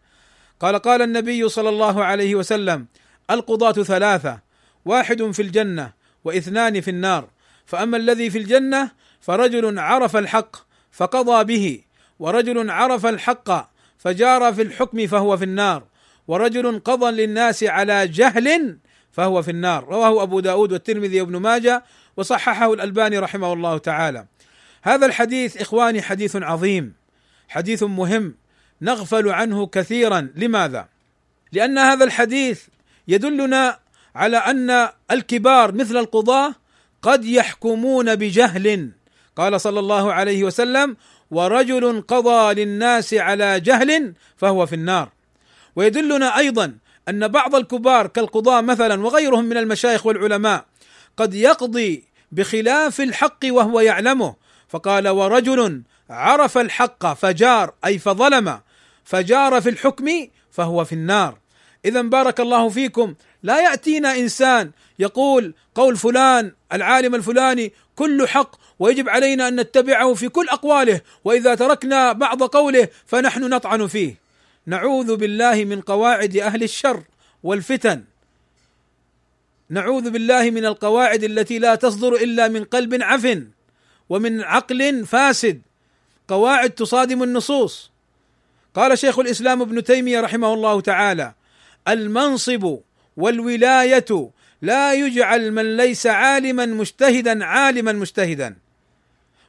قال 0.60 0.78
قال 0.78 1.02
النبي 1.02 1.48
صلى 1.48 1.68
الله 1.68 2.04
عليه 2.04 2.34
وسلم 2.34 2.86
القضاة 3.30 3.72
ثلاثة 3.72 4.40
واحد 4.84 5.22
في 5.22 5.42
الجنة 5.42 5.92
واثنان 6.24 6.80
في 6.80 6.90
النار. 6.90 7.28
فأما 7.66 7.96
الذي 7.96 8.30
في 8.30 8.38
الجنة 8.38 8.90
فرجل 9.20 9.78
عرف 9.78 10.16
الحق 10.16 10.56
فقضى 10.92 11.44
به 11.44 11.80
ورجل 12.18 12.70
عرف 12.70 13.06
الحق 13.06 13.70
فجار 13.98 14.52
في 14.52 14.62
الحكم 14.62 15.06
فهو 15.06 15.36
في 15.36 15.44
النار 15.44 15.84
ورجل 16.28 16.78
قضى 16.78 17.10
للناس 17.10 17.64
على 17.64 18.08
جهل 18.08 18.78
فهو 19.12 19.42
في 19.42 19.50
النار. 19.50 19.84
رواه 19.84 20.22
أبو 20.22 20.40
داود 20.40 20.72
والترمذي 20.72 21.20
وابن 21.20 21.36
ماجه 21.36 21.84
وصححه 22.16 22.72
الألباني 22.72 23.18
رحمه 23.18 23.52
الله 23.52 23.78
تعالى. 23.78 24.26
هذا 24.82 25.06
الحديث 25.06 25.56
إخواني 25.56 26.02
حديث 26.02 26.36
عظيم 26.36 26.94
حديث 27.48 27.82
مهم 27.82 28.34
نغفل 28.80 29.28
عنه 29.28 29.66
كثيرا. 29.66 30.28
لماذا؟ 30.36 30.88
لأن 31.52 31.78
هذا 31.78 32.04
الحديث 32.04 32.62
يدلنا 33.08 33.78
على 34.14 34.36
أن 34.36 34.88
الكبار 35.10 35.74
مثل 35.74 35.96
القضاة 35.96 36.54
قد 37.02 37.24
يحكمون 37.24 38.14
بجهل. 38.14 38.90
قال 39.36 39.60
صلى 39.60 39.80
الله 39.80 40.12
عليه 40.12 40.44
وسلم 40.44 40.96
ورجل 41.30 42.00
قضى 42.08 42.64
للناس 42.64 43.14
على 43.14 43.60
جهل 43.60 44.14
فهو 44.36 44.66
في 44.66 44.74
النار 44.74 45.08
ويدلنا 45.76 46.38
أيضا 46.38 46.74
أن 47.08 47.28
بعض 47.28 47.54
الكبار 47.54 48.06
كالقضاة 48.06 48.60
مثلا 48.60 49.02
وغيرهم 49.02 49.44
من 49.44 49.56
المشايخ 49.56 50.06
والعلماء 50.06 50.64
قد 51.16 51.34
يقضي 51.34 52.04
بخلاف 52.32 53.00
الحق 53.00 53.38
وهو 53.44 53.80
يعلمه. 53.80 54.34
فقال 54.68 55.08
ورجل 55.08 55.82
عرف 56.10 56.58
الحق 56.58 57.12
فجار 57.14 57.74
أي 57.84 57.98
فظلم 57.98 58.60
فجار 59.04 59.60
في 59.60 59.70
الحكم 59.70 60.28
فهو 60.50 60.84
في 60.84 60.92
النار. 60.92 61.38
اذا 61.84 62.02
بارك 62.02 62.40
الله 62.40 62.68
فيكم. 62.68 63.14
لا 63.42 63.60
يأتينا 63.60 64.16
إنسان 64.18 64.70
يقول 64.98 65.54
قول 65.74 65.96
فلان 65.96 66.52
العالم 66.72 67.14
الفلاني 67.14 67.72
كل 67.96 68.28
حق 68.28 68.56
ويجب 68.78 69.08
علينا 69.08 69.48
أن 69.48 69.60
نتبعه 69.60 70.14
في 70.14 70.28
كل 70.28 70.48
أقواله 70.48 71.00
وإذا 71.24 71.54
تركنا 71.54 72.12
بعض 72.12 72.42
قوله 72.42 72.88
فنحن 73.06 73.48
نطعن 73.48 73.86
فيه. 73.86 74.14
نعوذ 74.66 75.16
بالله 75.16 75.64
من 75.64 75.80
قواعد 75.80 76.36
أهل 76.36 76.62
الشر 76.62 77.02
والفتن. 77.42 78.04
نعوذ 79.70 80.10
بالله 80.10 80.50
من 80.50 80.64
القواعد 80.64 81.24
التي 81.24 81.58
لا 81.58 81.74
تصدر 81.74 82.14
إلا 82.14 82.48
من 82.48 82.64
قلب 82.64 83.02
عفن 83.02 83.48
ومن 84.08 84.40
عقل 84.40 85.06
فاسد. 85.06 85.62
قواعد 86.28 86.70
تصادم 86.70 87.22
النصوص. 87.22 87.90
قال 88.74 88.98
شيخ 88.98 89.18
الإسلام 89.18 89.62
ابن 89.62 89.84
تيمية 89.84 90.20
رحمه 90.20 90.54
الله 90.54 90.80
تعالى 90.80 91.34
المنصب 91.88 92.78
والولاية 93.16 94.30
لا 94.62 94.94
يجعل 94.94 95.52
من 95.52 95.76
ليس 95.76 96.06
عالما 96.06 96.66
مجتهدا 96.66 97.44
عالما 97.44 97.92
مجتهدا. 97.92 98.56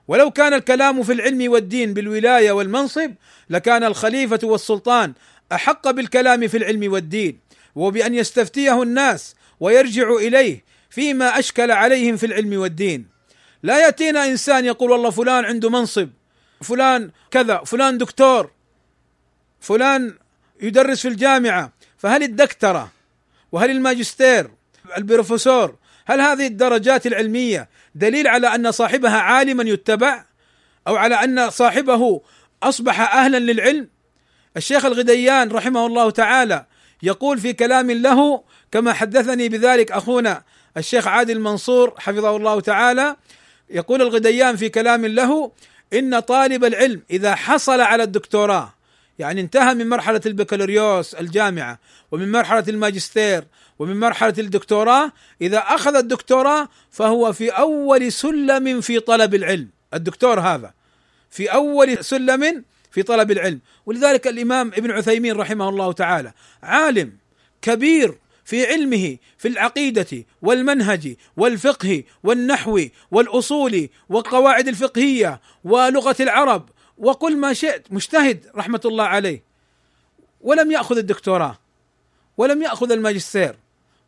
ولو 0.08 0.32
كان 0.32 0.54
الكلام 0.54 1.04
في 1.04 1.14
العلم 1.14 1.52
والدين 1.52 1.94
بالولاية 1.94 2.52
والمنصب 2.52 3.12
لكان 3.50 3.84
الخليفة 3.84 4.40
والسلطان 4.44 5.14
أحق 5.52 5.92
بالكلام 5.92 6.48
في 6.48 6.58
العلم 6.58 6.92
والدين 6.92 7.40
وبأن 7.76 8.14
يستفتيه 8.14 8.84
الناس 8.84 9.36
ويرجع 9.66 10.10
إليه 10.14 10.64
فيما 10.90 11.40
أشكل 11.40 11.72
عليهم 11.72 12.18
في 12.18 12.26
العلم 12.26 12.60
والدين. 12.60 13.08
لا 13.64 13.80
يأتينا 13.80 14.26
إنسان 14.26 14.66
يقول 14.66 14.92
والله 14.92 15.10
فلان 15.10 15.46
عنده 15.46 15.70
منصب 15.70 16.10
فلان 16.62 17.12
كذا 17.32 17.58
فلان 17.58 17.98
دكتور 17.98 18.52
فلان 19.60 20.18
يدرس 20.62 21.02
في 21.02 21.08
الجامعة 21.08 21.74
فهل 21.98 22.24
الدكتره 22.24 22.92
وهل 23.52 23.72
الماجستير؟ 23.72 24.52
البروفيسور؟ 24.98 25.76
هل 26.06 26.22
هذه 26.22 26.48
الدرجات 26.48 27.08
العلمية 27.08 27.70
دليل 27.96 28.28
على 28.28 28.56
أن 28.56 28.72
صاحبها 28.72 29.18
عالما 29.18 29.64
يتبع؟ 29.64 30.26
أو 30.88 30.96
على 30.96 31.16
أن 31.16 31.50
صاحبه 31.50 32.22
أصبح 32.64 33.16
أهلا 33.16 33.38
للعلم؟ 33.38 33.90
الشيخ 34.58 34.86
الغديان 34.86 35.52
رحمه 35.52 35.86
الله 35.86 36.10
تعالى 36.12 36.66
يقول 37.04 37.40
في 37.40 37.54
كلام 37.54 37.92
له 37.92 38.44
كما 38.72 38.94
حدثني 38.94 39.50
بذلك 39.50 39.92
أخونا 39.92 40.44
الشيخ 40.78 41.08
عادل 41.08 41.40
منصور 41.40 41.94
حفظه 41.98 42.36
الله 42.36 42.62
تعالى 42.62 43.16
يقول 43.70 44.02
الغديان 44.02 44.56
في 44.56 44.70
كلام 44.70 45.06
له 45.06 45.52
إن 45.94 46.20
طالب 46.20 46.66
العلم 46.66 47.02
إذا 47.10 47.36
حصل 47.36 47.82
على 47.82 48.04
الدكتوراه 48.04 48.74
يعني 49.20 49.42
انتهى 49.42 49.74
من 49.74 49.90
مرحلة 49.90 50.22
البكالوريوس 50.26 51.14
الجامعة 51.14 51.80
ومن 52.12 52.32
مرحلة 52.32 52.64
الماجستير 52.68 53.44
ومن 53.80 54.00
مرحلة 54.00 54.34
الدكتوراه 54.38 55.12
إذا 55.42 55.58
أخذ 55.58 55.96
الدكتوراه 55.96 56.70
فهو 56.92 57.34
في 57.34 57.50
أول 57.50 58.12
سلم 58.12 58.82
في 58.82 59.00
طلب 59.00 59.36
العلم. 59.36 59.70
الدكتور 59.94 60.40
هذا 60.40 60.74
في 61.30 61.54
أول 61.54 62.04
سلم 62.04 62.64
في 62.96 63.04
طلب 63.04 63.32
العلم. 63.32 63.60
ولذلك 63.86 64.28
الإمام 64.28 64.68
ابن 64.68 64.92
عثيمين 64.92 65.36
رحمه 65.36 65.70
الله 65.70 65.92
تعالى 65.92 66.34
عالم 66.64 67.18
كبير 67.62 68.18
في 68.46 68.66
علمه 68.66 69.18
في 69.38 69.48
العقيدة 69.48 70.26
والمنهج 70.42 71.16
والفقه 71.38 72.04
والنحو 72.24 72.82
والأصول 73.12 73.90
والقواعد 74.10 74.68
الفقهية 74.68 75.42
ولغة 75.64 76.16
العرب 76.20 76.70
وقل 76.98 77.38
ما 77.38 77.54
شئت 77.54 77.86
مجتهد 77.92 78.46
رحمة 78.56 78.82
الله 78.86 79.04
عليه. 79.04 79.44
ولم 80.42 80.72
يأخذ 80.72 80.98
الدكتوراه 80.98 81.60
ولم 82.38 82.62
يأخذ 82.62 82.92
الماجستير 82.92 83.56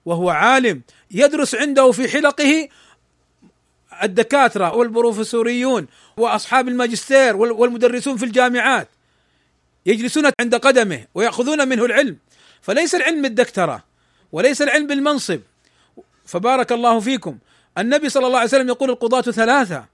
وهو 0.05 0.29
عالم 0.29 0.81
يدرس 1.11 1.55
عنده 1.55 1.91
في 1.91 2.07
حلقه 2.07 2.67
الدكاترة 4.03 4.75
والبروفيسوريون 4.75 5.87
وأصحاب 6.17 6.67
الماجستير 6.67 7.35
والمدرسون 7.35 8.17
في 8.17 8.25
الجامعات 8.25 8.89
يجلسون 9.85 10.31
عند 10.41 10.55
قدمه 10.55 11.05
ويأخذون 11.15 11.67
منه 11.67 11.85
العلم. 11.85 12.17
فليس 12.61 12.95
العلم 12.95 13.21
بالدكترة 13.21 13.83
وليس 14.31 14.61
العلم 14.61 14.87
بالمنصب. 14.87 15.39
فبارك 16.25 16.71
الله 16.71 16.99
فيكم. 16.99 17.37
النبي 17.77 18.09
صلى 18.09 18.27
الله 18.27 18.37
عليه 18.37 18.47
وسلم 18.47 18.67
يقول 18.67 18.89
القضاة 18.89 19.21
ثلاثة. 19.21 19.85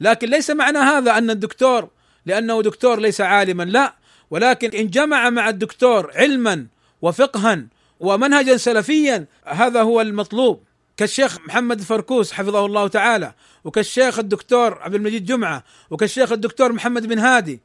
لكن 0.00 0.28
ليس 0.28 0.50
معنى 0.50 0.78
هذا 0.78 1.18
أن 1.18 1.30
الدكتور 1.30 1.88
لأنه 2.26 2.62
دكتور 2.62 3.00
ليس 3.00 3.20
عالما 3.20 3.62
لا. 3.62 3.94
ولكن 4.30 4.70
إن 4.70 4.90
جمع 4.90 5.30
مع 5.30 5.48
الدكتور 5.48 6.12
علما 6.14 6.66
وفقها 7.02 7.66
ومنهجا 8.00 8.56
سلفيا 8.56 9.26
هذا 9.44 9.82
هو 9.82 10.00
المطلوب. 10.00 10.62
كالشيخ 10.96 11.38
محمد 11.46 11.78
الفركوس 11.78 12.32
حفظه 12.32 12.66
الله 12.66 12.88
تعالى 12.88 13.34
وكالشيخ 13.64 14.18
الدكتور 14.18 14.78
عبد 14.82 14.94
المجيد 14.94 15.24
جمعة 15.24 15.64
وكالشيخ 15.90 16.32
الدكتور 16.32 16.72
محمد 16.72 17.06
بن 17.06 17.18
هادي. 17.18 17.60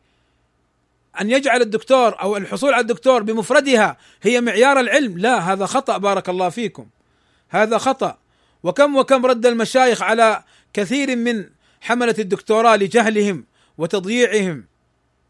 أن 1.22 1.32
يجعل 1.32 1.62
الدكتور 1.62 2.22
أو 2.22 2.38
الحصول 2.38 2.74
على 2.74 2.82
الدكتور 2.82 3.24
بمفردها 3.24 3.98
هي 4.22 4.42
معيار 4.42 4.80
العلم 4.80 5.18
لا 5.18 5.40
هذا 5.54 5.66
خطأ 5.66 5.98
بارك 5.98 6.30
الله 6.30 6.50
فيكم. 6.50 6.88
هذا 7.50 7.78
خطأ. 7.78 8.18
وكم 8.64 8.96
وكم 8.96 9.26
رد 9.26 9.46
المشايخ 9.46 10.02
على 10.02 10.44
كثير 10.74 11.16
من 11.16 11.46
حملة 11.82 12.16
الدكتوراه 12.20 12.76
لجهلهم 12.76 13.46
وتضييعهم. 13.78 14.66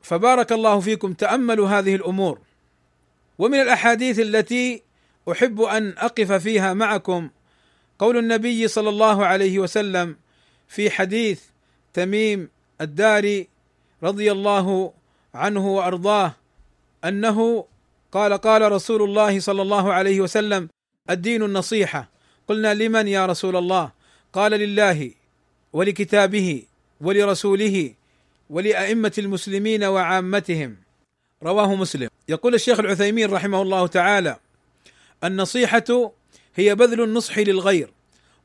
فبارك 0.01 0.51
الله 0.51 0.79
فيكم 0.79 1.13
تأملوا 1.13 1.69
هذه 1.69 1.95
الأمور. 1.95 2.39
ومن 3.39 3.61
الأحاديث 3.61 4.19
التي 4.19 4.83
أحب 5.31 5.61
أن 5.61 5.93
أقف 5.97 6.31
فيها 6.31 6.73
معكم 6.73 7.29
قول 7.99 8.17
النبي 8.17 8.67
صلى 8.67 8.89
الله 8.89 9.25
عليه 9.25 9.59
وسلم 9.59 10.15
في 10.67 10.89
حديث 10.89 11.41
تميم 11.93 12.49
الداري 12.81 13.47
رضي 14.03 14.31
الله 14.31 14.93
عنه 15.33 15.67
وأرضاه 15.67 16.35
أنه 17.05 17.65
قال 18.11 18.33
قال 18.33 18.71
رسول 18.71 19.03
الله 19.03 19.39
صلى 19.39 19.61
الله 19.61 19.93
عليه 19.93 20.21
وسلم 20.21 20.69
الدين 21.09 21.43
النصيحة. 21.43 22.09
قلنا 22.47 22.73
لمن 22.73 23.07
يا 23.07 23.25
رسول 23.25 23.55
الله؟ 23.55 23.91
قال 24.33 24.51
لله 24.51 25.11
ولكتابه 25.73 26.63
ولرسوله 27.01 27.93
ولأئمة 28.49 29.13
المسلمين 29.17 29.83
وعامتهم. 29.83 30.75
رواه 31.43 31.75
مسلم. 31.75 32.09
يقول 32.29 32.55
الشيخ 32.55 32.79
العثيمين 32.79 33.31
رحمه 33.31 33.61
الله 33.61 33.87
تعالى 33.87 34.37
النصيحة 35.23 36.13
هي 36.59 36.75
بذل 36.75 37.01
النصح 37.01 37.37
للغير 37.37 37.89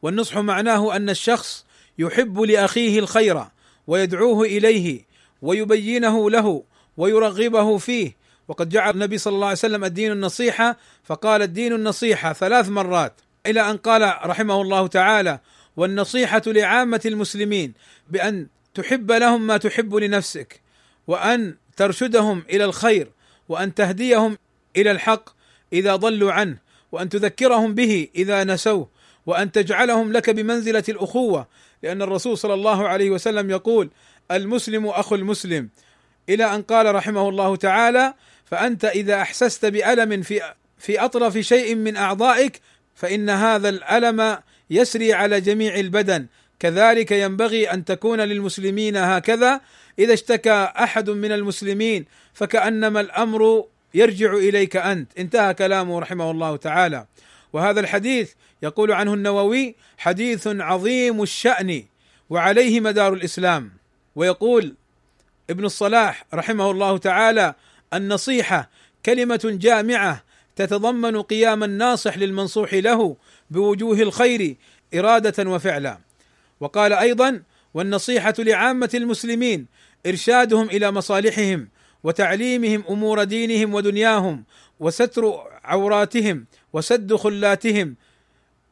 والنصح 0.03 0.39
معناه 0.39 0.97
أن 0.97 1.11
الشخص 1.11 1.65
يحب 1.99 2.41
لأخيه 2.41 2.99
الخير 2.99 3.45
ويدعوه 3.87 4.47
إليه 4.47 5.05
ويبينه 5.43 6.31
له 6.31 6.65
ويرغبه 6.97 7.79
فيه. 7.79 8.17
وقد 8.49 8.69
جعل 8.69 8.95
النبي 8.95 9.19
صلى 9.19 9.35
الله 9.35 9.47
عليه 9.47 9.59
وسلم 9.59 9.85
الدين 9.85 10.13
النصيحة 10.13 10.77
فقال 11.05 11.43
الدين 11.43 11.73
النصيحة 11.73 12.33
ثلاث 12.33 12.69
مرات 12.69 13.21
إلى 13.47 13.71
أن 13.71 13.77
قال 13.77 14.03
رحمه 14.03 14.63
الله 14.63 14.87
تعالى 14.87 15.39
والنصيحة 15.77 16.43
لعامة 16.47 17.01
المسلمين 17.07 17.73
بأن 18.11 18.47
تحب 18.75 19.13
لهم 19.13 19.47
ما 19.47 19.57
تحب 19.57 19.95
لنفسك 19.95 20.61
وأن 21.07 21.55
ترشدهم 21.77 22.45
إلى 22.51 22.65
الخير 22.65 23.11
وأن 23.49 23.75
تهديهم 23.75 24.39
إلى 24.77 24.91
الحق 24.91 25.31
إذا 25.73 25.97
ضلوا 25.97 26.33
عنه. 26.33 26.64
وأن 26.95 27.09
تذكرهم 27.09 27.75
به 27.75 28.09
إذا 28.15 28.45
نسوه 28.45 28.89
وأن 29.27 29.53
تجعلهم 29.53 30.13
لك 30.13 30.31
بمنزلة 30.31 30.85
الأخوة. 30.89 31.49
لأن 31.83 32.03
الرسول 32.03 32.39
صلى 32.39 32.55
الله 32.55 32.89
عليه 32.89 33.11
وسلم 33.11 33.51
يقول 33.51 33.91
المسلم 34.31 34.87
أخو 34.87 35.15
المسلم. 35.15 35.69
إلى 36.29 36.55
أن 36.55 36.63
قال 36.63 36.95
رحمه 36.95 37.29
الله 37.29 37.57
تعالى 37.57 38.15
فأنت 38.45 38.85
إذا 38.85 39.23
أحسست 39.23 39.67
بألم 39.67 40.23
في 40.23 40.41
في 40.79 41.01
أطرف 41.01 41.39
شيء 41.39 41.75
من 41.75 41.97
أعضائك 41.97 42.61
فإن 42.95 43.31
هذا 43.31 43.69
الألم 43.69 44.39
يسري 44.71 45.13
على 45.13 45.41
جميع 45.41 45.75
البدن. 45.75 46.27
كذلك 46.59 47.11
ينبغي 47.13 47.71
أن 47.71 47.85
تكون 47.85 48.21
للمسلمين 48.21 48.97
هكذا. 48.97 49.61
إذا 49.99 50.13
اشتكى 50.13 50.73
أحد 50.79 51.11
من 51.11 51.33
المسلمين 51.33 52.05
فكأنما 52.35 53.01
الأمر 53.01 53.65
يرجع 53.95 54.33
إليك 54.33 54.77
أنت. 54.77 55.19
انتهى 55.19 55.55
كلامه 55.55 55.99
رحمه 55.99 56.31
الله 56.31 56.57
تعالى. 56.57 57.07
وهذا 57.53 57.81
الحديث 57.81 58.33
يقول 58.63 58.93
عنه 58.93 59.15
النووي 59.15 59.75
حديث 59.99 60.47
عظيم 60.47 61.23
الشأن 61.23 61.85
وعليه 62.31 62.81
مدار 62.81 63.13
الإسلام. 63.13 63.73
ويقول 64.17 64.75
ابن 65.51 65.65
الصلاح 65.65 66.25
رحمه 66.35 66.71
الله 66.71 66.99
تعالى 66.99 67.55
النصيحة 67.95 68.71
كلمة 69.07 69.41
جامعة 69.61 70.25
تتضمن 70.57 71.23
قيام 71.23 71.65
الناصح 71.65 72.19
للمنصوح 72.19 72.75
له 72.75 73.17
بوجوه 73.51 74.01
الخير 74.01 74.57
إرادة 74.95 75.51
وفعلا. 75.51 75.99
وقال 76.61 76.93
أيضا 76.93 77.43
والنصيحة 77.75 78.35
لعامة 78.39 78.91
المسلمين 78.95 79.67
إرشادهم 80.07 80.71
إلى 80.71 80.91
مصالحهم 80.91 81.69
وتعليمهم 82.05 82.85
أمور 82.91 83.25
دينهم 83.25 83.75
ودنياهم 83.75 84.45
وستر 84.81 85.35
عوراتهم 85.65 86.47
وسد 86.73 87.15
خلاتهم 87.15 87.97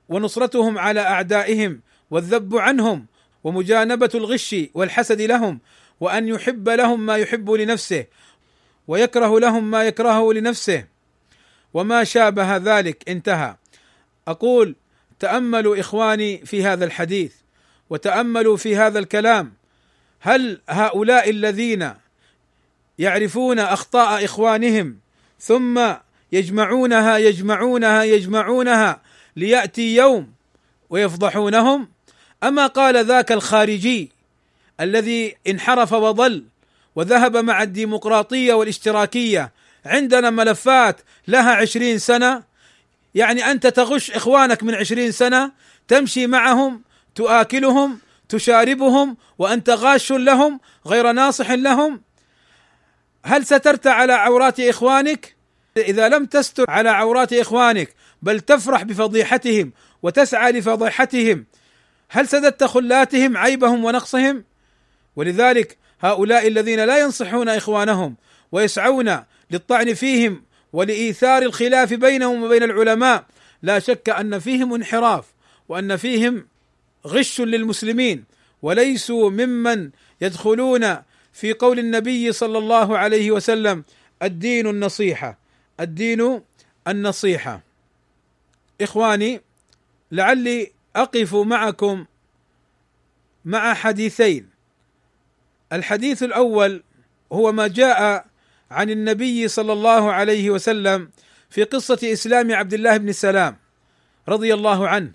ونصرتهم 0.08 0.78
على 0.78 1.00
أعدائهم 1.00 1.80
والذب 2.10 2.56
عنهم 2.56 3.06
ومجانبة 3.44 4.10
الغش 4.14 4.56
والحسد 4.74 5.20
لهم 5.20 5.60
وأن 6.00 6.28
يحب 6.28 6.68
لهم 6.68 7.06
ما 7.06 7.16
يحب 7.16 7.50
لنفسه 7.50 8.04
ويكره 8.88 9.40
لهم 9.40 9.70
ما 9.70 9.84
يكرهه 9.84 10.32
لنفسه. 10.32 10.84
وما 11.74 12.04
شابه 12.04 12.56
ذلك 12.56 13.08
انتهى. 13.08 13.56
أقول 14.28 14.76
تأملوا 15.18 15.80
إخواني 15.80 16.46
في 16.46 16.64
هذا 16.64 16.84
الحديث 16.84 17.34
وتأملوا 17.90 18.56
في 18.56 18.76
هذا 18.76 18.98
الكلام. 18.98 19.52
هل 20.20 20.60
هؤلاء 20.68 21.30
الذين 21.30 21.94
يعرفون 22.98 23.58
أخطاء 23.58 24.24
إخوانهم 24.24 24.96
ثم 25.40 25.92
يجمعونها 26.32 27.18
يجمعونها 27.18 28.02
يجمعونها 28.02 29.00
ليأتي 29.36 29.94
يوم 29.96 30.32
ويفضحونهم. 30.90 31.88
أما 32.42 32.66
قال 32.66 33.04
ذاك 33.04 33.32
الخارجي 33.32 34.10
الذي 34.80 35.36
انحرف 35.48 35.92
وضل 35.92 36.44
وذهب 36.96 37.36
مع 37.36 37.62
الديمقراطية 37.62 38.54
والاشتراكية 38.54 39.52
عندنا 39.86 40.30
ملفات 40.30 41.00
لها 41.28 41.50
عشرين 41.50 41.98
سنة 41.98 42.42
يعني 43.14 43.50
أنت 43.50 43.66
تغش 43.66 44.10
إخوانك 44.10 44.62
من 44.62 44.74
عشرين 44.74 45.12
سنة 45.12 45.52
تمشي 45.88 46.26
معهم 46.26 46.82
تؤكلهم 47.14 47.98
تشاربهم 48.28 49.16
وأنت 49.38 49.70
غاش 49.70 50.12
لهم 50.12 50.60
غير 50.86 51.12
ناصح 51.12 51.50
لهم. 51.50 52.00
هل 53.24 53.46
سترت 53.46 53.86
على 53.86 54.12
عورات 54.12 54.60
إخوانك؟ 54.60 55.36
إذا 55.76 56.08
لم 56.08 56.26
تستر 56.26 56.64
على 56.68 56.88
عورات 56.88 57.32
إخوانك 57.32 57.94
بل 58.22 58.40
تفرح 58.40 58.82
بفضيحتهم 58.82 59.72
وتسعى 60.02 60.52
لفضيحتهم 60.52 61.46
هل 62.08 62.28
سددت 62.28 62.64
خلاتهم 62.64 63.36
عيبهم 63.36 63.84
ونقصهم؟ 63.84 64.44
ولذلك 65.16 65.78
هؤلاء 66.00 66.48
الذين 66.48 66.84
لا 66.84 66.98
ينصحون 66.98 67.48
إخوانهم 67.48 68.16
ويسعون 68.52 69.22
للطعن 69.50 69.94
فيهم 69.94 70.42
ولإيثار 70.72 71.42
الخلاف 71.42 71.94
بينهم 71.94 72.42
وبين 72.42 72.62
العلماء 72.62 73.24
لا 73.62 73.78
شك 73.78 74.08
أن 74.08 74.38
فيهم 74.38 74.74
انحراف 74.74 75.24
وأن 75.68 75.96
فيهم 75.96 76.46
غش 77.06 77.40
للمسلمين 77.40 78.24
وليسوا 78.62 79.30
ممن 79.30 79.90
يدخلون 80.20 80.96
في 81.32 81.52
قول 81.52 81.78
النبي 81.78 82.32
صلى 82.32 82.58
الله 82.58 82.98
عليه 82.98 83.30
وسلم 83.30 83.84
الدين 84.22 84.66
النصيحة. 84.66 85.38
الدين 85.80 86.42
النصيحة. 86.88 87.60
إخواني 88.80 89.40
لعلي 90.12 90.72
أقف 90.96 91.34
معكم 91.34 92.04
مع 93.44 93.74
حديثين. 93.74 94.48
الحديث 95.72 96.22
الأول 96.22 96.82
هو 97.32 97.52
ما 97.52 97.68
جاء 97.68 98.26
عن 98.70 98.90
النبي 98.90 99.48
صلى 99.48 99.72
الله 99.72 100.12
عليه 100.12 100.50
وسلم 100.50 101.10
في 101.50 101.64
قصة 101.64 101.98
إسلام 102.04 102.52
عبد 102.52 102.74
الله 102.74 102.96
بن 102.96 103.12
سلام 103.12 103.56
رضي 104.28 104.54
الله 104.54 104.88
عنه. 104.88 105.12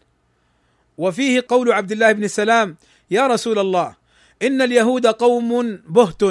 وفيه 0.98 1.46
قول 1.48 1.72
عبد 1.72 1.92
الله 1.92 2.12
بن 2.12 2.28
سلام 2.28 2.78
يا 3.12 3.28
رسول 3.28 3.60
الله 3.60 3.96
إن 4.42 4.62
اليهود 4.62 5.08
قوم 5.08 5.80
بهت 5.88 6.24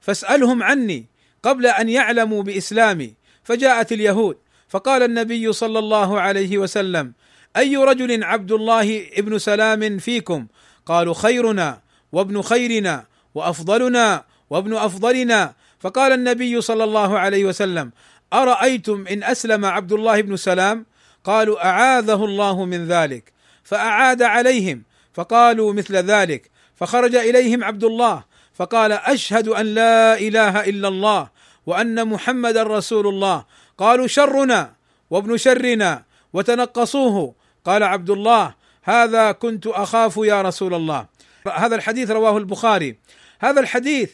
فاسألهم 0.00 0.62
عني 0.62 1.06
قبل 1.42 1.66
أن 1.66 1.88
يعلموا 1.88 2.42
بإسلامي. 2.42 3.14
فجاءت 3.44 3.92
اليهود 3.92 4.36
فقال 4.68 5.02
النبي 5.02 5.52
صلى 5.52 5.78
الله 5.78 6.20
عليه 6.20 6.58
وسلم 6.58 7.12
أي 7.56 7.76
رجل 7.76 8.24
عبد 8.24 8.52
الله 8.52 9.06
ابن 9.18 9.38
سلام 9.38 9.98
فيكم؟ 9.98 10.46
قالوا 10.86 11.14
خيرنا 11.14 11.80
وابن 12.12 12.42
خيرنا 12.42 13.06
وأفضلنا 13.34 14.24
وابن 14.50 14.76
أفضلنا. 14.76 15.54
فقال 15.80 16.12
النبي 16.12 16.60
صلى 16.60 16.84
الله 16.84 17.18
عليه 17.18 17.44
وسلم 17.44 17.90
أرأيتم 18.32 19.06
إن 19.06 19.24
أسلم 19.24 19.64
عبد 19.64 19.92
الله 19.92 20.20
بن 20.20 20.36
سلام؟ 20.36 20.86
قالوا 21.24 21.66
أعاذه 21.66 22.24
الله 22.24 22.64
من 22.64 22.88
ذلك. 22.88 23.32
فأعاد 23.64 24.22
عليهم 24.22 24.82
فقالوا 25.14 25.72
مثل 25.72 25.96
ذلك. 25.96 26.50
فخرج 26.76 27.14
إليهم 27.14 27.64
عبد 27.64 27.84
الله 27.84 28.24
فقال 28.54 28.92
أشهد 28.92 29.48
أن 29.48 29.66
لا 29.66 30.18
إله 30.18 30.64
إلا 30.64 30.88
الله 30.88 31.28
وأن 31.66 32.08
محمدا 32.08 32.62
رسول 32.62 33.06
الله. 33.06 33.44
قالوا 33.78 34.06
شرنا 34.06 34.74
وابن 35.10 35.36
شرنا 35.36 36.04
وتنقصوه. 36.32 37.34
قال 37.64 37.82
عبد 37.82 38.10
الله 38.10 38.54
هذا 38.82 39.32
كنت 39.32 39.66
أخاف 39.66 40.16
يا 40.16 40.42
رسول 40.42 40.74
الله. 40.74 41.06
هذا 41.54 41.76
الحديث 41.76 42.10
رواه 42.10 42.38
البخاري. 42.38 42.98
هذا 43.40 43.60
الحديث 43.60 44.10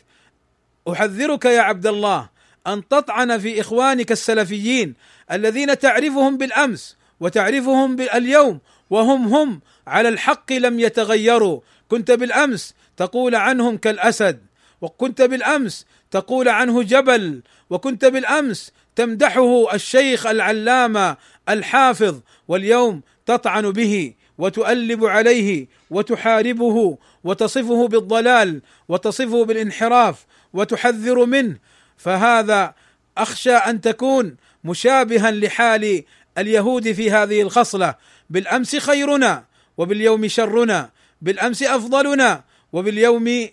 أحذرك 0.93 1.45
يا 1.45 1.61
عبد 1.61 1.87
الله 1.87 2.29
أن 2.67 2.89
تطعن 2.89 3.39
في 3.39 3.61
إخوانك 3.61 4.13
السلفيين 4.13 4.95
الذين 5.33 5.79
تعرفهم 5.79 6.39
بالأمس 6.39 6.97
وتعرفهم 7.21 8.01
اليوم 8.01 8.61
وهم 8.91 9.35
هم 9.35 9.61
على 9.87 10.09
الحق 10.09 10.53
لم 10.53 10.81
يتغيروا. 10.81 11.61
كنت 11.89 12.11
بالأمس 12.11 12.75
تقول 12.97 13.35
عنهم 13.35 13.77
كالأسد 13.77 14.39
وكنت 14.81 15.23
بالأمس 15.23 15.87
تقول 16.11 16.49
عنه 16.49 16.83
جبل 16.83 17.43
وكنت 17.71 18.05
بالأمس 18.05 18.73
تمدحه 18.97 19.75
الشيخ 19.75 20.27
العلامة 20.27 21.17
الحافظ 21.49 22.21
واليوم 22.49 23.03
تطعن 23.27 23.71
به 23.71 24.15
وتؤلب 24.39 25.05
عليه 25.05 25.67
وتحاربه 25.91 26.99
وتصفه 27.25 27.89
بالضلال 27.89 28.63
وتصفه 28.89 29.45
بالانحراف 29.45 30.27
وتحذر 30.53 31.25
منه. 31.25 31.57
فهذا 31.97 32.75
أخشى 33.19 33.53
أن 33.53 33.81
تكون 33.81 34.37
مشابها 34.65 35.31
لحال 35.31 36.05
اليهود 36.39 36.93
في 36.93 37.11
هذه 37.11 37.43
الخصلة. 37.43 37.95
بالأمس 38.31 38.77
خيرنا 38.77 39.45
وباليوم 39.77 40.29
شرنا 40.29 40.91
بالأمس 41.23 41.63
أفضلنا 41.63 42.45
وباليوم 42.73 43.49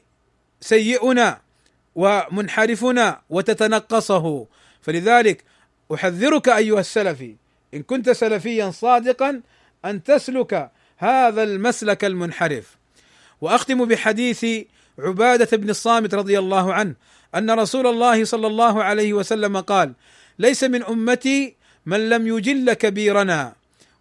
سيئنا 0.62 1.42
ومنحرفنا 1.96 3.22
وتتنقصه. 3.30 4.48
فلذلك 4.82 5.44
أحذرك 5.94 6.50
أيها 6.50 6.80
السلفي 6.80 7.36
إن 7.74 7.84
كنت 7.84 8.10
سلفيا 8.10 8.72
صادقا 8.72 9.42
أن 9.86 10.04
تسلك 10.04 10.72
هذا 10.98 11.44
المسلك 11.44 12.06
المنحرف. 12.06 12.78
وأختم 13.42 13.86
بحديث 13.86 14.46
عبادة 15.00 15.58
بن 15.58 15.70
الصامت 15.70 16.14
رضي 16.14 16.40
الله 16.40 16.74
عنه 16.74 16.96
أن 17.36 17.52
رسول 17.52 17.88
الله 17.88 18.26
صلى 18.26 18.48
الله 18.48 18.84
عليه 18.84 19.14
وسلم 19.14 19.58
قال 19.58 19.94
ليس 20.40 20.64
من 20.64 20.84
أمتي 20.84 21.56
من 21.86 22.10
لم 22.10 22.28
يجل 22.28 22.74
كبيرنا. 22.74 23.56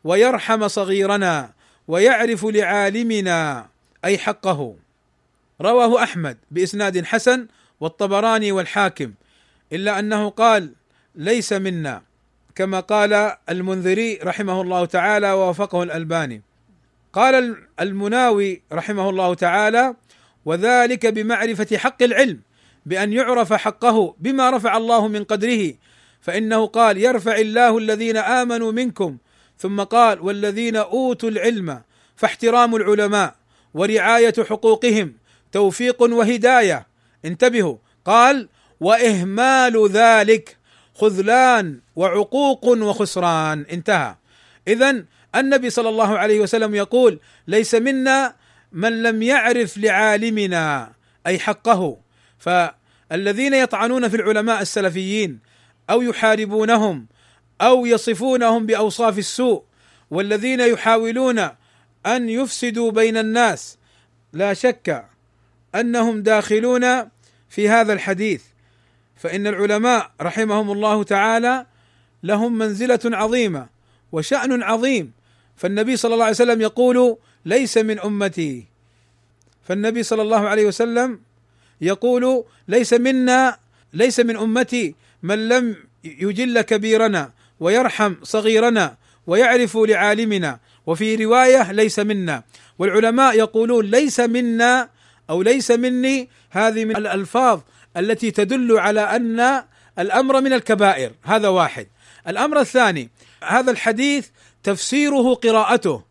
ويرحم 0.05 0.69
صغيرنا 0.69 1.53
ويعرف 1.89 2.45
لعالمنا 2.45 3.67
أي 4.05 4.19
حقه. 4.19 4.75
رواه 5.61 6.03
أحمد 6.03 6.39
بإسناد 6.51 7.05
حسن 7.05 7.47
والطبراني 7.81 8.53
والحاكم 8.53 9.13
إلا 9.73 9.99
أنه 9.99 10.29
قال 10.29 10.73
ليس 11.15 11.53
منا. 11.53 12.03
كما 12.55 12.81
قال 12.81 13.37
المنذري 13.49 14.19
رحمه 14.23 14.61
الله 14.61 14.85
تعالى 14.85 15.33
ووافقه 15.33 15.83
الألباني. 15.83 16.43
قال 17.13 17.57
المناوي 17.81 18.63
رحمه 18.73 19.11
الله 19.11 19.35
تعالى 19.35 19.95
وذلك 20.45 21.07
بمعرفة 21.07 21.77
حق 21.77 22.03
العلم 22.03 22.41
بأن 22.87 23.13
يعرف 23.13 23.53
حقه 23.53 24.15
بما 24.19 24.51
رفع 24.51 24.77
الله 24.77 25.09
من 25.09 25.25
قدره 25.25 25.75
فإنه 26.21 26.67
قال 26.67 26.99
يرفع 26.99 27.37
الله 27.37 27.79
الذين 27.79 28.17
آمنوا 28.17 28.73
منكم 28.73 29.17
ثم 29.59 29.83
قال 29.83 30.21
والذين 30.21 30.77
أوتوا 30.77 31.29
العلم 31.29 31.83
فاحترام 32.17 32.77
العلماء 32.77 33.35
ورعاية 33.75 34.35
حقوقهم 34.51 35.15
توفيق 35.53 36.03
وهداية. 36.03 36.87
انتبهوا. 37.25 37.77
قال 38.05 38.49
وإهمال 38.81 39.89
ذلك 39.89 40.57
خذلان 40.95 41.81
وعقوق 41.97 42.65
وخسران. 42.65 43.67
انتهى. 43.73 44.15
اذا 44.69 45.05
النبي 45.35 45.71
صلى 45.71 45.89
الله 45.89 46.19
عليه 46.19 46.41
وسلم 46.41 46.75
يقول 46.75 47.21
ليس 47.49 47.75
منا 47.75 48.35
من 48.73 49.03
لم 49.03 49.23
يعرف 49.23 49.79
لعالمنا 49.79 50.93
أي 51.27 51.39
حقه. 51.39 51.97
فالذين 52.39 53.55
يطعنون 53.55 54.09
في 54.09 54.17
العلماء 54.17 54.63
السلفيين 54.63 55.41
أو 55.91 56.03
يحاربونهم 56.03 57.07
أو 57.61 57.87
يصفونهم 57.87 58.67
بأوصاف 58.67 59.19
السوء 59.19 59.63
والذين 60.11 60.61
يحاولون 60.61 61.39
أن 62.07 62.29
يفسدوا 62.29 62.91
بين 62.91 63.17
الناس. 63.17 63.79
لا 64.33 64.55
شك 64.55 65.05
أنهم 65.75 66.23
داخلون 66.23 67.11
في 67.49 67.69
هذا 67.69 67.93
الحديث. 67.93 68.43
فإن 69.17 69.47
العلماء 69.47 70.11
رحمهم 70.21 70.73
الله 70.73 71.03
تعالى 71.03 71.67
لهم 72.23 72.59
منزلة 72.59 73.01
عظيمة 73.05 73.67
وشأن 74.13 74.63
عظيم. 74.63 75.13
فالنبي 75.57 75.97
صلى 75.97 76.15
الله 76.15 76.25
عليه 76.25 76.35
وسلم 76.35 76.61
يقول 76.61 77.17
ليس 77.45 77.79
من 77.79 78.01
أمتي. 78.01 78.65
فالنبي 79.69 80.03
صلى 80.03 80.23
الله 80.23 80.49
عليه 80.49 80.67
وسلم 80.67 81.21
يقول 81.81 82.45
ليس 82.69 82.93
منا 82.93 83.59
ليس 83.93 84.21
من 84.21 84.37
أمتي 84.37 84.95
من 85.23 85.49
لم 85.49 85.77
يجل 86.05 86.61
كبيرنا. 86.61 87.33
ويرحم 87.65 88.15
صغيرنا 88.23 88.97
ويعرف 89.27 89.77
لعالمنا. 89.77 90.59
وفي 90.87 91.25
رواية 91.25 91.73
ليس 91.73 91.99
منا. 91.99 92.43
والعلماء 92.79 93.39
يقولون 93.39 93.85
ليس 93.85 94.21
منا 94.21 94.89
أو 95.31 95.43
ليس 95.43 95.71
مني. 95.71 96.29
هذه 96.51 96.85
من 96.85 96.97
الألفاظ 96.97 97.61
التي 97.97 98.31
تدل 98.31 98.79
على 98.79 99.01
أن 99.01 99.65
الأمر 99.99 100.41
من 100.41 100.53
الكبائر. 100.53 101.12
هذا 101.23 101.49
واحد. 101.49 101.87
الأمر 102.29 102.61
الثاني 102.61 103.11
هذا 103.45 103.71
الحديث 103.71 104.29
تفسيره 104.62 105.35
قراءته. 105.35 106.03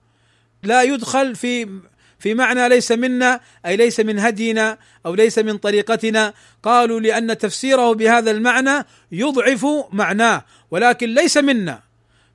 لا 0.64 0.84
يدخل 0.84 1.36
في 1.36 1.80
في 2.24 2.34
معنى 2.34 2.69
ليس 2.69 2.91
منا 2.91 3.39
أي 3.65 3.76
ليس 3.76 3.99
من 3.99 4.19
هدينا 4.19 4.78
أو 5.05 5.15
ليس 5.15 5.39
من 5.39 5.57
طريقتنا. 5.57 6.34
قالوا 6.63 6.99
لأن 6.99 7.38
تفسيره 7.38 7.93
بهذا 7.93 8.32
المعنى 8.32 8.86
يضعف 9.11 9.65
معناه 9.91 10.45
ولكن 10.71 11.13
ليس 11.13 11.38
منا. 11.38 11.80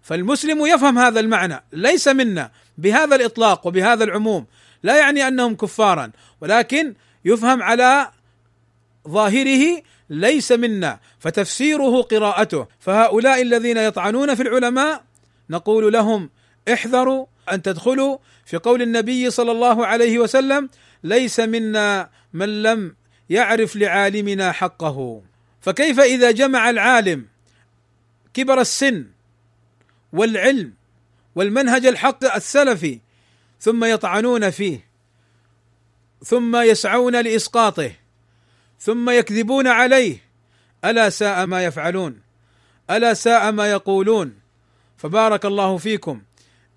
فالمسلم 0.03 0.67
يفهم 0.67 0.99
هذا 0.99 1.21
المعنى 1.21 1.65
ليس 1.73 2.09
منا 2.09 2.51
بهذا 2.79 3.17
الإطلاق 3.17 3.67
وبهذا 3.67 4.05
العموم. 4.05 4.47
لا 4.83 4.97
يعني 4.99 5.29
أنهم 5.29 5.55
كفارا 5.55 6.11
ولكن 6.41 6.95
يفهم 7.25 7.63
على 7.63 8.11
ظاهره 9.09 9.83
ليس 10.11 10.53
منا 10.53 10.99
فتفسيره 11.19 12.03
قراءته. 12.03 12.67
فهؤلاء 12.81 13.43
الذين 13.43 13.77
يطعنون 13.77 14.35
في 14.35 14.43
العلماء 14.43 15.03
نقول 15.51 15.93
لهم 15.93 16.31
احذروا 16.73 17.27
أن 17.55 17.63
تدخلوا 17.63 18.19
في 18.45 18.57
قول 18.57 18.83
النبي 18.83 19.31
صلى 19.31 19.53
الله 19.53 19.87
عليه 19.87 20.19
وسلم 20.19 20.69
ليس 21.05 21.41
منا 21.41 22.11
من 22.33 22.63
لم 22.63 22.95
يعرف 23.31 23.77
لعالمنا 23.77 24.53
حقه. 24.53 25.23
فكيف 25.61 26.01
إذا 26.01 26.31
جمع 26.31 26.71
العالم 26.71 27.27
كبر 28.35 28.61
السن 28.61 29.07
والعلم 30.13 30.73
والمنهج 31.35 31.87
الحق 31.87 32.35
السلفي 32.35 33.01
ثم 33.61 33.85
يطعنون 33.85 34.51
فيه 34.51 34.89
ثم 36.25 36.57
يسعون 36.57 37.21
لإسقاطه 37.21 37.93
ثم 38.81 39.11
يكذبون 39.11 39.67
عليه 39.67 40.19
ألا 40.85 41.11
ساء 41.11 41.47
ما 41.47 41.65
يفعلون 41.65 42.21
ألا 42.91 43.15
ساء 43.15 43.53
ما 43.53 43.71
يقولون. 43.71 44.35
فبارك 44.97 45.47
الله 45.47 45.77
فيكم. 45.77 46.23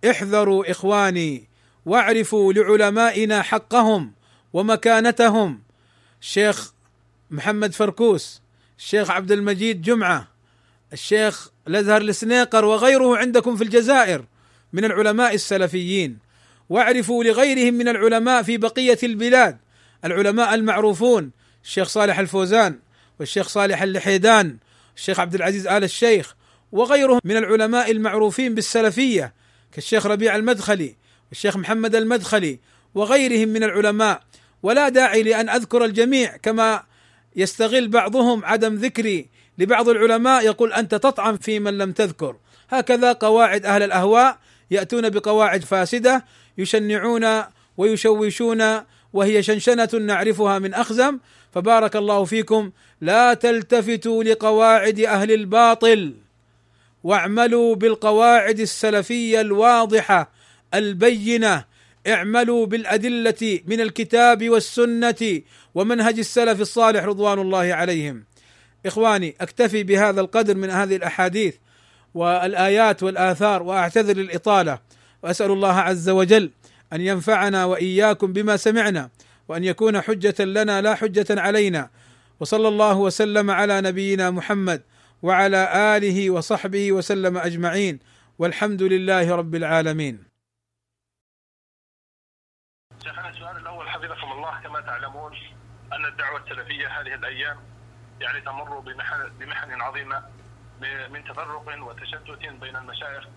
احذروا 0.09 0.71
إخواني 0.71 1.49
واعرفوا 1.85 2.53
لعلمائنا 2.53 3.41
حقهم 3.41 4.13
ومكانتهم. 4.53 5.61
الشيخ 6.21 6.73
محمد 7.31 7.73
فركوس 7.73 8.41
الشيخ 8.77 9.11
عبد 9.11 9.31
المجيد 9.31 9.81
جمعة 9.81 10.27
الشيخ 10.93 11.49
الأزهر 11.67 12.01
السنيقر 12.01 12.65
وغيره 12.65 13.17
عندكم 13.17 13.55
في 13.55 13.63
الجزائر 13.63 14.25
من 14.73 14.85
العلماء 14.85 15.33
السلفيين. 15.33 16.17
واعرفوا 16.69 17.23
لغيرهم 17.23 17.73
من 17.73 17.87
العلماء 17.87 18.43
في 18.43 18.57
بقية 18.57 18.97
البلاد 19.03 19.57
العلماء 20.05 20.53
المعروفون 20.53 21.31
الشيخ 21.63 21.87
صالح 21.87 22.19
الفوزان 22.19 22.79
والشيخ 23.19 23.47
صالح 23.47 23.81
اللحيدان 23.81 24.57
الشيخ 24.97 25.19
عبد 25.19 25.35
العزيز 25.35 25.67
آل 25.67 25.83
الشيخ 25.83 26.35
وغيرهم 26.71 27.19
من 27.23 27.37
العلماء 27.37 27.91
المعروفين 27.91 28.55
بالسلفية. 28.55 29.33
كالشيخ 29.71 30.05
ربيع 30.05 30.35
المدخلي 30.35 30.95
والشيخ 31.29 31.57
محمد 31.57 31.95
المدخلي 31.95 32.59
وغيرهم 32.95 33.49
من 33.49 33.63
العلماء. 33.63 34.21
ولا 34.63 34.89
داعي 34.89 35.23
لأن 35.23 35.49
أذكر 35.49 35.85
الجميع 35.85 36.37
كما 36.37 36.83
يستغل 37.35 37.87
بعضهم 37.87 38.45
عدم 38.45 38.75
ذكري 38.75 39.29
لبعض 39.57 39.89
العلماء 39.89 40.45
يقول 40.45 40.73
أنت 40.73 40.95
تطعن 40.95 41.37
في 41.37 41.59
من 41.59 41.77
لم 41.77 41.91
تذكر. 41.91 42.35
هكذا 42.69 43.11
قواعد 43.11 43.65
أهل 43.65 43.83
الأهواء 43.83 44.37
يأتون 44.71 45.09
بقواعد 45.09 45.63
فاسدة 45.63 46.25
يشنعون 46.57 47.43
ويشوشون 47.77 48.63
وهي 49.13 49.43
شنشنة 49.43 49.89
نعرفها 50.01 50.59
من 50.59 50.73
أخزم. 50.73 51.19
فبارك 51.53 51.95
الله 51.95 52.25
فيكم. 52.25 52.71
لا 53.01 53.33
تلتفتوا 53.33 54.23
لقواعد 54.23 54.99
أهل 54.99 55.31
الباطل. 55.31 56.13
واعملوا 57.03 57.75
بالقواعد 57.75 58.59
السلفية 58.59 59.41
الواضحة 59.41 60.31
البينة 60.73 61.65
اعملوا 62.07 62.65
بالأدلة 62.65 63.59
من 63.65 63.81
الكتاب 63.81 64.49
والسنة 64.49 65.41
ومنهج 65.75 66.19
السلف 66.19 66.61
الصالح 66.61 67.03
رضوان 67.03 67.39
الله 67.39 67.73
عليهم. 67.73 68.23
إخواني 68.85 69.35
أكتفي 69.41 69.83
بهذا 69.83 70.21
القدر 70.21 70.55
من 70.55 70.69
هذه 70.69 70.95
الأحاديث 70.95 71.55
والآيات 72.13 73.03
والآثار 73.03 73.63
وأعتذر 73.63 74.17
للإطالة 74.17 74.79
وأسأل 75.23 75.51
الله 75.51 75.73
عز 75.73 76.09
وجل 76.09 76.51
أن 76.93 77.01
ينفعنا 77.01 77.65
وإياكم 77.65 78.33
بما 78.33 78.57
سمعنا 78.57 79.09
وأن 79.47 79.63
يكون 79.63 80.01
حجة 80.01 80.43
لنا 80.43 80.81
لا 80.81 80.95
حجة 80.95 81.25
علينا 81.29 81.89
وصلى 82.39 82.67
الله 82.67 82.97
وسلم 82.97 83.51
على 83.51 83.81
نبينا 83.81 84.31
محمد 84.31 84.81
وعلى 85.21 85.97
آله 85.97 86.29
وصحبه 86.29 86.91
وسلم 86.91 87.37
أجمعين 87.37 87.99
والحمد 88.39 88.81
لله 88.81 89.35
رب 89.35 89.55
العالمين. 89.55 90.23
شيخنا 93.03 93.29
السؤال 93.29 93.57
الأول 93.57 93.89
حفظكم 93.89 94.31
الله 94.31 94.61
كما 94.63 94.81
تعلمون 94.81 95.33
أن 95.93 96.05
الدعوة 96.05 96.43
السلفية 96.43 96.87
هذه 96.87 97.13
الأيام 97.13 97.57
يعني 98.21 98.41
تمر 98.41 98.79
بمحن 98.79 99.29
بمحن 99.39 99.81
عظيمة 99.81 100.23
من 101.09 101.23
تفرق 101.23 101.83
وتشتت 101.83 102.45
بين 102.61 102.75
المشايخ 102.75 103.27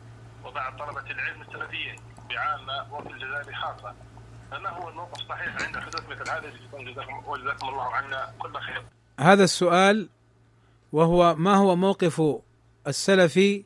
وبعض 0.45 0.79
طلبة 0.79 1.11
العلم 1.11 1.43
السلفيين 1.43 1.97
بعامة 2.29 2.95
وفي 2.95 3.11
الجزائر 3.11 3.55
خاصة. 3.55 3.95
فما 4.51 4.69
هو 4.69 4.89
الموقف 4.89 5.21
الصحيح 5.21 5.63
عند 5.63 5.79
حدوث 5.79 6.09
مثل 6.09 6.31
هذا 6.31 6.53
وجزاكم 7.27 7.69
الله 7.69 7.95
عنا 7.95 8.35
كل 8.39 8.61
خير. 8.61 8.83
هذا 9.21 9.45
السؤال 9.45 10.09
وهو 10.95 11.35
ما 11.39 11.57
هو 11.57 11.77
موقف 11.77 12.23
السلفي 12.87 13.65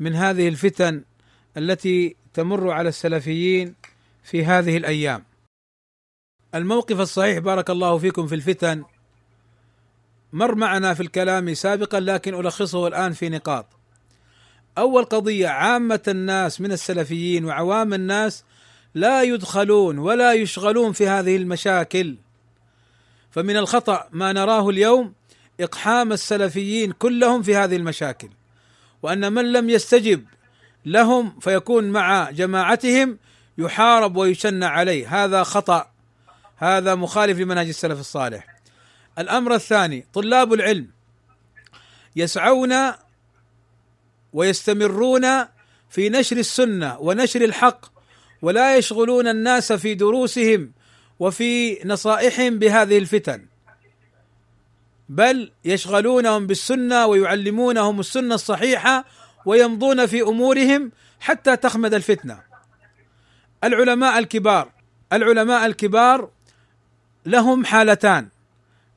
من 0.00 0.14
هذه 0.14 0.48
الفتن 0.48 1.04
التي 1.56 2.16
تمر 2.34 2.70
على 2.70 2.88
السلفيين 2.88 3.74
في 4.24 4.44
هذه 4.44 4.76
الأيام. 4.76 5.24
الموقف 6.54 7.00
الصحيح 7.00 7.38
بارك 7.38 7.70
الله 7.70 7.98
فيكم 7.98 8.26
في 8.26 8.34
الفتن 8.34 8.84
مر 10.32 10.54
معنا 10.54 10.94
في 10.94 11.00
الكلام 11.02 11.54
سابقا 11.54 12.00
لكن 12.00 12.34
ألخصه 12.34 12.86
الآن 12.86 13.12
في 13.12 13.28
نقاط. 13.28 13.66
أول 14.78 15.04
قضية 15.04 15.48
عامة 15.48 16.02
الناس 16.08 16.60
من 16.60 16.72
السلفيين 16.72 17.44
وعوام 17.44 17.94
الناس 17.94 18.44
لا 18.94 19.22
يدخلون 19.22 19.98
ولا 19.98 20.32
يشغلون 20.32 20.92
في 20.92 21.08
هذه 21.08 21.36
المشاكل. 21.36 22.16
فمن 23.30 23.56
الخطأ 23.56 24.08
ما 24.12 24.32
نراه 24.32 24.68
اليوم 24.68 25.14
إقحام 25.60 26.12
السلفيين 26.12 26.92
كلهم 26.92 27.42
في 27.42 27.56
هذه 27.56 27.76
المشاكل. 27.76 28.28
وأن 29.02 29.32
من 29.32 29.52
لم 29.52 29.70
يستجب 29.70 30.24
لهم 30.86 31.38
فيكون 31.40 31.84
مع 31.84 32.30
جماعتهم 32.30 33.18
يحارب 33.58 34.16
ويشنع 34.16 34.68
عليه 34.68 35.24
هذا 35.24 35.42
خطأ 35.42 35.90
هذا 36.56 36.94
مخالف 36.94 37.38
لمنهج 37.38 37.68
السلف 37.68 38.00
الصالح 38.00 38.46
الأمر 39.18 39.54
الثاني 39.54 40.06
طلاب 40.12 40.52
العلم 40.52 40.88
يسعون 42.16 42.74
ويستمرون 44.32 45.26
في 45.90 46.08
نشر 46.08 46.36
السنة 46.36 46.98
ونشر 47.00 47.44
الحق 47.44 47.86
ولا 48.42 48.76
يشغلون 48.76 49.28
الناس 49.28 49.72
في 49.72 49.94
دروسهم 49.94 50.72
وفي 51.18 51.78
نصائحهم 51.84 52.58
بهذه 52.58 52.98
الفتن 52.98 53.46
بل 55.12 55.52
يشغلونهم 55.64 56.46
بالسنة 56.46 57.06
ويعلمونهم 57.06 58.00
السنة 58.00 58.34
الصحيحة 58.34 59.04
ويمضون 59.46 60.06
في 60.06 60.22
أمورهم 60.22 60.92
حتى 61.20 61.56
تخمد 61.56 61.94
الفتنة. 61.94 62.42
العلماء 63.64 64.18
الكبار 64.18 64.72
العلماء 65.12 65.66
الكبار 65.66 66.30
لهم 67.26 67.64
حالتان. 67.64 68.28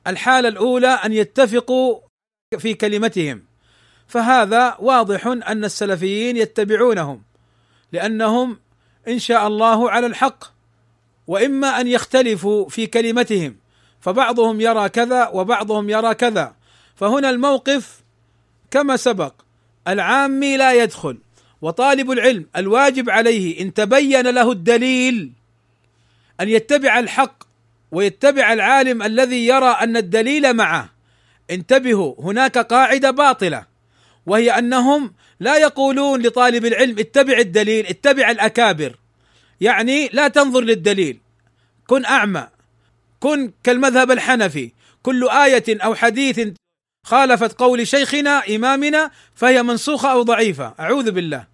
الحالة 0.07 0.47
الأولى 0.47 0.87
أن 0.87 1.13
يتفقوا 1.13 1.99
في 2.57 2.73
كلمتهم. 2.73 3.43
فهذا 4.07 4.77
واضح 4.79 5.27
أن 5.27 5.65
السلفيين 5.65 6.37
يتبعونهم 6.37 7.23
لأنهم 7.91 8.59
إن 9.07 9.19
شاء 9.19 9.47
الله 9.47 9.91
على 9.91 10.05
الحق 10.05 10.43
وإما 11.27 11.81
أن 11.81 11.87
يختلفوا 11.87 12.69
في 12.69 12.87
كلمتهم. 12.87 13.64
فبعضهم 14.05 14.61
يرى 14.61 14.89
كذا 14.89 15.27
وبعضهم 15.27 15.89
يرى 15.89 16.13
كذا. 16.13 16.55
فهنا 16.95 17.29
الموقف 17.29 18.03
كما 18.71 18.97
سبق 18.97 19.33
العامي 19.87 20.57
لا 20.57 20.73
يدخل 20.73 21.17
وطالب 21.61 22.11
العلم 22.11 22.45
الواجب 22.55 23.09
عليه 23.09 23.61
إن 23.61 23.73
تبين 23.73 24.27
له 24.27 24.51
الدليل 24.51 25.31
أن 26.41 26.49
يتبع 26.49 26.99
الحق 26.99 27.43
ويتبع 27.91 28.53
العالم 28.53 29.01
الذي 29.03 29.47
يرى 29.47 29.69
أن 29.69 29.97
الدليل 29.97 30.53
معه. 30.53 30.89
انتبهوا 31.51 32.15
هناك 32.19 32.57
قاعدة 32.57 33.11
باطلة 33.11 33.65
وهي 34.25 34.51
أنهم 34.51 35.13
لا 35.39 35.57
يقولون 35.57 36.21
لطالب 36.21 36.65
العلم 36.65 36.99
اتبع 36.99 37.37
الدليل 37.37 37.87
اتبع 37.87 38.31
الأكابر. 38.31 38.95
يعني 39.61 40.09
لا 40.13 40.27
تنظر 40.27 40.61
للدليل 40.61 41.19
كن 41.87 42.05
أعمى. 42.05 42.54
كن 43.19 43.51
كالمذهب 43.63 44.11
الحنفي. 44.11 44.71
كل 45.03 45.29
آية 45.29 45.63
أو 45.69 45.95
حديث 45.95 46.47
خالفت 47.05 47.59
قول 47.59 47.87
شيخنا 47.87 48.55
إمامنا 48.55 49.11
فهي 49.35 49.63
منسوخة 49.63 50.11
أو 50.11 50.21
ضعيفة. 50.21 50.73
أعوذ 50.79 51.11
بالله. 51.11 51.47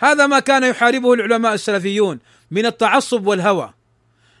هذا 0.00 0.26
ما 0.26 0.40
كان 0.40 0.62
يحاربه 0.62 1.12
العلماء 1.12 1.54
السلفيون 1.54 2.18
من 2.50 2.66
التعصب 2.66 3.26
والهوى. 3.26 3.74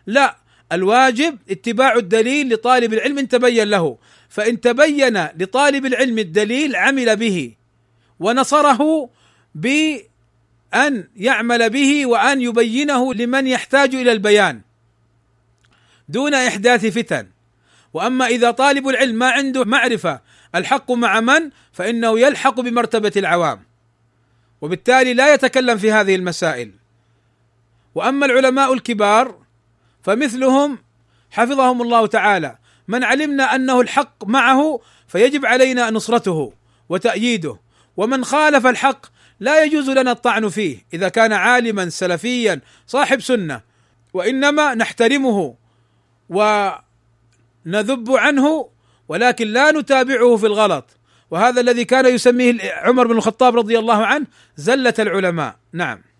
لا 0.06 0.36
الواجب 0.72 1.38
اتباع 1.50 1.94
الدليل 1.94 2.54
لطالب 2.54 2.92
العلم 2.92 3.18
إن 3.18 3.28
تبين 3.28 3.68
له. 3.68 3.98
فإن 4.28 4.60
تبين 4.60 5.24
لطالب 5.24 5.86
العلم 5.86 6.18
الدليل 6.18 6.76
عمل 6.76 7.16
به 7.16 7.54
ونصره 8.20 9.10
بأن 9.54 11.08
يعمل 11.16 11.70
به 11.70 12.06
وأن 12.06 12.42
يبينه 12.42 13.14
لمن 13.14 13.46
يحتاج 13.46 13.94
إلى 13.94 14.12
البيان. 14.12 14.67
دون 16.08 16.34
إحداث 16.34 16.86
فتن. 16.86 17.26
وأما 17.94 18.26
إذا 18.26 18.50
طالب 18.50 18.88
العلم 18.88 19.14
ما 19.14 19.30
عنده 19.30 19.64
معرفة 19.64 20.20
الحق 20.54 20.92
مع 20.92 21.20
من؟ 21.20 21.50
فإنه 21.72 22.20
يلحق 22.20 22.60
بمرتبة 22.60 23.12
العوام. 23.16 23.62
وبالتالي 24.60 25.14
لا 25.14 25.34
يتكلم 25.34 25.78
في 25.78 25.92
هذه 25.92 26.14
المسائل. 26.14 26.72
وأما 27.94 28.26
العلماء 28.26 28.72
الكبار 28.72 29.38
فمثلهم 30.02 30.78
حفظهم 31.30 31.82
الله 31.82 32.06
تعالى. 32.06 32.58
من 32.88 33.04
علمنا 33.04 33.54
أنه 33.54 33.80
الحق 33.80 34.24
معه 34.24 34.80
فيجب 35.08 35.46
علينا 35.46 35.90
نصرته 35.90 36.52
وتأييده. 36.88 37.60
ومن 37.96 38.24
خالف 38.24 38.66
الحق 38.66 39.06
لا 39.40 39.64
يجوز 39.64 39.90
لنا 39.90 40.12
الطعن 40.12 40.48
فيه. 40.48 40.86
إذا 40.94 41.08
كان 41.08 41.32
عالما 41.32 41.88
سلفيا 41.88 42.60
صاحب 42.86 43.20
سنة. 43.20 43.60
وإنما 44.14 44.74
نحترمه 44.74 45.54
ونذب 46.28 48.10
عنه 48.10 48.70
ولكن 49.08 49.46
لا 49.46 49.70
نتابعه 49.70 50.36
في 50.36 50.46
الغلط. 50.46 50.96
وهذا 51.30 51.60
الذي 51.60 51.84
كان 51.84 52.06
يسميه 52.06 52.58
عمر 52.72 53.06
بن 53.06 53.16
الخطاب 53.16 53.56
رضي 53.56 53.78
الله 53.78 54.06
عنه 54.06 54.26
زلة 54.56 54.94
العلماء. 54.98 55.56
نعم. 55.72 56.07